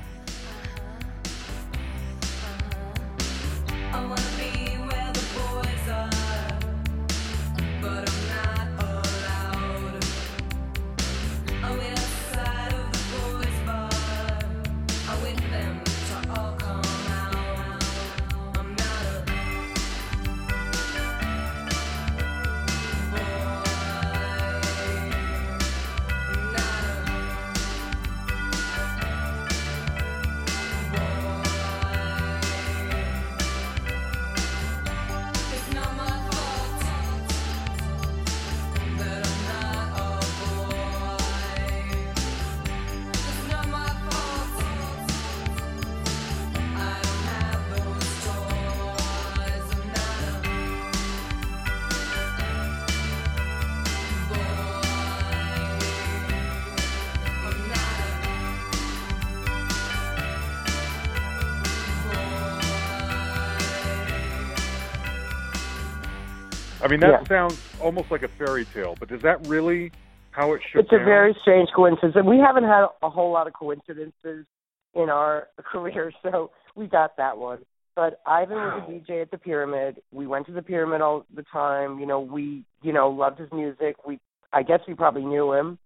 Mean, 66.93 67.01
that 67.01 67.23
Yeah. 67.23 67.27
sounds 67.27 67.61
almost 67.79 68.11
like 68.11 68.23
a 68.23 68.29
fairy 68.29 68.67
tale, 68.67 68.97
but 69.01 69.11
is 69.11 69.21
that 69.23 69.41
really 69.43 69.93
how 70.33 70.53
it 70.53 70.63
should? 70.71 70.81
It's 70.83 70.93
a 70.93 70.99
very 70.99 71.35
strange 71.43 71.71
coincidence, 71.75 72.15
and 72.17 72.27
we 72.27 72.39
haven't 72.39 72.65
had 72.65 72.87
a 73.03 73.11
whole 73.11 73.33
lot 73.33 73.47
of 73.47 73.53
coincidences 73.55 74.47
in 74.95 75.09
our 75.11 75.49
career, 75.65 76.13
so 76.23 76.51
we 76.75 76.87
got 76.87 77.17
that 77.17 77.37
one. 77.37 77.65
But 77.95 78.21
Ivan 78.27 78.57
was 78.57 78.83
a 78.89 78.91
DJ 78.91 79.21
at 79.23 79.31
the 79.31 79.39
Pyramid. 79.39 80.01
We 80.13 80.27
went 80.27 80.47
to 80.47 80.53
the 80.53 80.63
Pyramid 80.63 81.03
all 81.03 81.27
the 81.35 81.43
time. 81.53 81.99
You 81.99 82.07
know, 82.07 82.21
we 82.21 82.65
you 82.83 82.93
know 82.93 83.11
loved 83.11 83.39
his 83.39 83.51
music. 83.53 83.97
We 84.07 84.19
I 84.53 84.63
guess 84.63 84.81
we 84.87 84.95
probably 84.95 85.25
knew 85.25 85.53
him. 85.53 85.79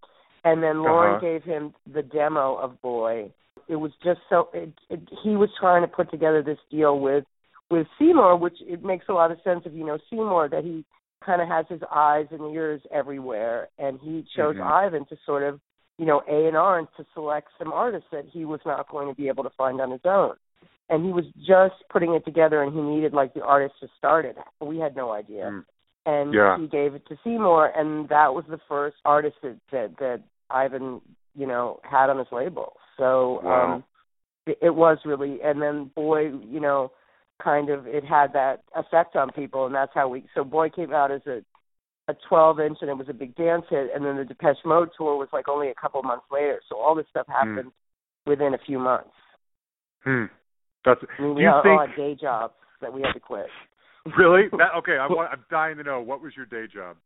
And 0.44 0.62
then 0.62 0.82
Lauren 0.82 1.16
Uh-huh. 1.16 1.20
gave 1.20 1.42
him 1.42 1.74
the 1.92 2.02
demo 2.02 2.54
of 2.56 2.80
Boy. 2.80 3.32
It 3.68 3.76
was 3.76 3.90
just 4.04 4.20
so 4.30 4.48
it, 4.54 4.72
it, 4.88 5.00
he 5.24 5.30
was 5.36 5.50
trying 5.58 5.82
to 5.82 5.88
put 5.88 6.10
together 6.10 6.42
this 6.42 6.58
deal 6.70 7.00
with 7.00 7.24
with 7.70 7.88
Seymour, 7.98 8.36
which 8.36 8.58
it 8.60 8.84
makes 8.84 9.06
a 9.08 9.12
lot 9.12 9.32
of 9.32 9.38
sense 9.42 9.62
if 9.66 9.72
you 9.72 9.84
know 9.84 9.98
Seymour 10.08 10.48
that 10.50 10.62
he 10.62 10.84
kind 11.24 11.40
of 11.42 11.48
has 11.48 11.66
his 11.68 11.80
eyes 11.90 12.26
and 12.30 12.54
ears 12.54 12.80
everywhere, 12.90 13.68
and 13.78 13.98
he 14.00 14.22
chose 14.36 14.56
Mhm. 14.56 14.66
Ivan 14.66 15.04
to 15.06 15.16
sort 15.24 15.42
of 15.42 15.60
you 15.98 16.06
know 16.06 16.22
A 16.28 16.46
and 16.46 16.56
R 16.56 16.78
and 16.78 16.88
to 16.96 17.06
select 17.14 17.48
some 17.58 17.72
artists 17.72 18.10
that 18.10 18.26
he 18.26 18.44
was 18.44 18.60
not 18.66 18.88
going 18.88 19.08
to 19.08 19.14
be 19.14 19.28
able 19.28 19.44
to 19.44 19.50
find 19.50 19.80
on 19.80 19.90
his 19.90 20.04
own. 20.04 20.36
And 20.88 21.04
he 21.04 21.12
was 21.12 21.24
just 21.38 21.74
putting 21.88 22.14
it 22.14 22.24
together, 22.24 22.62
and 22.62 22.72
he 22.72 22.80
needed 22.80 23.12
like 23.12 23.34
the 23.34 23.42
artist 23.42 23.74
to 23.80 23.88
start 23.98 24.24
it. 24.24 24.36
We 24.60 24.78
had 24.78 24.94
no 24.94 25.10
idea 25.12 25.50
Mm. 25.50 25.64
and 26.06 26.34
Yeah. 26.34 26.56
he 26.56 26.68
gave 26.68 26.94
it 26.94 27.04
to 27.06 27.16
Seymour, 27.24 27.72
and 27.74 28.08
that 28.08 28.32
was 28.32 28.44
the 28.46 28.58
first 28.58 28.96
artist 29.04 29.40
that 29.42 29.58
that, 29.72 29.96
that 29.98 30.22
Ivan, 30.50 31.00
you 31.34 31.46
know, 31.46 31.80
had 31.82 32.10
on 32.10 32.18
his 32.18 32.30
label. 32.30 32.76
So 32.96 33.40
Wow. 33.42 33.74
um 33.74 33.84
it, 34.46 34.58
it 34.62 34.74
was 34.74 34.98
really, 35.04 35.42
and 35.42 35.60
then 35.60 35.86
Boy, 35.96 36.28
you 36.28 36.60
know, 36.60 36.92
kind 37.42 37.70
of 37.70 37.86
it 37.86 38.04
had 38.04 38.32
that 38.32 38.62
effect 38.74 39.16
on 39.16 39.30
people, 39.32 39.66
and 39.66 39.74
that's 39.74 39.92
how 39.94 40.08
we. 40.08 40.24
So 40.34 40.44
Boy 40.44 40.70
came 40.70 40.92
out 40.92 41.10
as 41.10 41.22
a 41.26 41.40
a 42.08 42.14
12 42.28 42.60
inch, 42.60 42.78
and 42.80 42.90
it 42.90 42.96
was 42.96 43.08
a 43.08 43.14
big 43.14 43.34
dance 43.34 43.64
hit, 43.68 43.90
and 43.94 44.04
then 44.04 44.16
the 44.16 44.24
Depeche 44.24 44.64
Mode 44.64 44.90
tour 44.96 45.16
was 45.16 45.28
like 45.32 45.48
only 45.48 45.68
a 45.70 45.74
couple 45.74 46.02
months 46.02 46.26
later. 46.30 46.60
So 46.68 46.76
all 46.76 46.94
this 46.94 47.06
stuff 47.10 47.26
happened 47.26 47.72
within 48.26 48.54
a 48.54 48.58
few 48.64 48.78
months. 48.78 49.10
Hmm. 50.04 50.24
That's. 50.84 51.00
I 51.18 51.22
mean, 51.22 51.34
we 51.34 51.42
you 51.42 51.48
all 51.48 51.62
think 51.62 51.80
had 51.80 51.96
day 51.96 52.16
jobs 52.20 52.54
that 52.80 52.92
we 52.92 53.02
had 53.02 53.12
to 53.12 53.20
quit. 53.20 53.46
really? 54.18 54.44
That, 54.52 54.78
okay, 54.78 54.98
I 55.00 55.06
want, 55.08 55.30
I'm 55.32 55.44
dying 55.50 55.76
to 55.78 55.82
know 55.82 56.00
what 56.00 56.22
was 56.22 56.32
your 56.36 56.46
day 56.46 56.72
job. 56.72 56.96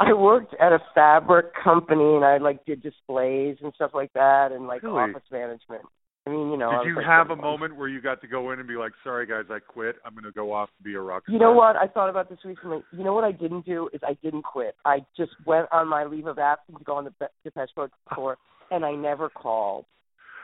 I 0.00 0.12
worked 0.12 0.54
at 0.60 0.72
a 0.72 0.78
fabric 0.94 1.46
company 1.62 2.14
and 2.14 2.24
I 2.24 2.38
like 2.38 2.64
did 2.64 2.82
displays 2.82 3.56
and 3.62 3.72
stuff 3.74 3.90
like 3.94 4.12
that 4.12 4.52
and 4.52 4.68
like 4.68 4.82
Really? 4.82 4.96
office 4.96 5.24
management. 5.32 5.82
I 6.28 6.30
mean, 6.30 6.50
you 6.50 6.58
know. 6.58 6.70
Did 6.82 6.88
you 6.88 6.96
like, 6.96 7.06
have 7.06 7.26
a 7.26 7.36
21. 7.36 7.40
moment 7.40 7.76
where 7.76 7.88
you 7.88 8.00
got 8.02 8.20
to 8.20 8.26
go 8.28 8.50
in 8.52 8.58
and 8.58 8.68
be 8.68 8.76
like, 8.76 8.92
"Sorry 9.02 9.26
guys, 9.26 9.44
I 9.50 9.60
quit. 9.60 9.96
I'm 10.04 10.12
going 10.12 10.24
to 10.24 10.32
go 10.32 10.52
off 10.52 10.68
to 10.76 10.82
be 10.84 10.94
a 10.94 11.00
rock 11.00 11.22
star." 11.24 11.32
You 11.32 11.38
know 11.40 11.52
what? 11.52 11.76
I 11.76 11.86
thought 11.86 12.10
about 12.10 12.28
this 12.28 12.38
recently. 12.44 12.82
You 12.92 13.02
know 13.04 13.14
what 13.14 13.24
I 13.24 13.32
didn't 13.32 13.64
do 13.64 13.88
is 13.92 14.00
I 14.06 14.16
didn't 14.22 14.42
quit. 14.42 14.74
I 14.84 14.98
just 15.16 15.32
went 15.46 15.66
on 15.72 15.88
my 15.88 16.04
leave 16.04 16.26
of 16.26 16.38
absence 16.38 16.78
to 16.78 16.84
go 16.84 16.96
on 16.96 17.04
the 17.04 17.12
Depeche 17.44 17.70
Mode 17.76 17.90
tour, 18.14 18.36
and 18.70 18.84
I 18.84 18.92
never 18.94 19.28
called. 19.30 19.86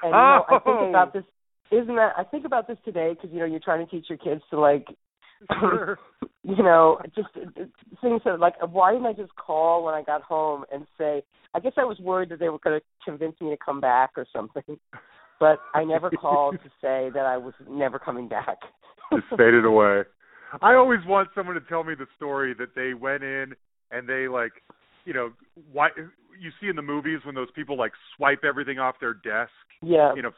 And 0.03 0.11
you 0.11 0.17
know, 0.17 0.45
I 0.49 0.55
Oh! 0.55 0.59
think 0.65 0.89
about 0.89 1.13
this. 1.13 1.25
Isn't 1.71 1.97
that? 1.97 2.13
I 2.17 2.25
think 2.25 2.47
about 2.47 2.67
this 2.67 2.79
today 2.85 3.13
because 3.15 3.31
you 3.33 3.41
know 3.41 3.47
you're 3.47 3.61
trying 3.61 3.85
to 3.85 3.91
teach 3.91 4.07
your 4.09 4.19
kids 4.19 4.43
to 4.51 4.59
like 4.59 4.87
Sure. 5.61 5.99
you 6.43 6.63
know, 6.63 6.99
just 7.15 7.29
uh, 7.37 7.65
things 8.01 8.23
that 8.25 8.41
like, 8.41 8.55
why 8.73 8.93
didn't 8.93 9.07
I 9.07 9.13
just 9.13 9.35
call 9.37 9.85
when 9.85 9.95
I 9.95 10.03
got 10.03 10.23
home 10.23 10.65
and 10.73 10.87
say? 10.97 11.23
I 11.55 11.61
guess 11.61 11.73
I 11.77 11.85
was 11.85 11.99
worried 12.01 12.31
that 12.31 12.39
they 12.41 12.49
were 12.49 12.59
going 12.59 12.81
to 12.81 12.85
convince 13.05 13.41
me 13.41 13.51
to 13.51 13.57
come 13.65 13.81
back 13.81 14.11
or 14.17 14.27
something, 14.35 14.79
but 15.45 15.61
I 15.79 15.85
never 15.85 16.11
called 16.25 16.55
to 16.63 16.69
say 16.81 17.11
that 17.13 17.27
I 17.27 17.37
was 17.37 17.53
never 17.69 17.99
coming 17.99 18.29
back. 18.29 18.57
Just 19.13 19.29
faded 19.37 19.67
away. 19.67 20.03
I 20.63 20.75
always 20.75 21.01
want 21.07 21.29
someone 21.35 21.55
to 21.57 21.61
tell 21.69 21.85
me 21.85 21.95
the 21.95 22.07
story 22.17 22.55
that 22.59 22.75
they 22.75 22.95
went 22.95 23.23
in 23.23 23.53
and 23.91 24.09
they 24.09 24.27
like, 24.27 24.53
you 25.05 25.13
know, 25.13 25.33
why 25.71 25.89
you 26.41 26.51
see 26.61 26.69
in 26.69 26.77
the 26.77 26.83
movies 26.83 27.19
when 27.27 27.35
those 27.35 27.51
people 27.55 27.77
like 27.77 27.93
swipe 28.17 28.43
everything 28.43 28.79
off 28.79 28.95
their 29.01 29.13
desk 29.15 29.51
yeah, 29.83 30.15
in 30.17 30.25
a 30.25 30.31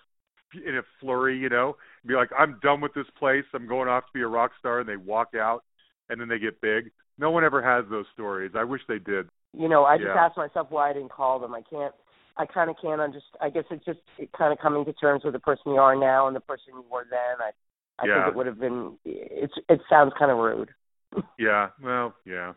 in 0.67 0.77
a 0.79 0.83
flurry, 1.01 1.39
you 1.39 1.49
know, 1.49 1.77
be 2.05 2.15
like, 2.15 2.31
I'm 2.37 2.59
done 2.63 2.81
with 2.81 2.95
this 2.95 3.07
place. 3.19 3.45
I'm 3.55 3.69
going 3.69 3.89
off 3.89 4.05
to 4.07 4.13
be 4.13 4.23
a 4.23 4.27
rock 4.27 4.53
star, 4.59 4.81
and 4.81 4.89
they 4.89 4.97
walk 4.97 5.29
out, 5.37 5.63
and 6.09 6.21
then 6.21 6.29
they 6.29 6.39
get 6.39 6.61
big. 6.61 6.91
No 7.19 7.31
one 7.31 7.45
ever 7.45 7.63
has 7.63 7.85
those 7.91 8.07
stories. 8.13 8.53
I 8.57 8.65
wish 8.65 8.81
they 8.89 8.99
did. 8.99 9.29
you 9.53 9.69
know, 9.69 9.85
I 9.85 9.97
just 9.97 10.09
Yeah. 10.09 10.25
asked 10.25 10.37
myself 10.37 10.67
why 10.71 10.91
I 10.91 10.93
didn't 10.93 11.11
call 11.13 11.39
them. 11.39 11.55
I 11.55 11.63
can't. 11.63 11.95
I 12.39 12.47
kind 12.47 12.71
of 12.71 12.77
can't 12.81 13.01
understand. 13.01 13.39
I 13.41 13.51
guess 13.51 13.65
it's 13.71 13.85
just 13.85 14.01
it 14.19 14.31
kind 14.33 14.53
of 14.53 14.59
coming 14.59 14.85
to 14.85 14.93
terms 14.93 15.25
with 15.25 15.33
the 15.33 15.41
person 15.41 15.73
you 15.73 15.81
are 15.81 15.97
now 15.97 16.27
and 16.27 16.37
the 16.37 16.41
person 16.41 16.75
you 16.75 16.85
were 16.91 17.07
then. 17.11 17.41
I 17.41 17.51
I 17.99 18.07
Yeah. 18.07 18.25
think 18.25 18.29
it 18.29 18.37
would 18.37 18.47
have 18.47 18.61
been. 18.61 18.99
It's 19.05 19.55
it 19.69 19.81
sounds 19.89 20.13
kind 20.19 20.31
of 20.31 20.39
rude. 20.39 20.71
Yeah. 21.39 21.71
Well, 21.83 22.15
yeah. 22.25 22.53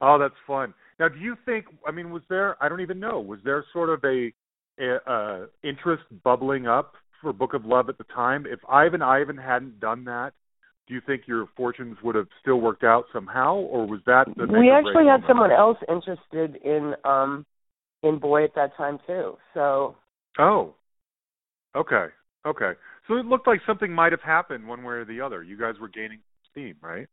Oh, 0.00 0.18
that's 0.18 0.34
fun. 0.46 0.74
Now, 0.98 1.08
do 1.08 1.18
you 1.18 1.36
think? 1.46 1.66
I 1.86 1.90
mean, 1.90 2.10
was 2.10 2.22
there? 2.28 2.62
I 2.62 2.68
don't 2.68 2.80
even 2.80 3.00
know. 3.00 3.20
Was 3.20 3.40
there 3.44 3.64
sort 3.72 3.88
of 3.90 4.04
a, 4.04 4.32
a 4.78 5.10
uh, 5.10 5.46
interest 5.62 6.02
bubbling 6.22 6.66
up 6.66 6.94
for 7.20 7.32
Book 7.32 7.54
of 7.54 7.64
Love 7.64 7.88
at 7.88 7.98
the 7.98 8.04
time? 8.04 8.44
If 8.46 8.60
Ivan 8.68 9.02
Ivan 9.02 9.36
hadn't 9.36 9.80
done 9.80 10.04
that, 10.04 10.32
do 10.86 10.94
you 10.94 11.00
think 11.06 11.22
your 11.26 11.46
fortunes 11.56 11.96
would 12.02 12.14
have 12.14 12.28
still 12.40 12.60
worked 12.60 12.84
out 12.84 13.04
somehow, 13.12 13.54
or 13.56 13.86
was 13.86 14.00
that 14.06 14.26
the? 14.36 14.46
we 14.46 14.70
actually 14.70 15.06
had 15.06 15.22
someone 15.26 15.52
else 15.52 15.78
interested 15.88 16.56
in 16.62 16.94
um 17.04 17.46
in 18.04 18.18
boy 18.18 18.44
at 18.44 18.54
that 18.54 18.76
time 18.76 18.98
too 19.06 19.36
so 19.52 19.96
Oh. 20.38 20.74
Okay. 21.76 22.06
Okay. 22.46 22.72
So 23.08 23.16
it 23.16 23.26
looked 23.26 23.46
like 23.46 23.60
something 23.66 23.92
might 23.92 24.12
have 24.12 24.20
happened 24.22 24.66
one 24.66 24.82
way 24.84 24.94
or 24.94 25.04
the 25.04 25.20
other. 25.20 25.42
You 25.42 25.58
guys 25.58 25.74
were 25.80 25.88
gaining 25.88 26.20
steam, 26.50 26.76
right? 26.80 27.06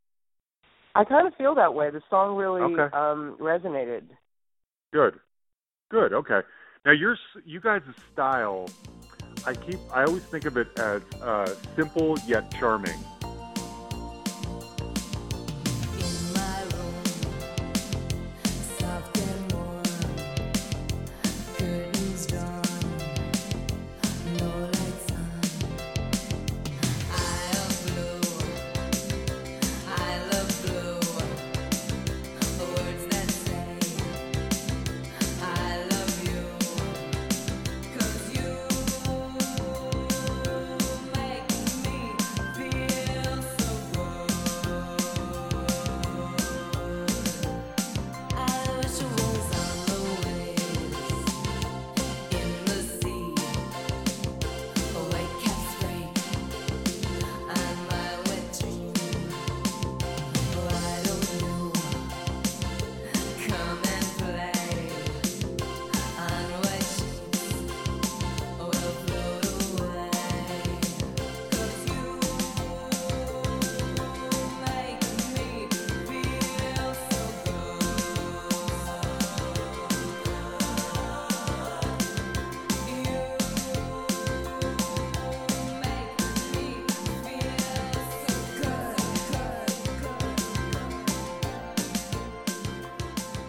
i 0.93 1.06
kind 1.06 1.25
of 1.25 1.34
feel 1.36 1.56
that 1.56 1.73
way 1.73 1.89
the 1.89 2.01
song 2.10 2.36
really 2.36 2.62
Okay. 2.62 2.93
um 2.95 3.38
resonated 3.39 4.04
Good. 4.91 5.19
Good. 5.89 6.12
Okay. 6.12 6.41
Now 6.86 6.91
your 6.91 7.15
you 7.45 7.62
guys' 7.62 7.82
style, 8.12 8.67
I 9.45 9.54
keep 9.54 9.80
I 9.93 10.04
always 10.04 10.23
think 10.23 10.43
of 10.45 10.58
it 10.58 10.67
as 10.77 11.01
uh, 11.21 11.56
simple 11.77 12.17
yet 12.27 12.51
charming. 12.60 12.99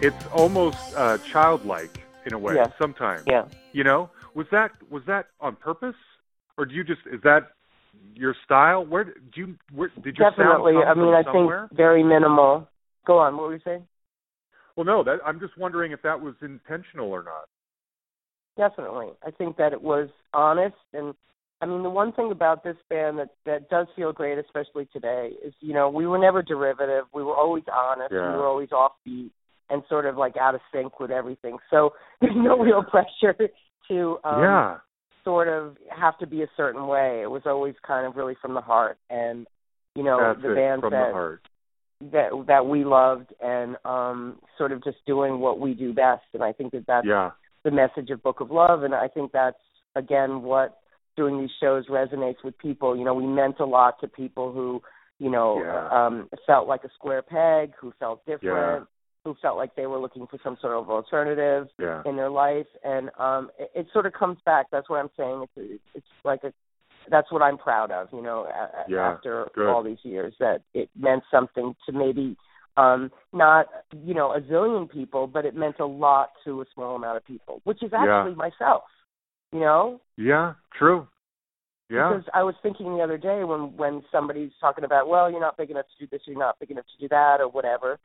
It's 0.02 0.26
almost 0.34 0.76
uh, 0.96 1.18
childlike 1.32 1.96
in 2.26 2.32
a 2.32 2.38
way 2.38 2.54
Yes. 2.56 2.70
sometimes. 2.76 3.24
yeah 3.28 3.44
You 3.72 3.84
know, 3.84 4.10
was 4.34 4.46
that 4.50 4.72
was 4.90 5.02
that 5.06 5.26
on 5.40 5.54
purpose, 5.54 5.94
or 6.58 6.66
do 6.66 6.74
you 6.74 6.82
just 6.82 7.00
is 7.12 7.20
that 7.22 7.52
your 8.14 8.34
style? 8.44 8.84
Where 8.84 9.04
do 9.04 9.12
you 9.36 9.54
where 9.72 9.90
did 10.02 10.16
your 10.16 10.28
definitely 10.30 10.72
sound 10.74 10.88
i 10.88 10.94
mean 10.94 11.14
i 11.14 11.22
somewhere? 11.22 11.68
think 11.68 11.76
very 11.76 12.02
minimal 12.02 12.68
go 13.06 13.18
on 13.18 13.36
what 13.36 13.44
were 13.46 13.54
you 13.54 13.60
saying 13.64 13.86
Well, 14.76 14.86
no, 14.86 15.04
that 15.04 15.18
I'm 15.24 15.38
just 15.38 15.56
wondering 15.56 15.92
if 15.92 16.02
that 16.02 16.20
was 16.20 16.34
intentional 16.42 17.08
or 17.10 17.22
not. 17.22 17.46
definitely 18.56 19.10
i 19.24 19.30
think 19.30 19.56
that 19.56 19.72
it 19.72 19.82
was 19.82 20.08
honest 20.34 20.76
and 20.92 21.14
I 21.60 21.64
mean, 21.64 21.84
the 21.84 21.90
one 21.90 22.10
thing 22.10 22.32
about 22.32 22.64
this 22.64 22.74
band 22.90 23.20
that 23.20 23.28
that 23.46 23.70
does 23.70 23.86
feel 23.94 24.12
great, 24.12 24.36
especially 24.36 24.86
today, 24.92 25.30
is 25.46 25.54
you 25.60 25.72
know 25.72 25.88
we 25.88 26.08
were 26.08 26.18
never 26.18 26.42
derivative. 26.42 27.04
We 27.14 27.22
were 27.22 27.36
always 27.36 27.62
honest. 27.72 28.10
Yeah. 28.10 28.32
We 28.32 28.36
were 28.36 28.46
always 28.48 28.70
offbeat 28.70 29.30
and 29.72 29.82
sort 29.88 30.06
of 30.06 30.16
like 30.16 30.36
out 30.36 30.54
of 30.54 30.60
sync 30.72 31.00
with 31.00 31.10
everything. 31.10 31.56
So 31.70 31.90
there's 32.20 32.36
no 32.36 32.58
real 32.58 32.84
pressure 32.90 33.34
to 33.88 34.18
um, 34.24 34.40
yeah. 34.40 34.76
sort 35.24 35.48
of 35.48 35.76
have 35.90 36.18
to 36.18 36.26
be 36.26 36.42
a 36.42 36.50
certain 36.56 36.86
way. 36.86 37.22
It 37.22 37.30
was 37.30 37.42
always 37.46 37.74
kind 37.86 38.06
of 38.06 38.14
really 38.16 38.36
from 38.40 38.54
the 38.54 38.60
heart, 38.60 38.98
and 39.10 39.46
you 39.94 40.04
know 40.04 40.18
That's 40.34 40.42
the 40.42 40.52
it, 40.52 40.80
from 40.80 40.90
that 40.92 41.38
that 42.12 42.44
that 42.48 42.66
we 42.66 42.84
loved, 42.84 43.32
and 43.42 43.76
um 43.84 44.38
sort 44.58 44.72
of 44.72 44.82
just 44.84 44.98
doing 45.06 45.40
what 45.40 45.58
we 45.60 45.74
do 45.74 45.92
best. 45.92 46.22
And 46.34 46.42
I 46.42 46.52
think 46.52 46.72
that 46.72 46.86
that's 46.86 47.06
Yeah. 47.06 47.30
the 47.64 47.70
message 47.70 48.10
of 48.10 48.22
Book 48.22 48.40
of 48.40 48.50
Love, 48.50 48.82
and 48.82 48.94
I 48.94 49.08
think 49.08 49.32
that's 49.32 49.56
again 49.94 50.42
what 50.42 50.78
doing 51.16 51.40
these 51.40 51.50
shows 51.60 51.86
resonates 51.88 52.42
with 52.42 52.56
people. 52.58 52.96
You 52.96 53.04
know, 53.04 53.14
we 53.14 53.26
meant 53.26 53.60
a 53.60 53.66
lot 53.66 54.00
to 54.00 54.08
people 54.08 54.50
who, 54.52 54.82
you 55.18 55.30
know, 55.30 55.60
Yeah. 55.62 55.88
um 56.06 56.28
felt 56.46 56.66
like 56.66 56.84
a 56.84 56.90
square 56.90 57.22
peg, 57.22 57.74
who 57.78 57.92
felt 57.98 58.24
different. 58.26 58.88
Who 59.24 59.36
felt 59.40 59.56
like 59.56 59.74
they 59.76 59.86
were 59.86 59.98
looking 59.98 60.26
for 60.26 60.38
some 60.42 60.56
sort 60.60 60.74
of 60.76 60.90
alternative 60.90 61.68
Yeah. 61.78 62.02
in 62.04 62.16
their 62.16 62.30
life, 62.30 62.66
and 62.84 63.10
um 63.18 63.50
it, 63.58 63.70
it 63.74 63.86
sort 63.92 64.06
of 64.06 64.12
comes 64.12 64.38
back. 64.44 64.66
That's 64.72 64.88
what 64.88 64.98
I'm 64.98 65.10
saying. 65.16 65.46
It's 65.56 65.82
it's 65.94 66.06
like 66.24 66.44
a 66.44 66.52
that's 67.10 67.30
what 67.32 67.42
I'm 67.42 67.58
proud 67.58 67.90
of. 67.90 68.08
You 68.12 68.22
know, 68.22 68.44
a- 68.46 68.84
Yeah, 68.88 69.12
after 69.12 69.48
good. 69.54 69.68
all 69.68 69.82
these 69.82 69.98
years, 70.04 70.34
that 70.38 70.62
it 70.74 70.88
meant 70.98 71.22
something 71.30 71.74
to 71.86 71.92
maybe 71.92 72.36
um 72.76 73.10
not 73.32 73.66
you 74.04 74.14
know 74.14 74.32
a 74.32 74.40
zillion 74.40 74.90
people 74.90 75.26
but 75.26 75.44
it 75.44 75.54
meant 75.54 75.78
a 75.78 75.84
lot 75.84 76.30
to 76.42 76.62
a 76.62 76.64
small 76.74 76.96
amount 76.96 77.18
of 77.18 77.24
people 77.26 77.60
which 77.64 77.82
is 77.82 77.90
Yeah. 77.92 78.02
actually 78.20 78.34
myself 78.34 78.84
you 79.52 79.60
know 79.60 80.00
Yeah. 80.16 80.54
True. 80.78 81.06
Yeah. 81.90 82.08
because 82.08 82.24
i 82.32 82.42
was 82.42 82.54
thinking 82.62 82.96
the 82.96 83.02
other 83.02 83.18
day 83.18 83.44
when 83.44 83.76
when 83.76 84.02
somebody's 84.10 84.52
talking 84.58 84.84
about 84.84 85.06
well 85.06 85.30
you're 85.30 85.38
not 85.38 85.58
big 85.58 85.70
enough 85.70 85.84
to 85.92 86.06
do 86.06 86.08
this 86.10 86.22
you're 86.26 86.38
not 86.38 86.58
big 86.60 86.70
enough 86.70 86.86
to 86.86 86.98
do 86.98 87.08
that 87.08 87.42
or 87.42 87.48
whatever 87.48 87.98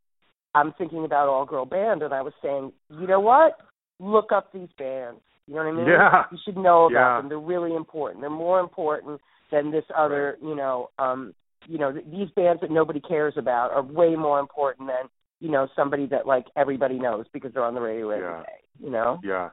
i'm 0.58 0.74
thinking 0.78 1.06
about 1.06 1.28
all 1.30 1.46
girl 1.46 1.66
band 1.66 2.02
and 2.02 2.14
i 2.14 2.22
was 2.22 2.34
saying 2.42 2.72
you 3.00 3.08
know 3.08 3.20
what 3.20 3.58
look 4.00 4.32
up 4.32 4.52
these 4.54 4.70
bands 4.78 5.20
you 5.48 5.54
know 5.56 5.64
what 5.64 5.70
i 5.70 5.72
mean 5.72 5.88
Yeah. 5.88 6.24
you 6.32 6.38
should 6.44 6.58
know 6.58 6.86
about 6.88 6.92
Yeah. 7.16 7.18
them 7.22 7.30
they're 7.30 7.40
really 7.40 7.74
important 7.76 8.22
they're 8.22 8.30
more 8.30 8.60
important 8.60 9.22
than 9.52 9.72
this 9.72 9.86
other 9.96 10.38
you 10.42 10.56
know 10.56 10.90
um 11.00 11.34
you 11.68 11.78
know 11.78 11.92
th- 11.92 12.06
these 12.12 12.30
bands 12.36 12.62
that 12.62 12.72
nobody 12.72 13.00
cares 13.00 13.34
about 13.38 13.72
are 13.72 13.84
way 13.84 14.16
more 14.16 14.40
important 14.40 14.88
than 14.88 15.06
you 15.40 15.50
know 15.50 15.68
somebody 15.76 16.06
that 16.08 16.26
like 16.28 16.46
everybody 16.56 16.98
knows 17.00 17.26
because 17.34 17.52
they're 17.54 17.64
on 17.72 17.76
the 17.76 17.82
radio 17.82 18.10
every 18.10 18.26
Yeah. 18.26 18.42
day 18.44 18.60
you 18.84 18.90
know 18.90 19.20
Yeah. 19.24 19.50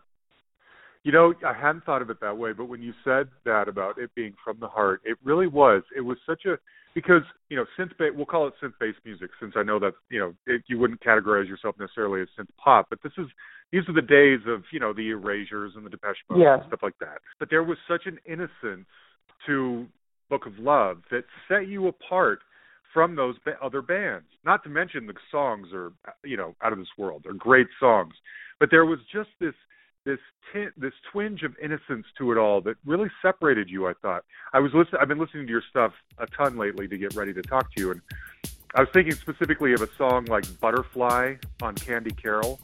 You 1.05 1.13
know, 1.13 1.35
I 1.47 1.53
hadn't 1.53 1.85
thought 1.85 2.01
of 2.03 2.09
it 2.11 2.19
that 2.23 2.37
way, 2.37 2.53
but 2.55 2.65
when 2.65 2.81
you 2.83 2.95
said 3.05 3.29
that 3.45 3.69
about 3.69 3.99
it 3.99 4.11
being 4.15 4.35
from 4.43 4.57
the 4.59 4.69
heart, 4.69 5.03
it 5.05 5.19
really 5.23 5.47
was. 5.47 5.83
It 5.95 6.01
was 6.01 6.17
such 6.27 6.47
a 6.47 6.57
because 6.95 7.23
you 7.51 7.57
know 7.57 7.67
synth 7.79 7.97
ba- 7.99 8.11
we'll 8.15 8.25
call 8.25 8.47
it 8.47 8.55
synth 8.63 8.73
based 8.81 8.99
music 9.05 9.31
since 9.41 9.53
I 9.57 9.63
know 9.65 9.79
that 9.81 9.93
you 10.11 10.19
know 10.19 10.35
it, 10.47 10.63
you 10.67 10.79
wouldn't 10.79 11.03
categorize 11.03 11.47
yourself 11.49 11.75
necessarily 11.79 12.23
as 12.23 12.29
synth 12.39 12.49
pop, 12.57 12.87
but 12.89 13.01
this 13.03 13.13
is 13.19 13.27
these 13.71 13.83
are 13.89 13.93
the 13.93 14.01
days 14.01 14.41
of 14.49 14.63
you 14.73 14.81
know 14.81 14.93
the 14.95 15.11
Erasures 15.11 15.73
and 15.77 15.85
the 15.85 15.91
Depeche 15.91 16.17
Mode 16.31 16.41
Yeah. 16.41 16.55
and 16.55 16.63
stuff 16.69 16.81
like 16.83 16.99
that. 17.01 17.19
But 17.39 17.51
there 17.51 17.65
was 17.65 17.77
such 17.87 18.07
an 18.07 18.19
innocence 18.25 18.87
to 19.47 19.87
Book 20.31 20.47
of 20.47 20.59
Love 20.59 21.03
that 21.11 21.25
set 21.49 21.69
you 21.69 21.87
apart 21.89 22.39
from 22.95 23.15
those 23.17 23.35
ba- 23.45 23.59
other 23.63 23.83
bands. 23.83 24.27
Not 24.45 24.63
to 24.63 24.71
mention 24.71 25.07
the 25.07 25.15
songs 25.31 25.69
are 25.75 25.93
you 26.25 26.39
know 26.39 26.55
out 26.63 26.73
of 26.73 26.79
this 26.79 26.89
world. 26.97 27.23
They're 27.25 27.35
great 27.35 27.67
songs, 27.79 28.15
but 28.59 28.71
there 28.71 28.87
was 28.87 29.01
just 29.13 29.29
this 29.39 29.55
this 30.05 30.19
tin 30.53 30.71
this 30.77 30.93
twinge 31.11 31.43
of 31.43 31.55
innocence 31.63 32.07
to 32.19 32.33
it 32.33 32.39
all 32.39 32.61
that 32.63 32.77
really 32.85 33.11
separated 33.23 33.71
you. 33.71 33.87
I 33.87 33.95
thought 34.03 34.25
I 34.53 34.61
was 34.61 34.73
listening. 34.75 35.01
I've 35.01 35.09
been 35.09 35.19
listening 35.19 35.47
to 35.47 35.51
your 35.51 35.63
stuff 35.69 35.93
a 36.19 36.27
ton 36.27 36.57
lately 36.57 36.87
to 36.89 36.99
get 36.99 37.15
ready 37.15 37.33
to 37.33 37.43
talk 37.43 37.73
to 37.75 37.81
you, 37.81 37.91
and 37.93 38.01
I 38.75 38.81
was 38.81 38.89
thinking 38.93 39.15
specifically 39.15 39.73
of 39.73 39.83
a 39.83 39.89
song 39.97 40.27
like 40.27 40.45
"Butterfly" 40.61 41.37
on 41.63 41.75
Candy 41.75 42.11
Carol. 42.11 42.61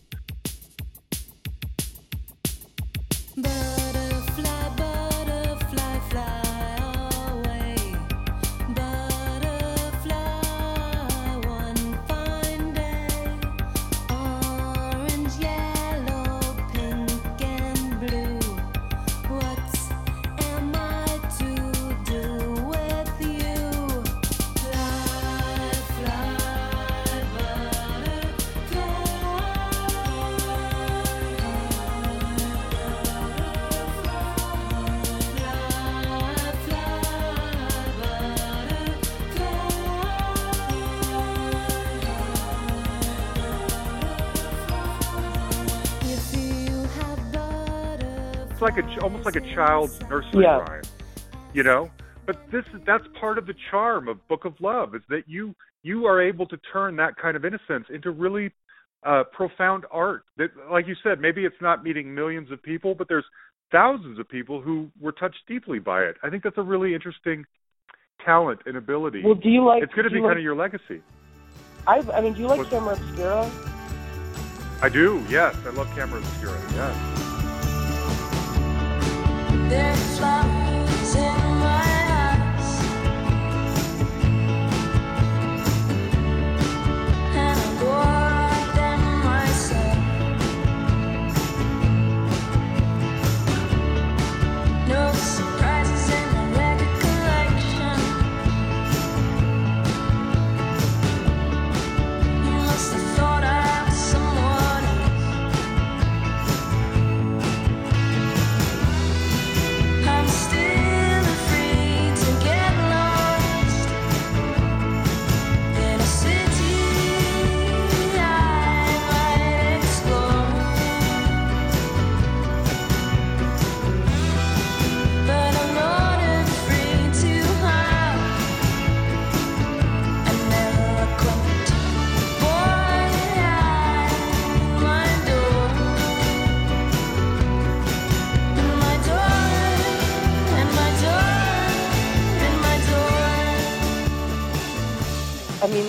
Child's 49.61 50.01
nursery 50.09 50.45
Yeah. 50.45 50.59
rhyme, 50.59 50.83
you 51.53 51.63
know. 51.63 51.91
But 52.27 52.37
this 52.51 52.65
is 52.75 52.81
that's 52.87 53.07
part 53.19 53.39
of 53.39 53.47
the 53.47 53.55
charm 53.71 54.09
of 54.09 54.27
Book 54.29 54.45
of 54.45 54.55
Love 54.61 54.95
is 54.95 55.03
that 55.09 55.25
you 55.29 55.55
you 55.83 56.07
are 56.07 56.21
able 56.21 56.47
to 56.47 56.57
turn 56.73 56.97
that 56.97 57.17
kind 57.17 57.37
of 57.37 57.45
innocence 57.45 57.87
into 57.91 58.11
really 58.11 58.53
uh, 59.05 59.25
profound 59.33 59.85
art. 59.91 60.25
That, 60.37 60.51
like 60.71 60.87
you 60.87 60.95
said, 61.03 61.21
maybe 61.21 61.45
it's 61.47 61.61
not 61.63 61.83
meeting 61.83 62.15
millions 62.15 62.51
of 62.51 62.63
people, 62.63 62.95
but 62.95 63.09
there's 63.09 63.25
thousands 63.73 64.19
of 64.19 64.29
people 64.29 64.61
who 64.61 64.91
were 65.01 65.13
touched 65.13 65.41
deeply 65.49 65.79
by 65.79 66.03
it. 66.03 66.17
I 66.23 66.29
think 66.29 66.43
that's 66.43 66.59
a 66.59 66.63
really 66.63 66.95
interesting 66.95 67.45
talent 68.25 68.61
and 68.67 68.77
ability. 68.77 69.23
well 69.25 69.35
do 69.35 69.49
you 69.49 69.65
like 69.65 69.83
it's 69.83 69.95
going 69.95 70.05
to 70.05 70.11
be 70.11 70.17
you 70.19 70.23
kind 70.23 70.37
of 70.39 70.45
your 70.45 70.55
legacy. 70.55 71.01
I, 71.87 72.01
I 72.13 72.21
mean 72.21 72.35
do 72.35 72.41
you 72.41 72.47
like 72.47 72.59
What- 72.59 72.69
camera 72.71 72.93
obscura 72.93 73.51
I 74.83 74.89
do. 74.89 75.23
Yes, 75.29 75.55
I 75.67 75.71
love 75.71 75.89
Camera 75.95 76.19
Obscura. 76.21 76.59
Yes. 76.73 77.30
There 79.71 79.93
are 80.23 80.40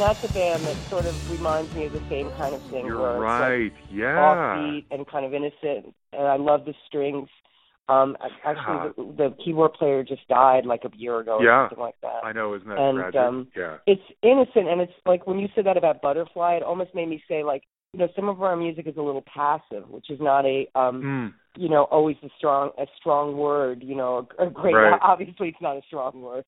that's 0.01 0.19
a 0.23 0.27
band 0.27 0.65
that 0.65 0.77
sort 0.89 1.05
of 1.05 1.15
reminds 1.29 1.73
me 1.73 1.85
of 1.85 1.93
the 1.93 2.01
same 2.09 2.29
kind 2.35 2.53
of 2.55 2.61
thing. 2.69 2.85
You're 2.85 3.17
it's, 3.17 3.21
like, 3.21 3.39
right. 3.39 3.71
Yeah. 3.89 4.17
offbeat 4.17 4.85
and 4.91 5.07
kind 5.07 5.25
of 5.25 5.33
innocent. 5.33 5.93
And 6.13 6.27
I 6.27 6.35
love 6.37 6.65
the 6.65 6.73
strings 6.87 7.29
Um, 7.89 8.15
actually, 8.45 8.91
the, 8.95 9.13
the 9.17 9.35
keyboard 9.43 9.73
player 9.73 10.03
just 10.03 10.25
died 10.29 10.65
like 10.65 10.83
a 10.85 10.91
year 10.95 11.19
ago 11.19 11.37
or 11.39 11.43
Yeah. 11.43 11.67
something 11.67 11.83
like 11.83 11.99
that. 12.01 12.23
I 12.23 12.31
know, 12.31 12.53
isn't 12.53 12.67
that 12.69 12.77
And, 12.79 12.97
tragic? 12.99 13.19
um, 13.19 13.47
yeah. 13.55 13.77
It's 13.85 14.01
innocent, 14.23 14.67
and 14.69 14.79
it's 14.79 14.93
like 15.05 15.27
when 15.27 15.39
you 15.39 15.49
said 15.55 15.65
that 15.65 15.75
about 15.77 16.01
Butterfly, 16.01 16.55
it 16.55 16.63
almost 16.63 16.95
made 16.95 17.09
me 17.09 17.21
say 17.27 17.43
like, 17.43 17.63
you 17.93 17.99
know, 17.99 18.07
some 18.15 18.29
of 18.29 18.41
our 18.41 18.55
music 18.55 18.87
is 18.87 18.95
a 18.97 19.01
little 19.01 19.23
passive, 19.33 19.89
which 19.89 20.09
is 20.09 20.19
not 20.21 20.45
a 20.45 20.67
um 20.75 21.01
Mm. 21.03 21.33
you 21.57 21.67
know 21.67 21.83
always 21.91 22.15
a 22.23 22.29
strong 22.37 22.69
a 22.77 22.85
strong 22.97 23.35
word 23.35 23.83
you 23.83 23.93
know 23.93 24.25
a, 24.39 24.45
a 24.45 24.49
great 24.49 24.73
Right. 24.73 24.97
obviously 25.11 25.49
it's 25.49 25.61
not 25.61 25.75
a 25.75 25.81
strong 25.85 26.21
word 26.21 26.45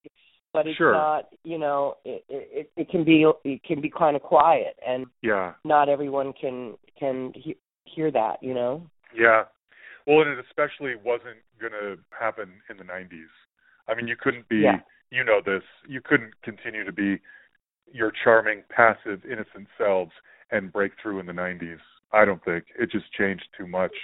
but 0.53 0.67
it's 0.67 0.77
Sure. 0.77 0.93
not 0.93 1.29
you 1.43 1.57
know 1.57 1.97
it 2.05 2.23
it 2.29 2.71
it 2.77 2.89
can 2.89 3.03
be 3.03 3.25
it 3.43 3.63
can 3.63 3.81
be 3.81 3.89
kind 3.89 4.15
of 4.15 4.21
quiet 4.21 4.77
and 4.85 5.07
Yeah. 5.21 5.53
not 5.65 5.89
everyone 5.89 6.31
can 6.33 6.77
can 6.97 7.33
he, 7.33 7.57
hear 7.85 8.11
that 8.11 8.41
you 8.41 8.53
know 8.53 8.87
Yeah. 9.13 9.45
Well, 10.07 10.21
and 10.21 10.29
it 10.31 10.45
especially 10.49 10.95
wasn't 10.95 11.37
going 11.61 11.71
to 11.71 11.97
happen 12.09 12.51
in 12.69 12.75
the 12.77 12.83
90s. 12.83 13.29
I 13.87 13.93
mean, 13.95 14.05
you 14.07 14.17
couldn't 14.17 14.47
be, 14.49 14.57
Yeah. 14.57 14.79
you 15.11 15.23
know 15.23 15.39
this, 15.39 15.63
you 15.87 16.01
couldn't 16.01 16.33
continue 16.41 16.83
to 16.83 16.91
be 16.91 17.21
your 17.91 18.11
charming, 18.11 18.63
passive, 18.69 19.23
innocent 19.23 19.67
selves 19.77 20.11
and 20.51 20.73
break 20.73 20.91
through 21.01 21.19
in 21.19 21.25
the 21.25 21.31
90s. 21.33 21.79
I 22.11 22.25
don't 22.25 22.43
think. 22.43 22.65
It 22.77 22.91
just 22.91 23.13
changed 23.13 23.47
too 23.57 23.65
much. 23.67 23.95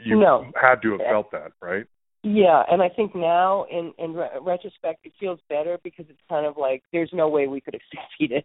You 0.00 0.20
No. 0.20 0.52
had 0.54 0.80
to 0.82 0.92
have 0.92 1.00
felt 1.00 1.30
that, 1.32 1.52
right? 1.60 1.86
Yeah 2.26 2.62
and 2.70 2.82
i 2.82 2.88
think 2.88 3.14
now 3.14 3.64
in 3.70 3.92
in 3.98 4.14
re- 4.14 4.28
retrospect 4.40 5.06
it 5.06 5.12
feels 5.18 5.38
better 5.48 5.78
because 5.84 6.04
it's 6.08 6.20
kind 6.28 6.44
of 6.44 6.56
like 6.56 6.82
there's 6.92 7.10
no 7.12 7.28
way 7.28 7.46
we 7.46 7.60
could 7.60 7.74
have 7.74 8.00
succeeded 8.18 8.44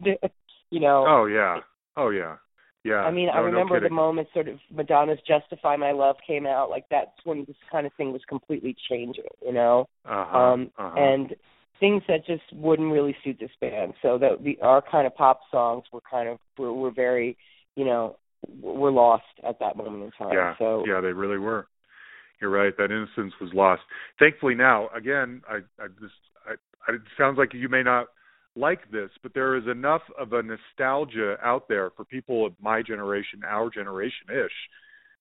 you 0.70 0.80
know 0.80 1.06
Oh, 1.08 1.26
yeah. 1.26 1.60
Oh, 1.98 2.10
yeah. 2.10 2.38
Yeah. 2.84 3.02
I 3.02 3.12
mean, 3.12 3.30
I 3.30 3.36
No, 3.36 3.42
no 3.42 3.46
remember 3.48 3.80
the 3.80 3.90
moment 3.90 4.28
sort 4.34 4.48
of 4.48 4.58
Madonna's 4.72 5.20
"Justify 5.28 5.76
My 5.76 5.92
Love" 5.92 6.16
came 6.26 6.48
out. 6.48 6.70
Like 6.70 6.86
that's 6.90 7.12
when 7.26 7.46
this 7.46 7.56
kind 7.72 7.86
of 7.86 7.94
thing 7.94 8.12
was 8.12 8.22
completely 8.28 8.76
changing, 8.90 9.26
you 9.46 9.54
know. 9.54 9.88
Uh-huh. 10.06 10.38
Um, 10.38 10.72
uh-huh. 10.80 11.00
and 11.00 11.36
things 11.80 12.02
that 12.08 12.26
just 12.26 12.44
wouldn't 12.54 12.92
really 12.92 13.16
suit 13.24 13.38
this 13.40 13.52
band. 13.60 13.94
So 14.02 14.18
that 14.18 14.44
the 14.44 14.58
our 14.62 14.82
kind 14.82 15.06
of 15.06 15.14
pop 15.16 15.42
songs 15.52 15.84
were 15.94 16.02
kind 16.10 16.28
of 16.28 16.40
were, 16.58 16.74
were 16.74 16.92
very, 16.92 17.38
you 17.76 17.86
know, 17.86 18.18
were 18.62 18.92
lost 18.92 19.24
at 19.48 19.60
that 19.60 19.78
moment 19.78 20.04
in 20.04 20.12
time. 20.12 20.34
Yeah, 20.34 20.56
So 20.58 20.84
yeah, 20.88 21.02
they 21.02 21.14
really 21.14 21.38
were. 21.38 21.68
You're 22.42 22.50
right. 22.50 22.76
That 22.78 22.86
innocence 22.86 23.34
was 23.40 23.52
lost. 23.54 23.82
Thankfully, 24.20 24.56
now 24.56 24.90
again, 24.96 25.42
I, 25.48 25.58
I 25.82 25.88
just, 26.02 26.14
I, 26.46 26.54
I, 26.88 26.96
it 26.96 27.02
sounds 27.18 27.38
like 27.38 27.54
you 27.54 27.70
may 27.70 27.84
not 27.84 28.08
like 28.56 28.90
this, 28.92 29.10
but 29.24 29.34
there 29.34 29.56
is 29.56 29.64
enough 29.68 30.02
of 30.20 30.34
a 30.34 30.42
nostalgia 30.42 31.36
out 31.44 31.70
there 31.70 31.92
for 31.96 32.04
people 32.04 32.46
of 32.46 32.54
my 32.60 32.82
generation, 32.82 33.42
our 33.48 33.70
generation 33.70 34.28
ish, 34.30 34.52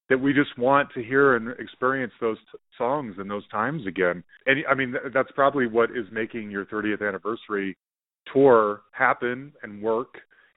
that 0.08 0.18
we 0.18 0.32
just 0.32 0.58
want 0.58 0.88
to 0.94 1.02
hear 1.02 1.36
and 1.36 1.50
experience 1.60 2.12
those 2.20 2.38
t- 2.50 2.58
songs 2.76 3.14
and 3.18 3.30
those 3.30 3.46
times 3.48 3.86
again. 3.86 4.24
And 4.46 4.64
I 4.68 4.74
mean, 4.74 4.92
th- 4.92 5.12
that's 5.14 5.30
probably 5.32 5.68
what 5.68 5.90
is 5.90 6.06
making 6.10 6.50
your 6.50 6.66
30th 6.66 7.06
anniversary 7.06 7.76
tour 8.32 8.82
happen 8.92 9.52
and 9.62 9.80
work 9.80 10.14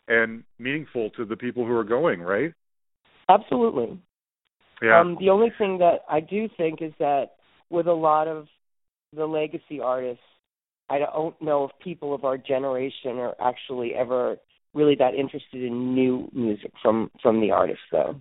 and 0.07 0.43
meaningful 0.57 1.11
to 1.11 1.25
the 1.25 1.35
people 1.35 1.65
who 1.65 1.75
are 1.75 1.83
going, 1.83 2.21
right? 2.21 2.53
absolutely. 3.29 3.99
Yeah. 4.83 4.99
Um, 4.99 5.17
the 5.19 5.29
only 5.29 5.51
thing 5.57 5.77
that 5.77 5.99
I 6.09 6.19
do 6.19 6.49
think 6.57 6.81
is 6.81 6.91
that 6.99 7.31
with 7.69 7.87
a 7.87 7.93
lot 7.93 8.27
of 8.27 8.47
the 9.15 9.25
legacy 9.25 9.79
artists, 9.81 10.23
I 10.89 10.99
don't 10.99 11.41
know 11.41 11.63
if 11.65 11.71
people 11.81 12.13
of 12.13 12.25
our 12.25 12.37
generation 12.37 13.17
are 13.17 13.35
actually 13.41 13.93
ever 13.95 14.35
really 14.73 14.95
that 14.95 15.13
interested 15.13 15.63
in 15.63 15.95
new 15.95 16.29
music 16.33 16.73
from 16.81 17.09
from 17.21 17.39
the 17.39 17.51
artists, 17.51 17.85
though. 17.91 18.15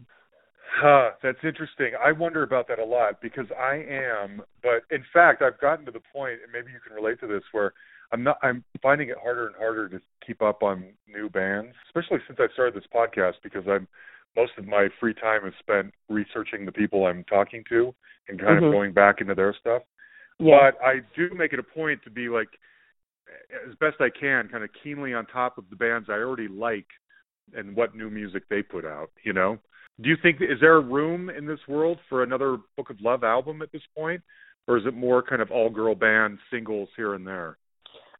Huh, 0.74 1.10
that's 1.22 1.38
interesting. 1.42 1.92
I 2.02 2.12
wonder 2.12 2.44
about 2.44 2.68
that 2.68 2.78
a 2.78 2.84
lot 2.84 3.20
because 3.20 3.46
I 3.58 3.84
am, 3.90 4.42
but 4.62 4.84
in 4.90 5.04
fact, 5.12 5.42
I've 5.42 5.60
gotten 5.60 5.84
to 5.86 5.90
the 5.90 6.00
point, 6.12 6.38
and 6.42 6.52
maybe 6.52 6.72
you 6.72 6.78
can 6.86 6.94
relate 6.94 7.20
to 7.20 7.26
this, 7.26 7.42
where 7.50 7.74
I'm 8.12 8.22
not. 8.22 8.38
I'm 8.42 8.62
finding 8.80 9.08
it 9.08 9.16
harder 9.20 9.48
and 9.48 9.56
harder 9.56 9.88
to 9.88 10.00
keep 10.24 10.40
up 10.40 10.62
on 10.62 10.84
new 11.08 11.28
bands, 11.28 11.74
especially 11.88 12.18
since 12.28 12.38
I 12.40 12.46
started 12.52 12.74
this 12.74 12.88
podcast 12.94 13.34
because 13.42 13.64
I'm 13.68 13.88
most 14.36 14.52
of 14.58 14.66
my 14.66 14.88
free 14.98 15.14
time 15.14 15.46
is 15.46 15.54
spent 15.58 15.92
researching 16.08 16.64
the 16.64 16.72
people 16.72 17.06
I'm 17.06 17.24
talking 17.24 17.64
to 17.68 17.94
and 18.28 18.38
kind 18.40 18.60
Mhm. 18.60 18.66
of 18.66 18.72
going 18.72 18.92
back 18.92 19.20
into 19.20 19.34
their 19.34 19.52
stuff. 19.54 19.82
Yeah. 20.38 20.70
But 20.72 20.82
I 20.82 21.00
do 21.14 21.30
make 21.30 21.52
it 21.52 21.58
a 21.58 21.62
point 21.62 22.02
to 22.04 22.10
be 22.10 22.28
like, 22.28 22.48
as 23.66 23.74
best 23.76 24.00
I 24.00 24.10
can, 24.10 24.48
kind 24.48 24.64
of 24.64 24.70
keenly 24.82 25.14
on 25.14 25.26
top 25.26 25.58
of 25.58 25.68
the 25.70 25.76
bands 25.76 26.08
I 26.10 26.14
already 26.14 26.48
like 26.48 26.86
and 27.54 27.74
what 27.74 27.94
new 27.94 28.10
music 28.10 28.48
they 28.48 28.62
put 28.62 28.84
out. 28.84 29.10
You 29.22 29.32
know, 29.32 29.58
do 30.00 30.08
you 30.08 30.16
think 30.16 30.40
is 30.40 30.60
there 30.60 30.80
room 30.80 31.30
in 31.30 31.46
this 31.46 31.66
world 31.68 32.00
for 32.08 32.22
another 32.22 32.58
Book 32.76 32.90
of 32.90 33.00
Love 33.00 33.24
album 33.24 33.62
at 33.62 33.72
this 33.72 33.86
point, 33.96 34.22
or 34.66 34.76
is 34.76 34.86
it 34.86 34.94
more 34.94 35.22
kind 35.22 35.42
of 35.42 35.50
all 35.50 35.70
girl 35.70 35.94
band 35.94 36.38
singles 36.50 36.88
here 36.96 37.14
and 37.14 37.26
there? 37.26 37.58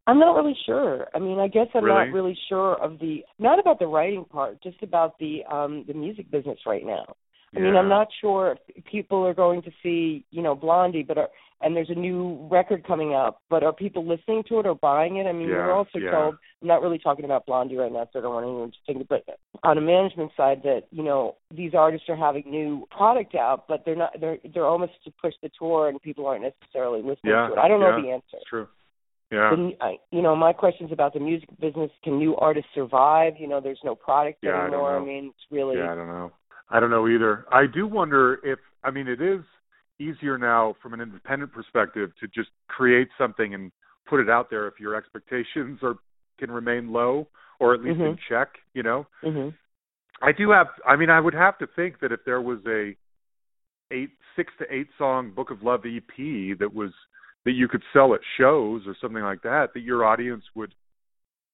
I'm 0.07 0.19
not 0.19 0.35
really 0.35 0.57
sure. 0.67 1.07
I 1.15 1.19
mean, 1.19 1.39
I 1.39 1.49
guess 1.49 1.69
I'm 1.75 1.85
Really? 1.85 2.07
not 2.07 2.13
really 2.15 2.39
sure 2.49 2.75
of 2.83 2.99
the 2.99 3.25
not 3.39 3.59
about 3.61 3.79
the 3.79 3.87
writing 3.87 4.25
part, 4.25 4.63
just 4.63 4.83
about 4.83 5.19
the 5.19 5.45
um 5.51 5.85
the 5.87 5.95
music 5.95 6.31
business 6.31 6.59
right 6.67 6.85
now. 6.85 7.15
I 7.55 7.61
mean, 7.61 7.77
I'm 7.77 7.89
not 7.91 8.09
sure 8.23 8.57
if 8.75 8.85
people 8.87 9.27
are 9.27 9.35
going 9.35 9.61
to 9.63 9.71
see, 9.83 10.25
you 10.31 10.41
know, 10.43 10.55
Blondie, 10.55 11.03
but 11.03 11.19
are, 11.19 11.29
and 11.61 11.77
there's 11.77 11.91
a 11.91 11.95
new 11.95 12.49
record 12.51 12.83
coming 12.87 13.13
out, 13.13 13.41
but 13.51 13.63
are 13.63 13.75
people 13.75 14.07
listening 14.07 14.43
to 14.49 14.59
it 14.61 14.67
or 14.67 14.75
buying 14.75 15.19
it? 15.19 15.27
I 15.27 15.33
mean, 15.33 15.51
Yeah, 15.51 15.57
we're 15.67 15.73
also 15.73 15.99
yeah. 15.99 16.11
told. 16.13 16.37
I'm 16.63 16.69
not 16.69 16.81
really 16.81 16.99
talking 16.99 17.27
about 17.27 17.45
Blondie 17.45 17.77
right 17.77 17.93
now, 17.93 18.09
so 18.11 18.19
I 18.21 18.23
don't 18.23 18.33
want 18.33 18.47
anyone 18.47 18.71
to 18.71 18.77
think. 18.87 19.07
But 19.07 19.25
on 19.63 19.77
a 19.77 19.83
management 19.83 20.31
side, 20.35 20.63
that 20.65 20.85
you 20.91 21.03
know, 21.03 21.37
these 21.55 21.75
artists 21.75 22.09
are 22.09 22.17
having 22.17 22.45
new 22.51 22.87
product 22.91 23.35
out, 23.35 23.69
but 23.69 23.85
they're 23.85 23.97
not. 23.97 24.19
They're 24.19 24.39
they're 24.55 24.65
almost 24.67 24.93
to 25.05 25.13
push 25.21 25.35
the 25.43 25.51
tour, 25.59 25.91
and 25.91 26.01
people 26.01 26.27
aren't 26.27 26.45
necessarily 26.45 27.01
listening 27.01 27.33
Yeah, 27.35 27.49
to 27.49 27.53
it. 27.53 27.59
I 27.59 27.69
don't 27.69 27.81
know 27.81 28.01
the 28.03 28.11
answer. 28.13 28.39
True. 28.49 28.67
Yeah. 29.33 29.57
I, 29.81 29.97
you 30.11 30.21
know, 30.23 30.37
my 30.37 30.53
question's 30.53 30.93
about 30.93 31.15
the 31.15 31.21
music 31.21 31.49
business. 31.59 31.91
Can 32.05 32.19
new 32.19 32.37
artists 32.37 32.71
survive? 32.75 33.35
You 33.39 33.49
know, 33.49 33.61
there's 33.61 33.81
no 33.83 33.95
product 33.95 34.39
Yeah, 34.43 34.51
I 34.53 34.67
anymore. 34.67 34.99
know. 35.01 35.05
mean, 35.07 35.27
it's 35.35 35.51
really 35.51 35.79
Yeah, 35.79 35.91
I 35.91 35.95
don't 35.95 36.09
know. 36.09 36.33
I 36.71 36.81
don't 36.81 36.91
know 36.91 37.09
either. 37.09 37.47
I 37.51 37.67
do 37.67 37.87
wonder 37.87 38.39
if 38.45 38.59
I 38.85 38.91
mean 38.91 39.09
it 39.09 39.21
is 39.23 39.41
easier 39.99 40.37
now 40.39 40.75
from 40.83 40.93
an 40.95 41.01
independent 41.01 41.53
perspective 41.53 42.11
to 42.21 42.29
just 42.29 42.51
create 42.69 43.09
something 43.17 43.55
and 43.55 43.73
put 44.07 44.21
it 44.21 44.29
out 44.29 44.51
there 44.51 44.67
if 44.69 44.79
your 44.79 44.95
expectations 44.95 45.79
are 45.83 45.97
can 46.39 46.51
remain 46.51 46.93
low 46.93 47.29
or 47.61 47.73
at 47.75 47.81
least 47.83 48.01
in 48.01 48.15
Mhm. 48.15 48.19
check, 48.29 48.59
you 48.75 48.83
know. 48.83 49.07
hmm 49.23 49.49
I 50.21 50.33
do 50.33 50.51
have 50.51 50.69
I 50.87 50.97
mean 50.97 51.11
I 51.11 51.21
would 51.21 51.35
have 51.35 51.57
to 51.59 51.67
think 51.67 52.01
that 52.01 52.13
if 52.13 52.25
there 52.25 52.41
was 52.43 52.59
a 52.67 52.97
eight 53.91 54.11
six 54.37 54.53
to 54.59 54.65
eight 54.75 54.89
song 54.99 55.31
Book 55.31 55.51
of 55.51 55.63
Love 55.63 55.85
EP 55.87 56.55
that 56.59 56.73
was 56.75 56.93
that 57.45 57.53
you 57.53 57.69
could 57.69 57.83
sell 57.93 58.15
at 58.15 58.21
shows 58.39 58.83
or 58.87 58.97
something 59.01 59.23
like 59.23 59.43
that 59.43 59.69
that 59.75 59.81
your 59.81 60.05
audience 60.05 60.45
would 60.55 60.75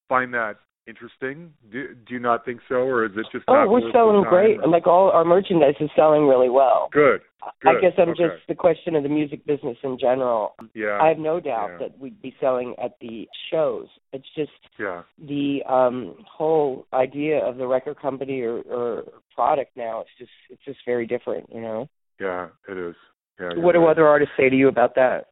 find 0.09 0.33
that 0.35 0.57
interesting. 0.87 1.53
Do, 1.71 1.95
do 1.95 2.15
you 2.15 2.21
not 2.21 2.45
think 2.47 2.61
so 2.69 2.77
or 2.77 3.05
is 3.05 3.13
it 3.15 3.27
just 3.31 3.45
not 3.47 3.67
Oh, 3.67 3.71
we're 3.71 3.91
selling 3.93 4.25
great. 4.25 4.59
or- 4.59 4.69
Like 4.69 4.87
all 4.87 5.11
our 5.11 5.25
merchandise 5.25 5.75
is 5.81 5.91
selling 5.95 6.27
really 6.27 6.49
well. 6.49 6.89
Good. 6.93 7.21
I 7.65 7.75
Good. 7.75 7.81
guess 7.83 7.93
I'm 7.99 8.11
Okay. 8.11 8.27
just 8.29 8.47
the 8.49 8.55
question 8.55 8.97
of 8.97 9.03
the 9.03 9.09
music 9.09 9.45
business 9.47 9.77
in 9.83 9.99
general. 9.99 10.55
Yeah. 10.75 10.99
I 11.01 11.09
have 11.09 11.19
no 11.19 11.41
doubt 11.41 11.73
Yeah. 11.73 11.79
that 11.79 11.99
we'd 11.99 12.21
be 12.23 12.35
selling 12.41 12.75
at 12.83 12.99
the 13.01 13.29
shows. 13.51 13.89
It's 14.13 14.29
just 14.35 14.51
yeah. 14.79 15.03
the 15.19 15.63
um 15.67 16.17
whole 16.27 16.87
idea 16.93 17.39
of 17.45 17.59
the 17.59 17.67
record 17.67 17.99
company 17.99 18.41
or, 18.43 18.61
or 18.63 19.05
product 19.35 19.77
now. 19.77 20.01
It's 20.01 20.11
just 20.19 20.31
it's 20.51 20.65
just 20.65 20.81
very 20.87 21.07
different. 21.07 21.51
You 21.55 21.61
know. 21.61 21.89
Yeah, 22.19 22.49
it 22.69 22.77
is. 22.79 22.97
Yeah. 23.39 23.55
What 23.57 23.73
do 23.75 23.85
other 23.87 24.07
artists 24.09 24.35
say 24.37 24.49
to 24.49 24.57
you 24.57 24.69
about 24.69 24.95
that? 24.97 25.27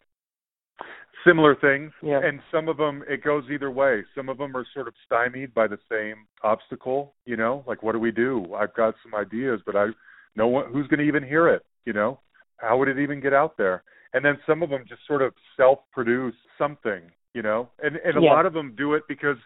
Similar 1.26 1.54
things 1.54 1.92
Yeah. 2.02 2.20
and 2.22 2.40
some 2.50 2.68
of 2.68 2.76
them 2.76 3.02
it 3.08 3.22
goes 3.22 3.44
either 3.50 3.70
way. 3.70 4.04
Some 4.14 4.28
of 4.28 4.38
them 4.38 4.56
are 4.56 4.64
sort 4.72 4.88
of 4.88 4.94
stymied 5.04 5.52
by 5.52 5.66
the 5.66 5.78
same 5.90 6.26
obstacle 6.42 7.14
you 7.26 7.36
know 7.36 7.64
like 7.66 7.82
what 7.82 7.92
do 7.92 7.98
we 7.98 8.12
do? 8.12 8.54
I've 8.54 8.74
got 8.74 8.94
some 9.02 9.14
ideas 9.14 9.60
but 9.66 9.76
i 9.76 9.88
no 10.36 10.46
one 10.46 10.70
who's 10.72 10.86
going 10.88 11.00
to 11.00 11.06
even 11.06 11.22
hear 11.22 11.48
it 11.48 11.62
you 11.84 11.92
know? 11.92 12.20
How 12.58 12.78
would 12.78 12.88
it 12.88 12.98
even 12.98 13.20
get 13.20 13.34
out 13.34 13.56
there? 13.58 13.82
And 14.14 14.24
then 14.24 14.38
some 14.46 14.62
of 14.62 14.70
them 14.70 14.84
just 14.88 15.06
sort 15.06 15.20
of 15.22 15.34
self 15.56 15.80
produce 15.92 16.34
something 16.58 17.02
you 17.34 17.42
know? 17.42 17.68
And 17.82 17.96
and 17.96 18.16
a 18.16 18.20
Yeah. 18.22 18.32
lot 18.32 18.46
of 18.46 18.52
them 18.52 18.74
do 18.76 18.94
it 18.94 19.02
because 19.08 19.36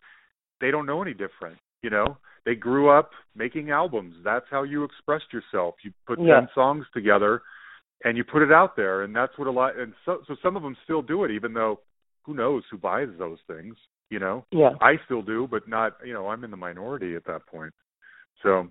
they 0.61 0.71
don't 0.71 0.87
know 0.87 1.03
any 1.03 1.15
different 1.15 1.59
you 1.83 1.91
know? 1.91 2.19
They 2.47 2.55
grew 2.55 2.89
up 2.89 3.11
making 3.35 3.71
albums. 3.71 4.15
That's 4.25 4.47
how 4.51 4.63
you 4.63 4.83
expressed 4.85 5.31
yourself. 5.33 5.75
You 5.85 5.93
put 6.07 6.19
Yeah. 6.19 6.41
10 6.41 6.49
songs 6.55 6.87
together 6.93 7.43
and 8.05 8.17
you 8.17 8.25
put 8.25 8.43
it 8.43 8.53
out 8.53 8.77
there 8.77 9.03
and 9.03 9.15
that's 9.15 9.37
what 9.37 9.47
a 9.49 9.51
lot 9.51 9.79
and 9.79 9.93
so 10.05 10.19
so 10.27 10.37
some 10.43 10.57
of 10.57 10.63
them 10.63 10.77
still 10.85 11.03
do 11.03 11.25
it 11.25 11.31
even 11.31 11.53
though 11.53 11.81
who 12.23 12.35
knows 12.35 12.63
who 12.71 12.79
buys 12.79 13.09
those 13.19 13.39
things 13.47 13.75
you 14.11 14.19
know 14.19 14.45
Yeah. 14.51 14.71
i 14.81 14.95
still 15.05 15.23
do 15.23 15.47
but 15.51 15.69
not 15.69 15.97
you 16.05 16.13
know 16.13 16.29
i'm 16.29 16.45
in 16.45 16.51
the 16.51 16.57
minority 16.57 17.15
at 17.15 17.25
that 17.27 17.47
point 17.47 17.73
so 18.43 18.69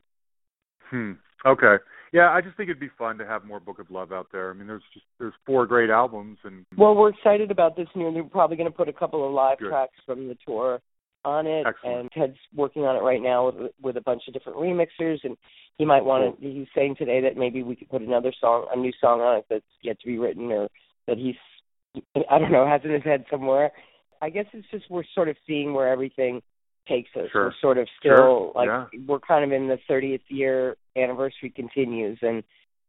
hmm 0.89 1.13
okay 1.45 1.75
yeah 2.11 2.31
i 2.31 2.41
just 2.41 2.57
think 2.57 2.69
it'd 2.69 2.79
be 2.79 2.89
fun 2.97 3.17
to 3.17 3.25
have 3.25 3.45
more 3.45 3.59
book 3.59 3.79
of 3.79 3.89
love 3.91 4.11
out 4.11 4.27
there 4.31 4.49
i 4.49 4.53
mean 4.53 4.67
there's 4.67 4.83
just 4.93 5.05
there's 5.19 5.33
four 5.45 5.65
great 5.65 5.89
albums 5.89 6.37
and 6.43 6.65
Well, 6.77 6.95
we're 6.95 7.09
excited 7.09 7.51
about 7.51 7.75
this 7.75 7.87
new. 7.95 8.11
They're 8.13 8.23
probably 8.23 8.57
going 8.57 8.71
to 8.71 8.75
put 8.75 8.89
a 8.89 8.93
couple 8.93 9.25
of 9.25 9.33
live 9.33 9.59
Good. 9.59 9.69
tracks 9.69 9.97
from 10.05 10.27
the 10.27 10.37
tour 10.45 10.79
on 11.25 11.47
it, 11.47 11.65
Excellent. 11.67 11.99
and 11.99 12.11
Ted's 12.11 12.37
working 12.55 12.83
on 12.83 12.95
it 12.95 12.99
right 13.03 13.21
now 13.21 13.47
with 13.49 13.71
with 13.81 13.97
a 13.97 14.01
bunch 14.01 14.23
of 14.27 14.33
different 14.33 14.57
remixers, 14.57 15.19
and 15.23 15.37
he 15.77 15.85
might 15.85 16.05
want 16.05 16.39
to. 16.39 16.47
He's 16.47 16.67
saying 16.75 16.95
today 16.97 17.21
that 17.21 17.37
maybe 17.37 17.63
we 17.63 17.75
could 17.75 17.89
put 17.89 18.01
another 18.01 18.33
song, 18.39 18.67
a 18.73 18.77
new 18.77 18.91
song 19.01 19.21
on 19.21 19.37
it 19.37 19.45
that's 19.49 19.65
yet 19.81 19.99
to 20.01 20.07
be 20.07 20.17
written, 20.17 20.51
or 20.51 20.69
that 21.07 21.17
he's, 21.17 21.35
I 22.29 22.39
don't 22.39 22.51
know, 22.51 22.65
has 22.67 22.81
in 22.83 22.91
his 22.91 23.03
head 23.03 23.25
somewhere. 23.29 23.71
I 24.21 24.29
guess 24.29 24.45
it's 24.53 24.67
just 24.71 24.85
we're 24.89 25.03
sort 25.15 25.29
of 25.29 25.35
seeing 25.47 25.73
where 25.73 25.89
everything 25.89 26.41
takes 26.87 27.09
us. 27.15 27.29
Sure. 27.31 27.45
We're 27.45 27.53
sort 27.61 27.77
of 27.77 27.87
Sure. 28.01 28.15
still 28.15 28.51
like 28.55 28.67
Yeah. 28.67 28.85
we're 29.07 29.19
kind 29.19 29.43
of 29.43 29.51
in 29.51 29.67
the 29.67 29.77
30th 29.89 30.21
year 30.29 30.75
anniversary 30.95 31.49
continues, 31.49 32.17
and 32.21 32.43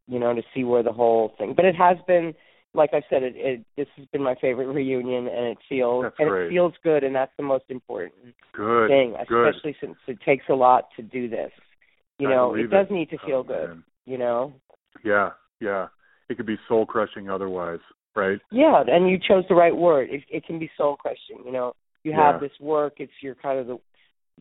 you 0.09 0.18
know 0.18 0.35
to 0.35 0.43
see 0.55 0.64
where 0.64 0.83
the 0.83 0.93
whole 0.93 1.35
thing. 1.39 1.55
But 1.55 1.64
it 1.66 1.74
has 1.76 1.99
been, 2.07 2.35
like 2.74 2.90
I 2.92 3.02
said, 3.10 3.22
it, 3.22 3.34
it 3.36 3.64
this 3.76 3.88
has 3.96 4.06
been 4.12 4.22
my 4.22 4.34
favorite 4.40 4.68
reunion, 4.68 5.26
and 5.26 5.46
it 5.46 5.58
feels 5.68 6.04
That's 6.04 6.16
and 6.18 6.28
great. 6.28 6.46
it 6.46 6.50
feels 6.50 6.72
good, 6.84 7.02
and 7.04 7.14
that's 7.14 7.32
the 7.36 7.42
most 7.42 7.64
important 7.68 8.14
Good. 8.52 8.88
thing, 8.88 9.16
Good. 9.28 9.48
especially 9.48 9.76
since 9.80 9.96
it 10.06 10.18
takes 10.24 10.44
a 10.48 10.54
lot 10.54 10.88
to 10.96 11.02
do 11.02 11.28
this. 11.28 11.50
You 12.18 12.28
I 12.28 12.32
know, 12.32 12.54
it 12.54 12.70
does 12.70 12.86
it. 12.88 12.92
need 12.92 13.10
to 13.10 13.18
feel 13.26 13.38
Oh, 13.38 13.42
good. 13.42 13.68
man. 13.68 13.84
You 14.06 14.18
know. 14.18 14.52
Yeah, 15.04 15.30
yeah. 15.60 15.88
It 16.28 16.36
could 16.36 16.46
be 16.46 16.58
soul 16.68 16.86
crushing 16.86 17.28
otherwise, 17.28 17.80
right? 18.14 18.38
Yeah, 18.52 18.82
and 18.86 19.08
you 19.10 19.18
chose 19.18 19.44
the 19.48 19.54
right 19.54 19.74
word. 19.74 20.08
It, 20.10 20.22
it 20.30 20.44
can 20.46 20.58
be 20.58 20.70
soul 20.76 20.96
crushing. 20.96 21.44
You 21.44 21.52
know, 21.52 21.74
you 22.04 22.12
have 22.12 22.36
Yeah. 22.36 22.40
this 22.48 22.60
work. 22.60 22.94
It's 22.98 23.12
your 23.20 23.34
kind 23.34 23.58
of 23.58 23.66
the 23.66 23.78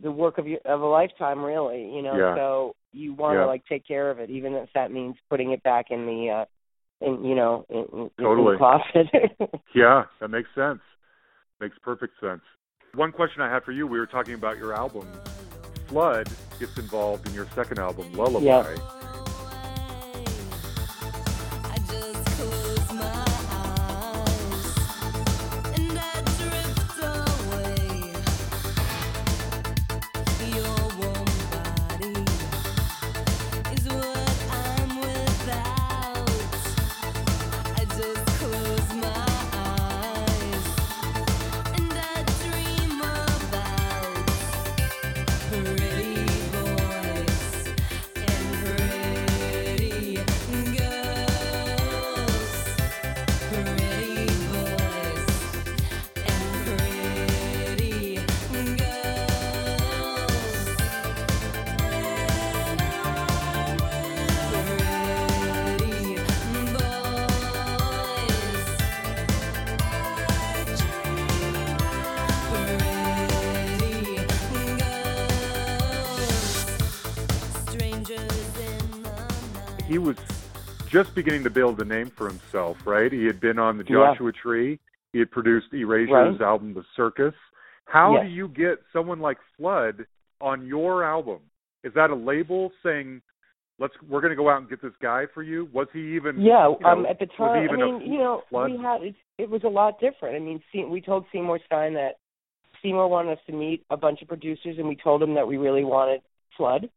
the 0.02 0.12
work 0.12 0.38
of 0.38 0.48
your 0.48 0.60
of 0.66 0.82
a 0.82 0.86
lifetime, 0.86 1.44
really. 1.44 1.84
You 1.94 2.02
know, 2.04 2.16
Yeah. 2.16 2.36
so 2.36 2.76
you 2.94 3.14
want 3.14 3.36
to 3.36 3.40
Yeah. 3.42 3.46
like 3.46 3.66
take 3.66 3.86
care 3.88 4.10
of 4.12 4.20
it, 4.20 4.30
even 4.30 4.54
if 4.54 4.70
that 4.74 4.92
means 4.92 5.16
putting 5.30 5.52
it 5.52 5.62
back 5.64 5.88
in 5.92 6.06
the, 6.06 6.30
uh 6.30 6.46
in 7.02 7.24
you 7.24 7.36
know, 7.36 7.66
in, 7.70 7.86
in, 7.94 8.10
Totally. 8.20 8.54
in 8.54 8.58
closet. 8.58 9.62
Yeah, 9.76 10.06
that 10.20 10.30
makes 10.30 10.50
sense. 10.56 10.80
Makes 11.62 11.78
perfect 11.84 12.14
sense. 12.20 12.42
One 12.96 13.12
question 13.12 13.42
I 13.42 13.50
had 13.54 13.64
for 13.64 13.72
you, 13.72 13.86
we 13.86 14.00
were 14.00 14.08
talking 14.08 14.34
about 14.34 14.58
your 14.58 14.74
album. 14.74 15.08
Flood 15.88 16.30
gets 16.60 16.78
involved 16.78 17.28
in 17.28 17.34
your 17.34 17.48
second 17.56 17.80
album, 17.80 18.12
Lullaby. 18.14 18.76
Just 81.04 81.16
beginning 81.16 81.44
to 81.46 81.50
build 81.50 81.80
a 81.80 81.86
name 81.86 82.08
for 82.10 82.28
himself, 82.28 82.86
right? 82.86 83.12
He 83.12 83.26
had 83.26 83.40
been 83.40 83.58
on 83.58 83.78
the 83.78 83.86
Yeah. 83.86 84.12
Joshua 84.14 84.34
Tree. 84.34 84.80
He 85.14 85.20
had 85.20 85.32
produced 85.32 85.74
Erasure's 85.74 86.40
Right. 86.40 86.42
album, 86.42 86.74
The 86.74 86.84
Circus. 86.96 87.34
How 87.86 88.22
do 88.22 88.28
you 88.28 88.50
get 88.50 88.84
someone 88.92 89.20
like 89.20 89.38
Flood 89.58 90.06
on 90.42 90.68
your 90.68 91.04
album? 91.04 91.40
Is 91.84 91.94
that 91.94 92.10
a 92.10 92.16
label 92.16 92.72
saying, 92.84 93.22
"Let's 93.80 93.94
we're 94.04 94.20
going 94.20 94.32
to 94.32 94.36
go 94.36 94.50
out 94.50 94.60
and 94.60 94.70
get 94.70 94.82
this 94.82 94.96
guy 94.98 95.26
for 95.28 95.42
you"? 95.42 95.70
Was 95.72 95.88
he 95.94 96.16
even? 96.18 96.42
Yeah, 96.42 96.68
you 96.68 96.78
know, 96.82 96.90
um, 96.90 97.06
at 97.06 97.18
the 97.18 97.28
time, 97.28 97.70
I 97.70 97.76
mean, 97.78 98.02
you 98.02 98.20
know, 98.20 98.44
flood? 98.50 98.70
we 98.72 98.78
had 98.78 99.02
it, 99.02 99.16
it 99.38 99.50
was 99.50 99.64
a 99.64 99.70
lot 99.70 100.00
different. 100.02 100.36
I 100.36 100.40
mean, 100.40 100.62
we 100.92 101.00
told 101.02 101.26
Seymour 101.32 101.60
Stein 101.66 101.94
that 101.94 102.18
Seymour 102.82 103.08
wanted 103.08 103.32
us 103.38 103.44
to 103.48 103.54
meet 103.54 103.86
a 103.90 103.98
bunch 103.98 104.22
of 104.22 104.28
producers, 104.28 104.78
and 104.78 104.88
we 104.88 104.98
told 104.98 105.24
him 105.24 105.34
that 105.36 105.48
we 105.48 105.56
really 105.58 105.86
wanted 105.86 106.22
Flood 106.58 106.90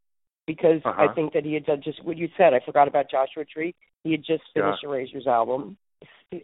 because 0.46 0.82
Uh-huh. 0.84 1.08
I 1.08 1.14
think 1.14 1.32
that 1.34 1.44
he 1.44 1.54
had 1.54 1.64
done 1.64 1.80
just 1.82 2.02
what 2.04 2.16
you 2.16 2.28
said. 2.36 2.52
I 2.52 2.58
forgot 2.60 2.88
about 2.88 3.08
Joshua 3.08 3.44
Tree. 3.44 3.74
He 4.04 4.12
had 4.12 4.24
just 4.24 4.42
finished 4.54 4.82
Erasure's 4.84 5.26
album. 5.26 5.76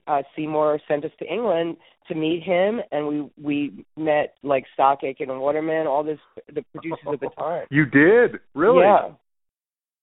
Uh, 0.06 0.22
Seymour 0.36 0.80
sent 0.86 1.04
us 1.04 1.10
to 1.18 1.24
England 1.32 1.76
to 2.08 2.14
meet 2.14 2.42
him, 2.42 2.80
and 2.92 3.06
we 3.08 3.30
we 3.42 3.84
met 3.96 4.34
like 4.42 4.64
Stock 4.74 5.02
Aitken 5.02 5.30
and 5.30 5.40
Waterman, 5.40 5.86
all 5.86 6.04
this 6.04 6.18
the 6.54 6.62
producers 6.72 6.98
at 7.12 7.20
the 7.20 7.30
time. 7.38 7.66
You 7.70 7.86
did 7.86 8.38
really? 8.54 8.82
Yeah, 8.84 9.10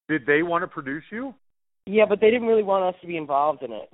Did 0.10 0.26
they 0.26 0.41
want 0.41 0.64
to 0.64 0.68
produce 0.68 1.03
you? 1.12 1.34
yeah, 1.86 2.06
but 2.10 2.20
they 2.20 2.32
didn't 2.32 2.47
really 2.47 2.64
want 2.64 2.84
us 2.95 2.99
to 3.01 3.08
be 3.08 3.16
involved 3.16 3.62
in 3.62 3.72
it. 3.72 3.89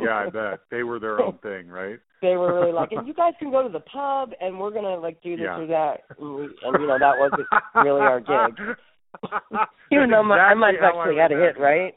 Yeah, 0.00 0.26
I 0.26 0.30
bet 0.32 0.60
they 0.70 0.84
were 0.84 1.00
their 1.00 1.20
own 1.20 1.38
thing, 1.42 1.68
right? 1.68 1.98
they 2.22 2.36
were 2.36 2.54
really 2.54 2.72
like, 2.72 2.92
and 2.96 3.04
you 3.08 3.12
guys 3.14 3.32
can 3.40 3.50
go 3.50 3.64
to 3.64 3.68
the 3.68 3.80
pub, 3.80 4.30
and 4.40 4.60
we're 4.60 4.70
gonna 4.70 4.94
like 4.96 5.20
do 5.22 5.36
this 5.36 5.42
Yeah. 5.44 5.58
or 5.58 5.66
that, 5.66 6.02
and, 6.20 6.34
we, 6.36 6.42
and 6.44 6.80
you 6.80 6.86
know 6.86 6.98
that 7.00 7.18
wasn't 7.18 7.48
really 7.84 8.00
our 8.00 8.20
gig. 8.20 8.76
Even 9.90 10.08
though 10.10 10.22
my, 10.22 10.38
I 10.38 10.54
might 10.54 10.76
have 10.80 10.84
actually 10.94 11.16
had 11.16 11.32
a 11.32 11.36
hit, 11.36 11.58
right? 11.60 11.94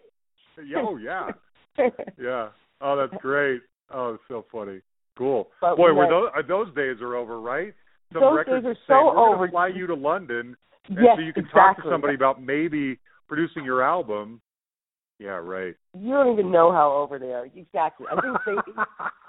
Oh 0.78 0.98
yeah, 0.98 1.30
yeah. 2.22 2.50
Oh, 2.82 2.96
that's 2.96 3.22
great. 3.22 3.62
Oh, 3.92 4.14
it's 4.16 4.24
so 4.28 4.46
funny. 4.52 4.82
Cool. 5.18 5.48
But 5.62 5.78
Boy, 5.78 5.88
we 5.88 5.94
were 5.94 6.08
those, 6.10 6.30
uh, 6.38 6.42
those 6.48 6.74
days 6.76 7.02
are 7.02 7.16
over, 7.16 7.40
right? 7.40 7.74
Some 8.14 8.22
Those 8.22 8.36
records 8.38 8.66
days 8.66 8.72
are 8.72 8.76
say, 8.76 8.80
so 8.88 9.06
we're 9.16 9.34
over. 9.36 9.48
Fly 9.50 9.68
you 9.70 9.88
to 9.88 9.94
London, 9.96 10.56
and 10.90 10.98
yes, 10.98 11.16
so 11.18 11.22
you 11.22 11.34
can 11.34 11.46
exactly. 11.46 11.62
talk 11.62 11.84
to 11.84 11.90
somebody 11.90 12.16
about 12.16 12.42
maybe 12.44 13.00
producing 13.28 13.64
your 13.64 13.82
album. 13.84 14.42
Yeah, 15.20 15.40
right. 15.42 15.74
You 15.98 16.12
don't 16.12 16.34
even 16.34 16.52
know 16.52 16.72
how 16.74 16.92
over 16.92 17.18
they 17.18 17.32
are. 17.32 17.46
Exactly. 17.56 18.06
I 18.12 18.20
think 18.20 18.38
they, 18.46 18.84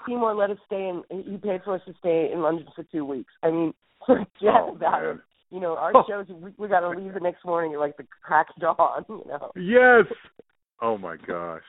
Seymour 0.05 0.35
let 0.35 0.49
us 0.51 0.57
stay 0.65 0.89
in. 0.89 1.03
He 1.25 1.37
paid 1.37 1.61
for 1.63 1.75
us 1.75 1.81
to 1.87 1.93
stay 1.99 2.29
in 2.33 2.41
London 2.41 2.65
for 2.75 2.83
two 2.83 3.05
weeks. 3.05 3.31
I 3.41 3.51
mean, 3.51 3.73
forget 4.05 4.27
Oh, 4.43 4.75
about 4.75 5.01
man. 5.01 5.15
it. 5.15 5.21
You 5.49 5.61
know, 5.61 5.77
our 5.77 5.91
Oh. 5.95 6.03
shows 6.09 6.25
we, 6.29 6.51
we 6.57 6.67
got 6.67 6.81
to 6.81 6.89
leave 6.89 7.13
the 7.13 7.21
next 7.21 7.45
morning 7.45 7.73
at 7.73 7.79
like 7.79 7.95
the 7.95 8.05
crack 8.21 8.47
dawn. 8.59 9.05
You 9.07 9.23
know. 9.27 9.51
Yes. 9.55 10.05
Oh 10.81 10.97
my 10.97 11.15
gosh. 11.17 11.63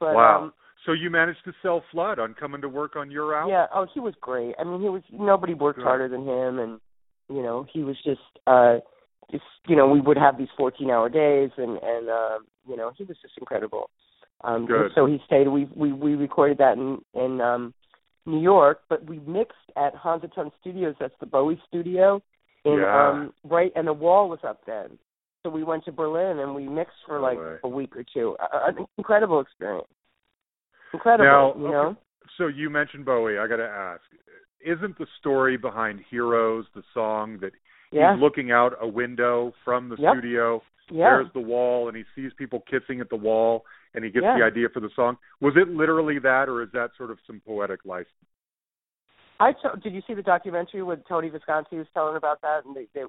But, 0.00 0.14
wow. 0.14 0.42
Um, 0.44 0.52
so 0.84 0.92
you 0.92 1.10
managed 1.10 1.44
to 1.44 1.52
sell 1.62 1.82
Flood 1.92 2.18
on 2.18 2.34
coming 2.34 2.60
to 2.60 2.68
work 2.68 2.96
on 2.96 3.10
your 3.10 3.34
album? 3.36 3.52
Yeah. 3.52 3.66
Oh, 3.72 3.86
he 3.94 4.00
was 4.00 4.14
great. 4.20 4.54
I 4.58 4.64
mean, 4.64 4.80
he 4.80 4.88
was 4.88 5.02
nobody 5.12 5.54
worked 5.54 5.78
Good. 5.78 5.84
harder 5.84 6.08
than 6.08 6.26
him, 6.26 6.58
and 6.58 6.80
you 7.28 7.42
know, 7.42 7.66
he 7.72 7.84
was 7.84 7.96
just, 8.04 8.20
uh 8.46 8.78
just 9.30 9.44
you 9.68 9.76
know, 9.76 9.88
we 9.88 10.00
would 10.00 10.16
have 10.18 10.36
these 10.36 10.48
fourteen-hour 10.56 11.08
days, 11.08 11.50
and 11.56 11.78
and 11.82 12.08
uh, 12.08 12.38
you 12.68 12.76
know, 12.76 12.90
he 12.96 13.04
was 13.04 13.16
just 13.22 13.34
incredible. 13.38 13.90
Um, 14.42 14.66
Good. 14.66 14.90
So 14.94 15.06
he 15.06 15.18
stayed. 15.24 15.48
We 15.48 15.68
we 15.76 15.92
we 15.92 16.14
recorded 16.16 16.58
that 16.58 16.76
in 16.76 17.00
in 17.14 17.40
um 17.40 17.72
New 18.26 18.40
York, 18.40 18.80
but 18.88 19.06
we 19.06 19.20
mixed 19.20 19.70
at 19.76 19.94
Hansa 19.94 20.28
Ton 20.34 20.50
Studios. 20.60 20.96
That's 20.98 21.14
the 21.20 21.26
Bowie 21.26 21.60
studio. 21.68 22.20
In 22.64 22.80
Yeah. 22.80 23.08
um 23.08 23.32
right, 23.44 23.72
and 23.76 23.86
the 23.86 23.92
wall 23.92 24.28
was 24.28 24.40
up 24.42 24.60
then. 24.66 24.98
So 25.44 25.50
we 25.50 25.64
went 25.64 25.84
to 25.86 25.92
Berlin 25.92 26.38
and 26.38 26.54
we 26.54 26.68
mixed 26.68 26.96
for 27.06 27.18
like 27.20 27.38
way. 27.38 27.56
a 27.64 27.68
week 27.68 27.96
or 27.96 28.04
two. 28.14 28.36
An 28.52 28.86
incredible 28.96 29.40
experience. 29.40 29.88
Incredible, 30.92 31.24
Now, 31.24 31.54
you 31.56 31.64
okay, 31.66 31.72
know. 31.72 31.96
So 32.38 32.46
you 32.46 32.70
mentioned 32.70 33.04
Bowie. 33.04 33.38
I 33.38 33.48
got 33.48 33.56
to 33.56 33.66
ask, 33.66 34.02
isn't 34.64 34.96
the 34.98 35.06
story 35.18 35.56
behind 35.56 36.00
Heroes 36.10 36.66
the 36.74 36.82
song 36.94 37.38
that 37.40 37.52
Yeah. 37.90 38.14
he's 38.14 38.22
looking 38.22 38.52
out 38.52 38.74
a 38.80 38.86
window 38.86 39.52
from 39.64 39.88
the 39.88 39.96
Yep. 39.96 40.14
studio? 40.14 40.62
Yeah. 40.90 41.16
There's 41.16 41.32
the 41.32 41.40
wall, 41.40 41.88
and 41.88 41.96
he 41.96 42.04
sees 42.14 42.32
people 42.34 42.60
kissing 42.60 43.00
at 43.00 43.08
the 43.08 43.16
wall, 43.16 43.66
and 43.94 44.04
he 44.04 44.10
gets 44.10 44.24
Yeah. 44.24 44.38
the 44.38 44.44
idea 44.44 44.68
for 44.68 44.80
the 44.80 44.90
song. 44.90 45.18
Was 45.40 45.56
it 45.56 45.68
literally 45.68 46.18
that, 46.20 46.48
or 46.48 46.62
is 46.62 46.70
that 46.72 46.94
sort 46.96 47.10
of 47.10 47.18
some 47.26 47.40
poetic 47.40 47.84
license? 47.84 48.14
I 49.40 49.52
did 49.82 49.92
you 49.92 50.02
see 50.02 50.14
the 50.14 50.22
documentary 50.22 50.82
with 50.82 51.04
Tony 51.08 51.28
Visconti 51.28 51.76
was 51.76 51.88
telling 51.90 52.16
about 52.16 52.40
that, 52.42 52.64
and 52.64 52.76
they, 52.76 52.86
they 52.94 53.04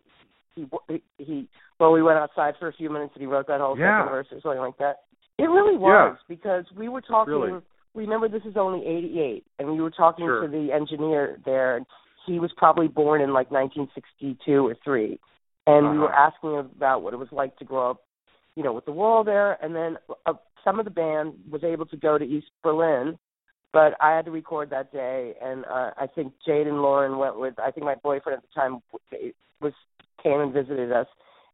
he 0.56 0.66
he 0.88 1.02
he 1.18 1.48
well 1.80 1.92
we 1.92 2.02
went 2.02 2.18
outside 2.18 2.54
for 2.60 2.68
a 2.68 2.74
few 2.74 2.90
minutes 2.90 3.12
and 3.16 3.22
he 3.22 3.28
wrote 3.28 3.48
that 3.48 3.60
whole 3.62 3.78
Yeah. 3.78 4.00
second 4.02 4.12
verse 4.12 4.28
or 4.32 4.42
something 4.42 4.60
like 4.62 4.78
that. 4.78 5.02
It 5.38 5.50
really 5.50 5.78
was 5.78 6.18
because 6.28 6.66
we 6.76 6.90
were 6.90 7.02
talking. 7.02 7.34
Really? 7.34 7.62
Remember, 7.96 8.28
this 8.28 8.44
is 8.46 8.58
only 8.58 8.86
'88, 8.88 9.46
and 9.60 9.72
we 9.72 9.80
were 9.82 9.92
talking 9.92 10.26
Sure. 10.26 10.42
to 10.42 10.48
the 10.48 10.72
engineer 10.72 11.40
there. 11.46 11.76
and 11.78 11.86
He 12.26 12.40
was 12.40 12.52
probably 12.54 12.88
born 12.88 13.22
in 13.22 13.34
like 13.34 13.52
1962 13.52 14.66
or 14.68 14.76
three, 14.84 15.20
and 15.68 15.92
we 15.92 15.98
were 16.00 16.10
Uh-huh. 16.12 16.32
asking 16.32 16.52
him 16.54 16.72
about 16.76 17.02
what 17.04 17.14
it 17.14 17.18
was 17.18 17.32
like 17.32 17.56
to 17.58 17.66
grow 17.66 17.92
up, 17.92 18.02
you 18.56 18.64
know, 18.64 18.74
with 18.74 18.86
the 18.86 18.92
wall 18.92 19.24
there. 19.24 19.58
And 19.64 19.76
then 19.76 19.98
uh, 20.26 20.34
some 20.64 20.80
of 20.80 20.86
the 20.86 20.92
band 20.92 21.34
was 21.52 21.64
able 21.64 21.86
to 21.88 21.98
go 21.98 22.18
to 22.18 22.26
East 22.26 22.50
Berlin 22.64 23.18
but 23.74 23.96
I 24.00 24.12
had 24.16 24.26
to 24.26 24.32
record 24.32 24.70
that 24.70 24.92
day, 24.94 25.34
and 25.42 25.66
uh, 25.66 25.90
I 25.98 26.06
think 26.06 26.34
Jade 26.46 26.68
and 26.68 26.84
Lauren 26.84 27.18
went 27.18 27.40
with. 27.40 27.58
I 27.58 27.72
think 27.72 27.86
my 27.86 27.96
boyfriend 27.96 28.38
at 28.38 28.44
the 28.44 28.54
time 28.54 28.84
was 29.60 29.74
came 30.24 30.40
and 30.40 30.54
visited 30.54 30.92
us, 30.92 31.08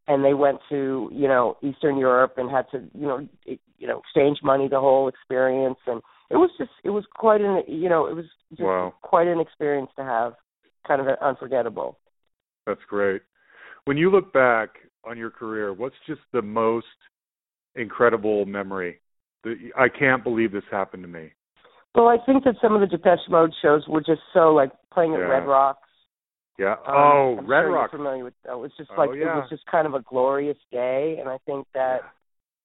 and 0.07 0.23
they 0.23 0.33
went 0.33 0.59
to 0.69 1.09
you 1.11 1.27
know 1.27 1.57
Eastern 1.61 1.97
Europe 1.97 2.35
and 2.37 2.49
had 2.49 2.65
to 2.71 2.77
you 2.93 3.07
know 3.07 3.27
it, 3.45 3.59
you 3.77 3.87
know 3.87 3.99
exchange 3.99 4.39
money 4.43 4.67
the 4.67 4.79
whole 4.79 5.07
experience, 5.07 5.77
and 5.87 6.01
it 6.29 6.37
was 6.37 6.51
just 6.57 6.71
it 6.83 6.91
was 6.91 7.05
quite 7.15 7.41
an 7.41 7.63
you 7.67 7.89
know 7.89 8.05
it 8.07 8.15
was 8.15 8.25
just 8.51 8.61
Wow. 8.61 8.93
quite 9.01 9.27
an 9.27 9.39
experience 9.39 9.89
to 9.97 10.03
have, 10.03 10.33
kind 10.87 11.01
of 11.01 11.07
unforgettable. 11.21 11.97
That's 12.65 12.81
great. 12.87 13.21
When 13.85 13.97
you 13.97 14.11
look 14.11 14.31
back 14.33 14.69
on 15.03 15.17
your 15.17 15.31
career, 15.31 15.73
what's 15.73 15.95
just 16.07 16.21
the 16.33 16.41
most 16.41 16.85
incredible 17.75 18.45
memory? 18.45 18.99
The, 19.43 19.55
I 19.77 19.87
can't 19.89 20.23
believe 20.23 20.51
this 20.51 20.63
happened 20.69 21.03
to 21.03 21.09
me. 21.09 21.31
Well, 21.95 22.07
I 22.07 22.17
think 22.25 22.43
that 22.43 22.55
some 22.61 22.75
of 22.75 22.81
the 22.81 22.87
Depeche 22.87 23.27
Mode 23.29 23.51
shows 23.61 23.87
were 23.87 24.01
just 24.01 24.21
so 24.33 24.53
like 24.53 24.71
playing 24.93 25.13
at 25.13 25.19
Yeah. 25.19 25.25
Red 25.25 25.47
Rocks. 25.47 25.88
Yeah. 26.59 26.73
Um, 26.73 26.77
oh, 26.87 27.35
I'm 27.39 27.47
Red 27.47 27.61
sure 27.61 27.71
Rock. 27.71 27.91
Familiar 27.91 28.23
with 28.25 28.33
that? 28.43 28.51
It 28.51 28.59
was 28.59 28.71
just 28.77 28.91
Oh, 28.91 28.99
like 29.01 29.11
it 29.11 29.23
was 29.23 29.47
just 29.49 29.65
kind 29.67 29.87
of 29.87 29.93
a 29.93 30.01
glorious 30.01 30.57
day, 30.71 31.17
and 31.19 31.29
I 31.29 31.37
think 31.45 31.65
that 31.73 32.01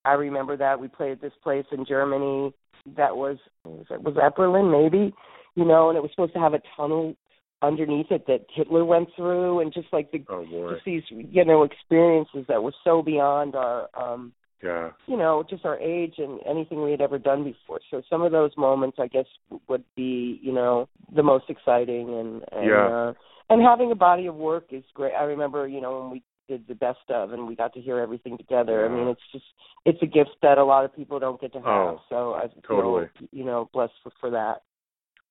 I 0.04 0.12
remember 0.14 0.56
that 0.56 0.80
we 0.80 0.88
played 0.88 1.12
at 1.12 1.20
this 1.20 1.32
place 1.42 1.64
in 1.70 1.86
Germany 1.86 2.52
that 2.96 3.16
was 3.16 3.38
was 3.64 3.86
that, 3.88 4.02
was 4.02 4.14
that 4.16 4.34
Berlin 4.36 4.70
maybe, 4.70 5.14
you 5.54 5.64
know, 5.64 5.88
and 5.88 5.96
it 5.96 6.02
was 6.02 6.10
supposed 6.10 6.34
to 6.34 6.40
have 6.40 6.54
a 6.54 6.60
tunnel 6.76 7.14
underneath 7.62 8.10
it 8.10 8.26
that 8.26 8.44
Hitler 8.52 8.84
went 8.84 9.08
through, 9.16 9.60
and 9.60 9.72
just 9.72 9.88
like 9.92 10.10
the 10.10 10.24
Oh 10.28 10.44
boy. 10.44 10.72
just 10.74 10.84
these 10.84 11.04
you 11.10 11.44
know 11.44 11.62
experiences 11.62 12.44
that 12.48 12.62
were 12.62 12.74
so 12.82 13.00
beyond 13.00 13.54
our 13.54 13.88
um 13.94 14.32
Yeah. 14.62 14.90
you 15.06 15.16
know, 15.16 15.44
just 15.48 15.64
our 15.64 15.78
age 15.78 16.14
and 16.18 16.40
anything 16.46 16.82
we 16.82 16.90
had 16.90 17.00
ever 17.00 17.18
done 17.18 17.44
before. 17.44 17.80
So 17.90 18.02
some 18.10 18.22
of 18.22 18.32
those 18.32 18.50
moments, 18.56 18.96
I 18.98 19.06
guess, 19.06 19.26
would 19.68 19.84
be, 19.94 20.40
you 20.42 20.52
know, 20.52 20.88
the 21.14 21.22
most 21.22 21.44
exciting 21.48 22.08
and 22.18 22.42
and 22.50 22.68
Yeah. 22.68 22.88
uh, 22.88 23.12
and 23.50 23.62
having 23.62 23.92
a 23.92 23.96
body 23.96 24.26
of 24.26 24.34
work 24.34 24.66
is 24.70 24.84
great. 24.94 25.12
I 25.12 25.24
remember, 25.24 25.68
you 25.68 25.80
know, 25.80 26.00
when 26.00 26.10
we 26.10 26.22
did 26.48 26.66
the 26.68 26.74
best 26.74 26.98
of 27.08 27.32
and 27.32 27.46
we 27.46 27.56
got 27.56 27.72
to 27.74 27.80
hear 27.80 27.98
everything 27.98 28.36
together. 28.36 28.84
I 28.84 28.88
mean, 28.88 29.08
it's 29.08 29.20
just 29.32 29.44
it's 29.84 30.02
a 30.02 30.06
gift 30.06 30.36
that 30.42 30.58
a 30.58 30.64
lot 30.64 30.84
of 30.84 30.94
people 30.94 31.18
don't 31.18 31.40
get 31.40 31.52
to 31.54 31.58
have. 31.58 31.66
Oh, 31.66 32.00
so 32.08 32.34
I 32.34 32.46
totally. 32.66 33.06
feel, 33.18 33.28
you 33.32 33.44
know, 33.44 33.70
blessed 33.72 33.92
for, 34.02 34.12
for 34.20 34.30
that. 34.30 34.62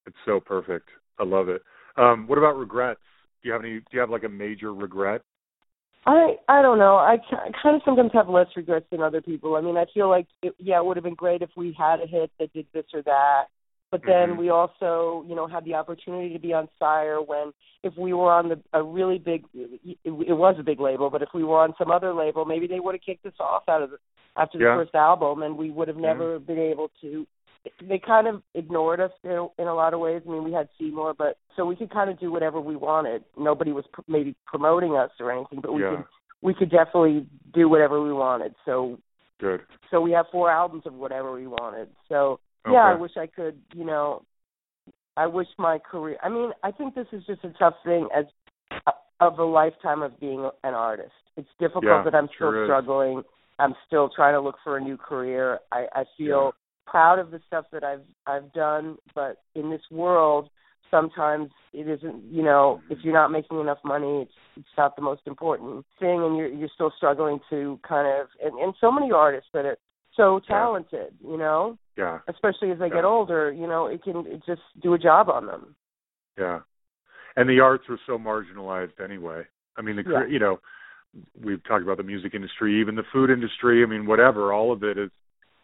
It's 0.05 0.17
so 0.25 0.39
perfect. 0.39 0.89
I 1.19 1.23
love 1.23 1.49
it. 1.49 1.61
Um, 1.97 2.27
what 2.27 2.37
about 2.37 2.57
regrets? 2.57 2.99
Do 3.41 3.47
you 3.47 3.53
have 3.53 3.63
any? 3.63 3.79
Do 3.79 3.85
you 3.91 3.99
have 3.99 4.09
like 4.09 4.23
a 4.23 4.29
major 4.29 4.73
regret? 4.73 5.21
I 6.05 6.35
I 6.49 6.61
don't 6.61 6.79
know. 6.79 6.95
I, 6.95 7.17
I 7.31 7.51
kind 7.61 7.75
of 7.75 7.81
sometimes 7.85 8.11
have 8.13 8.27
less 8.27 8.47
regrets 8.55 8.87
than 8.91 9.01
other 9.01 9.21
people. 9.21 9.55
I 9.55 9.61
mean, 9.61 9.77
I 9.77 9.85
feel 9.93 10.09
like 10.09 10.27
it, 10.41 10.53
yeah, 10.57 10.77
it 10.77 10.85
would 10.85 10.97
have 10.97 11.03
been 11.03 11.13
great 11.13 11.41
if 11.41 11.49
we 11.55 11.75
had 11.77 12.01
a 12.01 12.07
hit 12.07 12.31
that 12.39 12.51
did 12.53 12.65
this 12.73 12.85
or 12.93 13.01
that. 13.03 13.45
But 13.93 14.01
then 14.07 14.31
Mhm. 14.31 14.37
we 14.37 14.49
also, 14.49 15.23
you 15.27 15.35
know, 15.35 15.45
had 15.45 15.65
the 15.65 15.75
opportunity 15.75 16.33
to 16.33 16.39
be 16.39 16.51
on 16.51 16.67
Sire 16.79 17.21
when 17.21 17.53
if 17.83 17.95
we 17.95 18.11
were 18.13 18.31
on 18.31 18.49
the 18.49 18.59
a 18.73 18.81
really 18.81 19.19
big, 19.19 19.45
it, 19.53 19.99
it 20.03 20.33
was 20.45 20.55
a 20.57 20.63
big 20.63 20.79
label, 20.79 21.11
but 21.11 21.21
if 21.21 21.29
we 21.33 21.43
were 21.43 21.59
on 21.59 21.75
some 21.77 21.91
other 21.91 22.11
label, 22.11 22.43
maybe 22.43 22.65
they 22.65 22.79
would 22.79 22.95
have 22.95 23.03
kicked 23.03 23.25
us 23.27 23.39
off 23.39 23.63
out 23.69 23.83
of 23.83 23.91
the, 23.91 23.99
after 24.35 24.57
the 24.57 24.63
Yeah. 24.63 24.77
first 24.77 24.95
album, 24.95 25.43
and 25.43 25.55
we 25.59 25.69
would 25.69 25.87
have 25.89 25.97
Yeah. 25.99 26.07
never 26.07 26.39
been 26.39 26.57
able 26.57 26.89
to. 27.01 27.27
They 27.81 27.99
kind 27.99 28.27
of 28.27 28.41
ignored 28.55 28.99
us 28.99 29.11
in, 29.23 29.31
a- 29.31 29.61
in 29.61 29.67
a 29.67 29.75
lot 29.75 29.93
of 29.93 29.99
ways. 29.99 30.23
I 30.25 30.29
mean, 30.31 30.43
we 30.43 30.51
had 30.51 30.67
Seymour, 30.79 31.13
but 31.13 31.37
so 31.55 31.65
we 31.65 31.75
could 31.75 31.91
kind 31.91 32.09
of 32.09 32.17
do 32.19 32.31
whatever 32.31 32.59
we 32.59 32.75
wanted. 32.75 33.23
Nobody 33.37 33.71
was 33.73 33.85
pr- 33.93 34.01
maybe 34.07 34.35
promoting 34.47 34.95
us 34.97 35.11
or 35.19 35.31
anything, 35.31 35.59
but 35.61 35.71
we 35.71 35.81
yeah. 35.83 35.97
could 35.97 36.05
we 36.41 36.53
could 36.55 36.71
definitely 36.71 37.27
do 37.53 37.69
whatever 37.69 38.01
we 38.01 38.11
wanted. 38.11 38.55
So 38.65 38.97
Good. 39.39 39.61
so 39.91 40.01
we 40.01 40.11
have 40.13 40.27
four 40.29 40.49
albums 40.49 40.85
of 40.87 40.93
whatever 40.95 41.31
we 41.31 41.45
wanted. 41.47 41.89
So 42.09 42.39
yeah, 42.71 42.83
I 42.83 42.95
wish 42.95 43.11
I 43.17 43.27
could, 43.27 43.59
you 43.73 43.85
know, 43.85 44.23
I 45.17 45.27
wish 45.27 45.47
my 45.57 45.79
career. 45.79 46.17
I 46.23 46.29
mean, 46.29 46.51
I 46.63 46.71
think 46.71 46.95
this 46.95 47.07
is 47.11 47.23
just 47.25 47.43
a 47.43 47.49
tough 47.59 47.75
thing 47.85 48.07
as 48.15 48.25
uh, 48.87 48.91
of 49.19 49.39
a 49.39 49.43
lifetime 49.43 50.01
of 50.01 50.19
being 50.19 50.49
an 50.63 50.73
artist. 50.73 51.11
It's 51.37 51.49
difficult 51.59 51.83
Yeah, 51.83 52.03
that 52.05 52.15
I'm 52.15 52.29
still 52.35 52.51
sure 52.51 52.63
is. 52.63 52.67
struggling. 52.67 53.23
I'm 53.59 53.75
still 53.85 54.09
trying 54.15 54.33
to 54.33 54.41
look 54.41 54.55
for 54.63 54.77
a 54.77 54.81
new 54.81 54.97
career. 54.97 55.59
I 55.71 55.87
I 55.93 56.03
feel 56.17 56.53
Yeah. 56.55 56.91
proud 56.91 57.19
of 57.19 57.31
the 57.31 57.39
stuff 57.47 57.65
that 57.71 57.83
I've 57.83 58.05
I've 58.25 58.51
done, 58.53 58.97
but 59.13 59.41
in 59.55 59.69
this 59.69 59.81
world 59.91 60.49
sometimes 60.93 61.49
it 61.73 61.87
isn't 61.87 62.23
you 62.31 62.43
know 62.43 62.79
if 62.91 62.99
you're 63.01 63.13
not 63.13 63.31
making 63.31 63.59
enough 63.59 63.79
money 63.83 64.21
it's 64.21 64.31
it's 64.55 64.77
not 64.77 64.95
the 64.95 65.01
most 65.01 65.21
important 65.25 65.83
thing 65.99 66.23
and 66.23 66.37
you're 66.37 66.47
you're 66.47 66.69
still 66.75 66.91
struggling 66.95 67.39
to 67.49 67.79
kind 67.87 68.07
of 68.07 68.27
and, 68.43 68.53
and 68.59 68.75
so 68.79 68.91
many 68.91 69.11
artists 69.11 69.49
that 69.53 69.65
are 69.65 69.77
so 70.15 70.39
talented 70.47 71.11
you 71.27 71.35
know 71.35 71.75
Yeah. 71.97 72.19
especially 72.27 72.71
as 72.71 72.79
they 72.79 72.87
Yeah. 72.87 72.95
get 72.95 73.05
older 73.05 73.51
you 73.51 73.67
know 73.67 73.85
it 73.87 74.03
can 74.03 74.25
it 74.27 74.41
just 74.45 74.61
do 74.81 74.93
a 74.93 74.97
job 74.99 75.29
on 75.29 75.45
them 75.45 75.75
Yeah. 76.37 76.61
And 77.35 77.49
the 77.49 77.59
arts 77.61 77.85
are 77.89 77.99
so 78.05 78.17
marginalized 78.19 78.99
anyway. 79.03 79.43
I 79.75 79.81
mean, 79.81 79.95
the 79.95 80.03
cre 80.03 80.11
Yeah. 80.21 80.25
you 80.27 80.39
know, 80.39 80.59
we've 81.43 81.63
talked 81.63 81.83
about 81.83 81.97
the 81.97 82.03
music 82.03 82.33
industry, 82.35 82.79
even 82.79 82.95
the 82.95 83.03
food 83.11 83.29
industry. 83.31 83.81
I 83.83 83.87
mean, 83.87 84.05
whatever. 84.05 84.53
All 84.53 84.71
of 84.71 84.83
it 84.83 84.97
is 84.99 85.09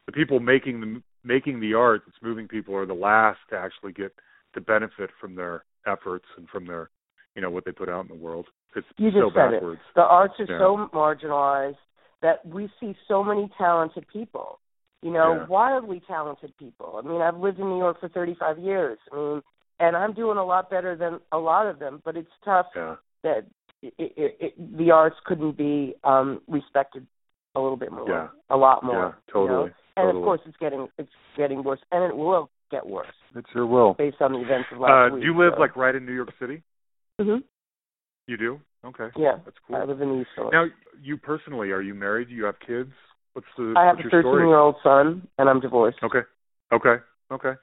the 0.08 0.12
people 0.12 0.40
making 0.40 0.82
the 0.82 1.02
making 1.24 1.60
the 1.60 1.74
art 1.76 2.02
that's 2.06 2.22
moving 2.22 2.48
people 2.48 2.76
are 2.76 2.86
the 2.88 2.94
last 2.96 3.40
to 3.50 3.56
actually 3.58 3.92
get 3.92 4.12
to 4.54 4.62
benefit 4.62 5.10
from 5.20 5.36
their 5.36 5.64
efforts 5.86 6.26
and 6.38 6.48
from 6.50 6.66
their, 6.66 6.90
you 7.36 7.42
know, 7.42 7.50
what 7.52 7.66
they 7.66 7.72
put 7.72 7.90
out 7.90 8.02
in 8.02 8.08
the 8.08 8.24
world. 8.24 8.48
It's 8.76 8.88
You 8.98 9.12
just 9.12 9.22
so 9.22 9.32
said 9.32 9.54
it. 9.54 9.62
backwards. 9.62 9.82
the 9.96 10.04
arts 10.06 10.40
are 10.40 10.46
Yeah. 10.50 10.58
so 10.60 10.90
marginalized 10.94 11.78
that 12.22 12.44
we 12.46 12.68
see 12.80 12.96
so 13.08 13.24
many 13.24 13.48
talented 13.58 14.08
people 14.08 14.60
you 15.02 15.12
know 15.12 15.36
Yeah. 15.36 15.46
wildly 15.48 16.02
talented 16.08 16.56
people 16.58 17.00
i 17.04 17.08
mean 17.08 17.22
i've 17.22 17.38
lived 17.38 17.60
in 17.60 17.68
new 17.70 17.78
york 17.78 18.00
for 18.00 18.10
35 18.10 18.60
years 18.60 18.98
i 19.12 19.16
mean 19.16 19.42
and 19.80 19.96
i'm 19.96 20.14
doing 20.14 20.38
a 20.38 20.44
lot 20.44 20.70
better 20.70 20.96
than 20.96 21.20
a 21.32 21.38
lot 21.38 21.68
of 21.68 21.80
them 21.80 22.02
but 22.06 22.16
it's 22.18 22.32
tough 22.44 22.68
Yeah. 22.76 22.96
that 23.24 23.46
it, 23.82 23.94
it, 23.98 24.38
it, 24.40 24.78
the 24.78 24.92
arts 24.92 25.16
couldn't 25.26 25.56
be 25.58 25.96
um 26.04 26.42
respected 26.48 27.08
a 27.56 27.60
little 27.62 27.78
bit 27.78 27.92
more 27.92 28.10
Yeah. 28.10 28.28
a 28.50 28.58
lot 28.58 28.84
more 28.84 29.16
Yeah, 29.28 29.34
totally. 29.34 29.46
you 29.46 29.66
know? 29.68 29.74
and 29.98 30.06
totally. 30.08 30.18
of 30.22 30.26
course 30.26 30.42
it's 30.46 30.58
getting 30.58 30.88
it's 30.98 31.12
getting 31.38 31.64
worse 31.64 31.80
and 31.92 32.04
it 32.04 32.16
will 32.16 32.50
get 32.72 32.86
worse 32.86 33.08
it 33.36 33.46
sure 33.54 33.66
will. 33.66 33.94
based 33.94 34.22
on 34.22 34.34
the 34.34 34.40
events 34.42 34.68
of 34.72 34.80
last 34.80 34.92
Uh, 34.92 35.10
last 35.14 35.22
do 35.22 35.26
you 35.26 35.38
live 35.38 35.54
so. 35.56 35.62
like 35.62 35.76
right 35.76 35.96
in 35.96 36.06
New 36.06 36.14
York 36.14 36.34
City? 36.40 36.62
hmm 37.22 37.38
You 38.28 38.38
do? 38.38 38.60
Okay. 38.86 39.08
yeah 39.18 39.38
That's 39.46 39.58
cool. 39.66 39.76
i 39.78 39.84
live 39.84 40.02
in 40.02 40.10
the 40.10 40.22
east 40.22 40.30
Village. 40.36 40.52
Now, 40.54 40.66
you 41.02 41.18
personally, 41.18 41.72
are 41.72 41.82
you 41.82 41.94
married? 41.94 42.30
Do 42.30 42.36
you 42.36 42.46
have 42.46 42.60
kids? 42.66 42.92
What's 43.40 43.48
the 43.58 43.74
i 43.78 43.86
have 43.86 43.98
a 44.00 44.04
13 44.04 44.20
story? 44.20 44.48
year 44.48 44.58
old 44.58 44.76
son 44.84 45.26
and 45.38 45.48
i'm 45.48 45.62
divorced 45.62 46.00
Okay. 46.04 46.20
Okay. 46.74 46.96
Okay. 47.32 47.54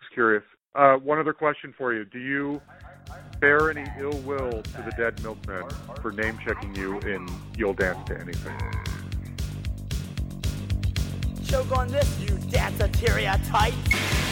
Just 0.00 0.12
curious. 0.12 0.42
Uh, 0.74 0.96
one 0.96 1.18
other 1.18 1.32
question 1.32 1.74
for 1.76 1.94
you. 1.94 2.04
Do 2.04 2.18
you 2.18 2.60
bear 3.40 3.70
any 3.70 3.84
ill 3.98 4.16
will 4.18 4.62
to 4.62 4.82
the 4.84 4.92
dead 4.96 5.20
milkmen 5.22 5.64
for 6.02 6.12
name 6.12 6.38
checking 6.44 6.74
you 6.76 6.98
in 7.00 7.26
You'll 7.56 7.72
Dance 7.72 7.98
to 8.08 8.20
Anything? 8.20 8.56
Choke 11.44 11.76
on 11.76 11.88
this, 11.88 12.20
you 12.20 12.36
danceteria 12.50 13.40
type. 13.50 14.29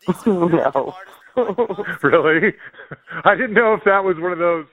No. 0.26 0.94
artist 0.94 1.16
like 1.36 1.56
Bob 1.56 1.86
really? 2.02 2.52
I 3.24 3.34
didn't 3.34 3.54
know 3.54 3.74
if 3.74 3.80
that 3.84 4.04
was 4.04 4.16
one 4.18 4.32
of 4.32 4.38
those 4.38 4.66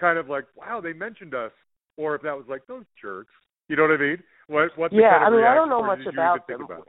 kind 0.00 0.18
of 0.18 0.28
like, 0.28 0.44
wow, 0.56 0.80
they 0.80 0.92
mentioned 0.92 1.34
us, 1.34 1.52
or 1.96 2.14
if 2.14 2.22
that 2.22 2.36
was 2.36 2.46
like 2.48 2.66
those 2.66 2.84
jerks. 3.00 3.32
You 3.68 3.76
know 3.76 3.82
what 3.82 3.92
I 3.92 3.96
mean? 3.98 4.22
What? 4.48 4.76
What? 4.76 4.92
Yeah, 4.92 5.18
kind 5.18 5.28
of 5.28 5.32
I 5.34 5.36
mean, 5.36 5.46
I 5.46 5.54
don't 5.54 5.68
know 5.70 5.82
much 5.84 6.06
about 6.10 6.46
them. 6.46 6.62
About? 6.62 6.88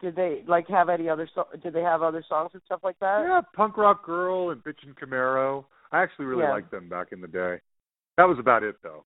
Did 0.00 0.16
they 0.16 0.42
like 0.46 0.68
have 0.68 0.88
any 0.88 1.08
other? 1.08 1.28
So- 1.34 1.48
did 1.62 1.72
they 1.72 1.82
have 1.82 2.02
other 2.02 2.24
songs 2.28 2.50
and 2.54 2.62
stuff 2.66 2.80
like 2.82 2.98
that? 3.00 3.24
Yeah, 3.26 3.40
Punk 3.54 3.76
Rock 3.76 4.04
Girl 4.04 4.50
and 4.50 4.62
Bitchin' 4.62 4.94
Camaro. 4.94 5.64
I 5.92 6.02
actually 6.02 6.26
really 6.26 6.42
Yeah. 6.44 6.52
liked 6.52 6.70
them 6.70 6.88
back 6.88 7.08
in 7.12 7.20
the 7.20 7.26
day. 7.28 7.60
That 8.16 8.28
was 8.28 8.38
about 8.38 8.62
it, 8.62 8.76
though. 8.82 9.04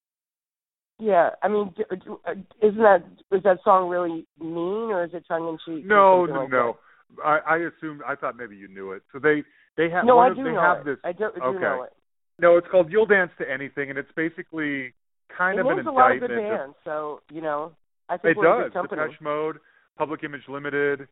Yeah, 0.98 1.30
I 1.42 1.48
mean, 1.48 1.72
d- 1.76 1.84
d- 1.90 2.10
uh, 2.26 2.34
isn't 2.62 2.82
that 2.82 3.02
is 3.32 3.42
that 3.42 3.58
song 3.64 3.88
really 3.88 4.26
mean 4.38 4.90
or 4.92 5.04
is 5.04 5.10
it 5.12 5.24
tongue 5.26 5.48
in 5.48 5.58
cheek? 5.76 5.84
No, 5.86 6.24
no, 6.26 6.40
like 6.42 6.50
no. 6.50 6.76
I, 7.24 7.38
I 7.46 7.56
assumed. 7.58 8.00
I 8.06 8.14
thought 8.14 8.36
maybe 8.36 8.56
you 8.56 8.68
knew 8.68 8.92
it. 8.92 9.02
So 9.12 9.18
they 9.18 9.42
they 9.76 9.90
have. 9.90 10.04
No, 10.04 10.18
I 10.18 10.28
do 10.30 10.36
they 10.36 10.52
know 10.52 10.60
have 10.60 10.86
it. 10.86 10.90
this. 10.90 10.98
I 11.04 11.12
do, 11.12 11.30
do 11.34 11.42
okay. 11.42 11.60
know 11.60 11.82
it. 11.84 11.92
No, 12.40 12.56
it's 12.56 12.66
called 12.70 12.90
"You'll 12.90 13.06
Dance 13.06 13.30
to 13.38 13.50
Anything," 13.50 13.90
and 13.90 13.98
it's 13.98 14.10
basically 14.16 14.92
kind 15.36 15.58
it 15.58 15.62
of 15.62 15.66
an 15.68 15.76
names 15.76 15.86
a 15.88 15.90
lot 15.90 16.12
of 16.12 16.20
good 16.20 16.30
indictment. 16.30 16.58
bands, 16.60 16.76
so 16.84 17.20
you 17.30 17.40
know, 17.40 17.72
I 18.08 18.16
think 18.16 18.36
It 18.36 18.38
we're 18.38 18.46
a 18.58 18.62
does. 18.64 18.72
good 18.72 18.72
company. 18.74 19.02
Depeche 19.02 19.20
Mode, 19.20 19.56
Public 19.96 20.24
Image 20.24 20.42
Limited, 20.48 21.06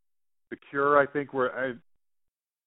The 0.51 0.57
Cure. 0.71 0.99
I 0.99 1.07
think 1.07 1.33
we're. 1.33 1.51
I, 1.51 1.75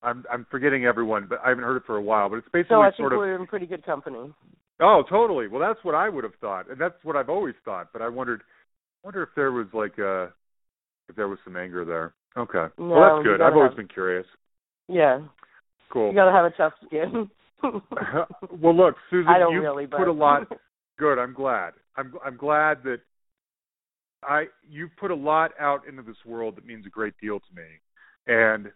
I'm 0.08 0.24
I'm 0.32 0.46
forgetting 0.52 0.86
everyone, 0.86 1.26
but 1.28 1.40
I 1.44 1.50
haven't 1.50 1.64
heard 1.64 1.78
it 1.78 1.84
for 1.86 1.98
a 1.98 2.02
while. 2.02 2.30
But 2.30 2.38
it's 2.38 2.48
basically 2.54 2.76
so 2.76 2.82
I 2.82 2.90
think 2.90 2.98
sort 2.98 3.14
of. 3.14 3.18
we're 3.20 3.36
in 3.36 3.48
pretty 3.48 3.66
good 3.66 3.84
company. 3.86 4.32
Oh, 4.80 5.04
totally. 5.10 5.48
Well, 5.48 5.62
that's 5.62 5.84
what 5.84 5.96
I 5.96 6.10
would 6.10 6.24
have 6.24 6.36
thought, 6.42 6.70
and 6.70 6.80
that's 6.80 6.96
what 7.04 7.16
I've 7.16 7.30
always 7.30 7.56
thought. 7.64 7.88
But 7.94 8.02
I 8.02 8.10
wondered, 8.10 8.44
wonder 9.04 9.24
if 9.24 9.30
there 9.36 9.52
was 9.52 9.68
like 9.74 9.98
uh 10.00 10.26
if 11.10 11.16
there 11.16 11.28
was 11.28 11.40
some 11.44 11.56
anger 11.58 11.84
there. 11.86 12.14
Okay. 12.38 12.66
No, 12.78 12.88
well, 12.88 13.16
that's 13.18 13.24
good. 13.26 13.42
I've 13.42 13.54
always 13.54 13.72
have- 13.72 13.78
been 13.78 13.88
curious. 13.88 14.26
Yeah, 14.88 15.22
Cool. 15.90 16.10
you 16.10 16.16
gotta 16.16 16.32
have 16.32 16.46
a 16.46 16.52
tough 16.52 16.74
skin. 16.86 17.30
well, 18.62 18.76
look, 18.76 18.96
Susan, 19.10 19.34
you 19.52 19.62
really, 19.62 19.86
but 19.86 19.98
put 19.98 20.08
a 20.08 20.12
lot. 20.12 20.48
Good. 21.00 21.18
I'm 21.18 21.34
glad. 21.34 21.74
I'm 21.98 22.14
I'm 22.24 22.38
glad 22.38 22.84
that 22.84 23.00
I 24.24 24.46
you 24.68 24.90
put 25.00 25.12
a 25.12 25.16
lot 25.16 25.52
out 25.60 25.88
into 25.88 26.02
this 26.02 26.18
world 26.26 26.56
that 26.58 26.66
means 26.66 26.86
a 26.86 26.90
great 26.90 27.14
deal 27.22 27.40
to 27.40 27.56
me, 27.56 27.68
and 28.28 28.72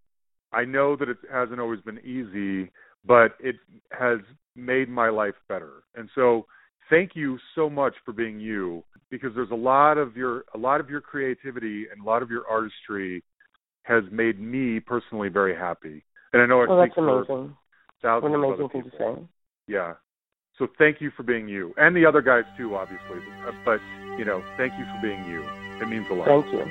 I 0.51 0.66
know 0.66 0.95
that 0.95 1.10
it 1.10 1.18
hasn't 1.32 1.60
always 1.60 1.82
been 1.82 1.99
easy, 1.99 2.72
but 3.05 3.34
it 3.39 3.55
has 3.91 4.20
made 4.55 4.89
my 4.89 5.10
life 5.10 5.36
better. 5.47 5.84
And 5.95 6.10
so, 6.16 6.45
thank 6.89 7.12
you 7.16 7.38
so 7.55 7.70
much 7.70 7.93
for 8.03 8.14
being 8.14 8.39
you, 8.39 8.84
because 9.12 9.32
there's 9.36 9.51
a 9.51 9.55
lot 9.55 9.97
of 9.97 10.18
your 10.18 10.45
a 10.55 10.57
lot 10.57 10.80
of 10.80 10.89
your 10.89 11.01
creativity 11.01 11.86
and 11.91 12.01
a 12.01 12.05
lot 12.05 12.24
of 12.24 12.30
your 12.32 12.47
artistry 12.49 13.24
has 13.84 14.03
made 14.11 14.39
me 14.39 14.80
personally 14.80 15.30
very 15.30 15.55
happy. 15.55 16.03
And 16.34 16.41
I 16.41 16.45
know 16.45 16.61
I 16.61 16.67
well, 16.67 16.84
speak 16.84 16.91
that's 16.91 16.95
for 16.95 17.17
amazing. 17.19 17.55
thousands 18.01 18.23
What 18.23 18.30
an 18.30 18.36
of 18.36 18.43
amazing 18.43 18.65
other 18.65 18.73
thing 18.73 18.84
to 18.84 18.89
people. 18.91 19.15
say. 19.15 19.27
Yeah. 19.67 19.93
So 20.57 20.67
thank 20.77 20.99
you 21.01 21.09
for 21.15 21.23
being 21.23 21.47
you, 21.47 21.73
and 21.77 21.95
the 21.95 22.05
other 22.05 22.21
guys 22.21 22.43
too, 22.57 22.75
obviously. 22.75 23.19
Uh, 23.47 23.51
But 23.63 23.80
you 24.17 24.25
know, 24.25 24.43
thank 24.57 24.73
you 24.77 24.86
for 24.86 24.99
being 25.01 25.23
you. 25.25 25.43
It 25.82 25.88
means 25.88 26.05
a 26.11 26.13
lot. 26.13 26.27
Thank 26.27 26.51
you. 26.51 26.65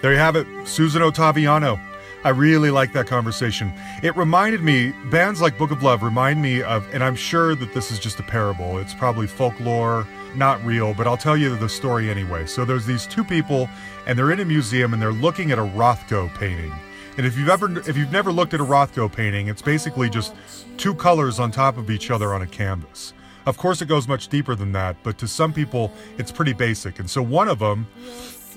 There 0.00 0.12
you 0.12 0.18
have 0.18 0.36
it, 0.36 0.46
Susan 0.66 1.02
Ottaviano. 1.02 1.78
I 2.24 2.30
really 2.30 2.70
like 2.70 2.92
that 2.94 3.06
conversation. 3.06 3.72
It 4.02 4.16
reminded 4.16 4.62
me, 4.62 4.92
bands 5.10 5.42
like 5.42 5.58
Book 5.58 5.70
of 5.70 5.82
Love 5.82 6.02
remind 6.02 6.40
me 6.40 6.62
of, 6.62 6.86
and 6.94 7.04
I'm 7.04 7.16
sure 7.16 7.54
that 7.54 7.74
this 7.74 7.90
is 7.90 7.98
just 7.98 8.18
a 8.18 8.22
parable. 8.22 8.78
It's 8.78 8.94
probably 8.94 9.26
folklore, 9.26 10.06
not 10.36 10.64
real, 10.64 10.94
but 10.94 11.06
I'll 11.06 11.16
tell 11.16 11.36
you 11.36 11.56
the 11.56 11.68
story 11.68 12.10
anyway. 12.10 12.46
So 12.46 12.64
there's 12.64 12.86
these 12.86 13.06
two 13.06 13.24
people, 13.24 13.68
and 14.06 14.18
they're 14.18 14.32
in 14.32 14.40
a 14.40 14.44
museum, 14.44 14.92
and 14.92 15.02
they're 15.02 15.12
looking 15.12 15.50
at 15.50 15.58
a 15.58 15.62
Rothko 15.62 16.34
painting. 16.34 16.72
And 17.16 17.26
if 17.26 17.38
you've 17.38 17.48
ever, 17.48 17.78
if 17.88 17.96
you've 17.96 18.12
never 18.12 18.32
looked 18.32 18.54
at 18.54 18.60
a 18.60 18.64
Rothko 18.64 19.12
painting, 19.12 19.48
it's 19.48 19.62
basically 19.62 20.10
just 20.10 20.34
two 20.76 20.94
colors 20.94 21.38
on 21.38 21.50
top 21.50 21.76
of 21.76 21.90
each 21.90 22.10
other 22.10 22.34
on 22.34 22.42
a 22.42 22.46
canvas. 22.46 23.12
Of 23.46 23.58
course, 23.58 23.82
it 23.82 23.86
goes 23.86 24.08
much 24.08 24.28
deeper 24.28 24.54
than 24.54 24.72
that, 24.72 24.96
but 25.02 25.18
to 25.18 25.28
some 25.28 25.52
people, 25.52 25.92
it's 26.18 26.32
pretty 26.32 26.54
basic. 26.54 26.98
And 26.98 27.08
so 27.08 27.22
one 27.22 27.48
of 27.48 27.58
them 27.58 27.86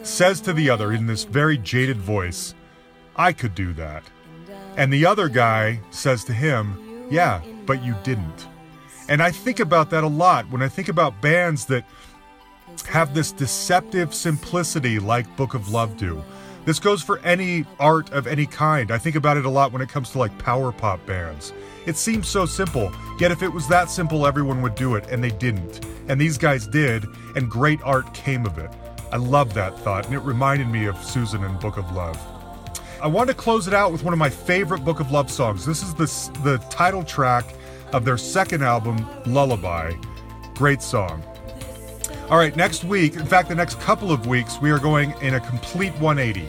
says 0.03 0.39
to 0.41 0.53
the 0.53 0.69
other 0.69 0.93
in 0.93 1.07
this 1.07 1.23
very 1.23 1.57
jaded 1.57 1.97
voice, 1.97 2.55
I 3.15 3.33
could 3.33 3.53
do 3.53 3.73
that. 3.73 4.03
And 4.77 4.93
the 4.93 5.05
other 5.05 5.27
guy 5.27 5.81
says 5.89 6.23
to 6.25 6.33
him, 6.33 7.07
Yeah, 7.09 7.41
but 7.65 7.83
you 7.83 7.95
didn't. 8.03 8.47
And 9.09 9.21
I 9.21 9.31
think 9.31 9.59
about 9.59 9.89
that 9.91 10.03
a 10.03 10.07
lot 10.07 10.49
when 10.49 10.61
I 10.61 10.67
think 10.67 10.89
about 10.89 11.21
bands 11.21 11.65
that 11.65 11.85
have 12.87 13.13
this 13.13 13.31
deceptive 13.31 14.13
simplicity 14.13 14.99
like 14.99 15.33
Book 15.37 15.53
of 15.53 15.69
Love 15.69 15.97
do. 15.97 16.21
This 16.65 16.79
goes 16.79 17.01
for 17.01 17.19
any 17.19 17.65
art 17.79 18.11
of 18.11 18.27
any 18.27 18.45
kind. 18.45 18.91
I 18.91 18.97
think 18.97 19.15
about 19.15 19.37
it 19.37 19.45
a 19.45 19.49
lot 19.49 19.71
when 19.71 19.81
it 19.81 19.87
comes 19.87 20.09
to 20.11 20.19
like 20.19 20.37
power 20.37 20.73
pop 20.73 21.05
bands. 21.05 21.53
It 21.85 21.95
seems 21.95 22.27
so 22.27 22.45
simple, 22.45 22.91
yet 23.21 23.31
if 23.31 23.41
it 23.41 23.47
was 23.47 23.69
that 23.69 23.89
simple, 23.89 24.27
everyone 24.27 24.61
would 24.61 24.75
do 24.75 24.95
it, 24.95 25.07
and 25.09 25.23
they 25.23 25.29
didn't. 25.29 25.85
And 26.09 26.19
these 26.19 26.37
guys 26.37 26.67
did, 26.67 27.05
and 27.37 27.49
great 27.49 27.79
art 27.83 28.13
came 28.13 28.45
of 28.45 28.57
it. 28.57 28.69
I 29.13 29.15
love 29.15 29.53
that 29.53 29.79
thought, 29.79 30.05
and 30.05 30.13
it 30.13 30.19
reminded 30.19 30.67
me 30.67 30.85
of 30.87 31.01
Susan 31.01 31.45
and 31.45 31.57
Book 31.61 31.77
of 31.77 31.89
Love. 31.93 32.21
I 33.01 33.07
want 33.07 33.29
to 33.29 33.33
close 33.33 33.69
it 33.69 33.73
out 33.73 33.93
with 33.93 34.03
one 34.03 34.11
of 34.11 34.19
my 34.19 34.29
favorite 34.29 34.83
Book 34.83 34.99
of 34.99 35.11
Love 35.11 35.31
songs. 35.31 35.65
This 35.65 35.81
is 35.81 35.93
the, 35.93 36.41
the 36.43 36.57
title 36.69 37.05
track 37.05 37.45
of 37.93 38.05
their 38.05 38.17
second 38.17 38.63
album, 38.63 39.05
Lullaby. 39.25 39.93
Great 40.55 40.81
song. 40.81 41.23
All 42.29 42.37
right, 42.37 42.55
next 42.55 42.83
week, 42.83 43.15
in 43.15 43.25
fact, 43.25 43.49
the 43.49 43.55
next 43.55 43.79
couple 43.79 44.11
of 44.11 44.27
weeks, 44.27 44.59
we 44.59 44.69
are 44.71 44.79
going 44.79 45.13
in 45.21 45.35
a 45.35 45.39
complete 45.39 45.93
180. 45.99 46.45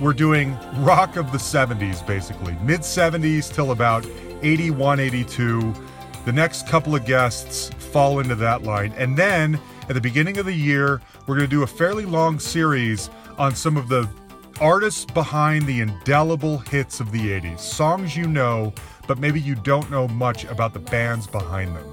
We're 0.00 0.12
doing 0.12 0.56
rock 0.78 1.16
of 1.16 1.30
the 1.30 1.38
70s, 1.38 2.04
basically, 2.06 2.56
mid 2.62 2.80
70s 2.80 3.52
till 3.52 3.70
about 3.70 4.04
81, 4.42 4.98
82. 4.98 5.74
The 6.24 6.32
next 6.32 6.66
couple 6.66 6.94
of 6.96 7.04
guests 7.04 7.70
fall 7.92 8.18
into 8.18 8.34
that 8.36 8.62
line. 8.62 8.92
And 8.96 9.16
then 9.16 9.60
at 9.88 9.94
the 9.94 10.00
beginning 10.00 10.38
of 10.38 10.46
the 10.46 10.52
year, 10.52 11.00
we're 11.26 11.36
going 11.36 11.48
to 11.48 11.56
do 11.56 11.62
a 11.62 11.66
fairly 11.66 12.04
long 12.04 12.38
series 12.38 13.10
on 13.38 13.54
some 13.54 13.76
of 13.76 13.88
the 13.88 14.08
artists 14.60 15.04
behind 15.04 15.66
the 15.66 15.80
indelible 15.80 16.58
hits 16.58 17.00
of 17.00 17.10
the 17.12 17.40
80s. 17.40 17.60
Songs 17.60 18.16
you 18.16 18.26
know, 18.26 18.72
but 19.06 19.18
maybe 19.18 19.40
you 19.40 19.54
don't 19.54 19.90
know 19.90 20.08
much 20.08 20.44
about 20.44 20.72
the 20.72 20.78
bands 20.78 21.26
behind 21.26 21.74
them. 21.74 21.88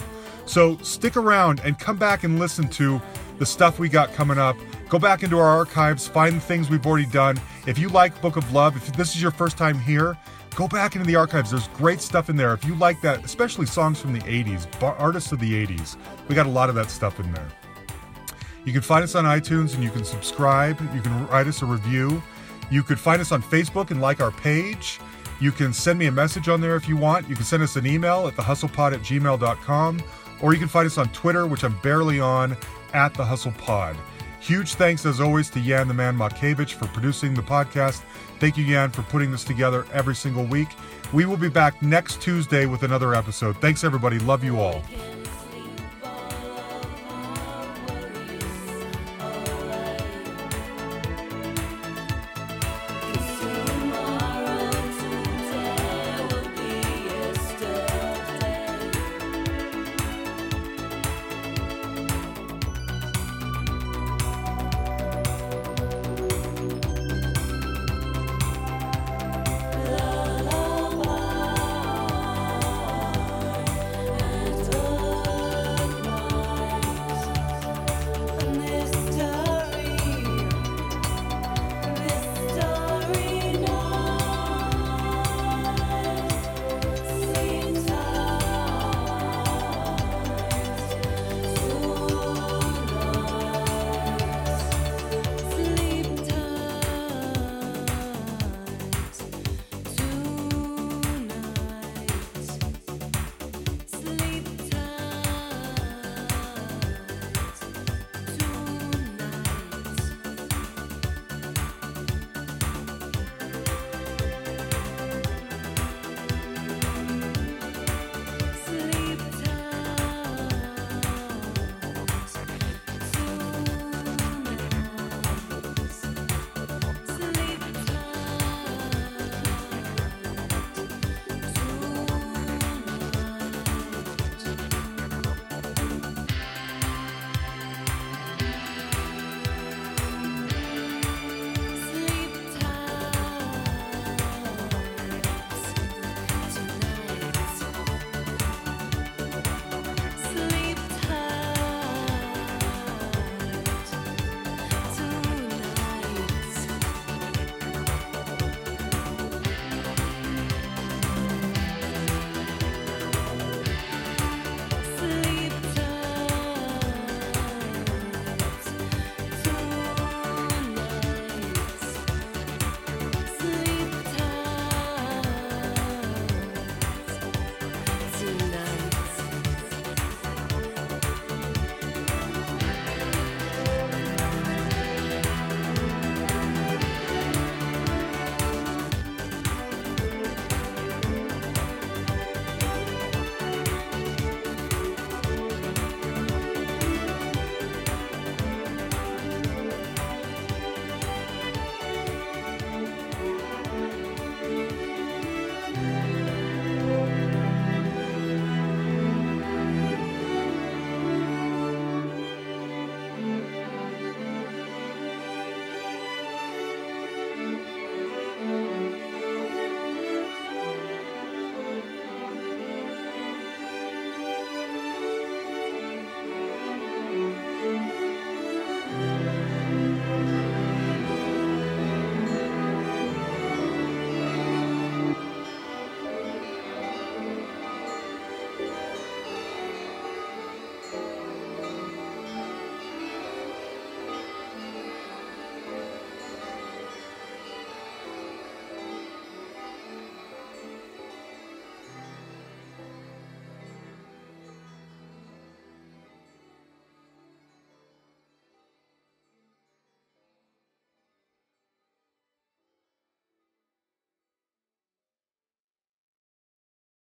So 0.45 0.77
stick 0.77 1.15
around 1.15 1.61
and 1.63 1.77
come 1.77 1.97
back 1.97 2.23
and 2.23 2.39
listen 2.39 2.67
to 2.69 3.01
the 3.37 3.45
stuff 3.45 3.79
we 3.79 3.87
got 3.87 4.13
coming 4.13 4.37
up. 4.37 4.55
Go 4.89 4.97
back 4.97 5.21
into 5.23 5.37
our 5.37 5.47
archives, 5.47 6.07
find 6.07 6.35
the 6.35 6.41
things 6.41 6.69
we've 6.69 6.85
already 6.85 7.05
done. 7.05 7.39
If 7.67 7.77
you 7.77 7.89
like 7.89 8.19
Book 8.21 8.35
of 8.35 8.51
Love, 8.51 8.75
if 8.75 8.91
this 8.97 9.15
is 9.15 9.21
your 9.21 9.31
first 9.31 9.57
time 9.57 9.79
here, 9.79 10.17
go 10.55 10.67
back 10.67 10.95
into 10.95 11.05
the 11.05 11.15
archives. 11.15 11.51
There's 11.51 11.67
great 11.69 12.01
stuff 12.01 12.29
in 12.29 12.35
there. 12.35 12.53
If 12.53 12.65
you 12.65 12.75
like 12.75 12.99
that, 13.01 13.23
especially 13.23 13.67
songs 13.67 14.01
from 14.01 14.13
the 14.13 14.21
80s, 14.21 14.79
bar- 14.79 14.95
artists 14.95 15.31
of 15.31 15.39
the 15.39 15.65
80s, 15.65 15.97
we 16.27 16.35
got 16.35 16.47
a 16.47 16.49
lot 16.49 16.69
of 16.69 16.75
that 16.75 16.89
stuff 16.89 17.19
in 17.19 17.31
there. 17.31 17.47
You 18.65 18.73
can 18.73 18.81
find 18.81 19.03
us 19.03 19.15
on 19.15 19.25
iTunes 19.25 19.75
and 19.75 19.83
you 19.83 19.89
can 19.89 20.03
subscribe. 20.03 20.79
You 20.93 21.01
can 21.01 21.27
write 21.27 21.47
us 21.47 21.61
a 21.61 21.65
review. 21.65 22.21
You 22.69 22.83
could 22.83 22.99
find 22.99 23.21
us 23.21 23.31
on 23.31 23.41
Facebook 23.41 23.91
and 23.91 24.01
like 24.01 24.19
our 24.19 24.31
page. 24.31 24.99
You 25.39 25.51
can 25.51 25.73
send 25.73 25.97
me 25.97 26.07
a 26.07 26.11
message 26.11 26.49
on 26.49 26.61
there 26.61 26.75
if 26.75 26.87
you 26.87 26.97
want. 26.97 27.29
You 27.29 27.35
can 27.35 27.45
send 27.45 27.63
us 27.63 27.75
an 27.75 27.85
email 27.85 28.27
at 28.27 28.35
thehustlepod 28.35 28.93
at 28.93 29.01
gmail.com. 29.01 30.01
Or 30.41 30.53
you 30.53 30.59
can 30.59 30.67
find 30.67 30.85
us 30.85 30.97
on 30.97 31.09
Twitter, 31.09 31.47
which 31.47 31.63
I'm 31.63 31.77
barely 31.79 32.19
on, 32.19 32.55
at 32.93 33.13
the 33.13 33.25
Hustle 33.25 33.51
Pod. 33.53 33.97
Huge 34.39 34.75
thanks, 34.75 35.05
as 35.05 35.19
always, 35.19 35.49
to 35.51 35.59
Yan 35.59 35.87
the 35.87 35.93
Man 35.93 36.17
Makevich 36.17 36.73
for 36.73 36.87
producing 36.87 37.33
the 37.33 37.41
podcast. 37.41 38.03
Thank 38.39 38.57
you, 38.57 38.63
Yan, 38.63 38.89
for 38.89 39.01
putting 39.03 39.31
this 39.31 39.43
together 39.43 39.85
every 39.91 40.15
single 40.15 40.45
week. 40.45 40.69
We 41.11 41.25
will 41.25 41.37
be 41.37 41.49
back 41.49 41.81
next 41.81 42.21
Tuesday 42.21 42.65
with 42.65 42.83
another 42.83 43.13
episode. 43.13 43.57
Thanks, 43.57 43.83
everybody. 43.83 44.17
Love 44.19 44.43
you 44.43 44.59
all. 44.59 44.81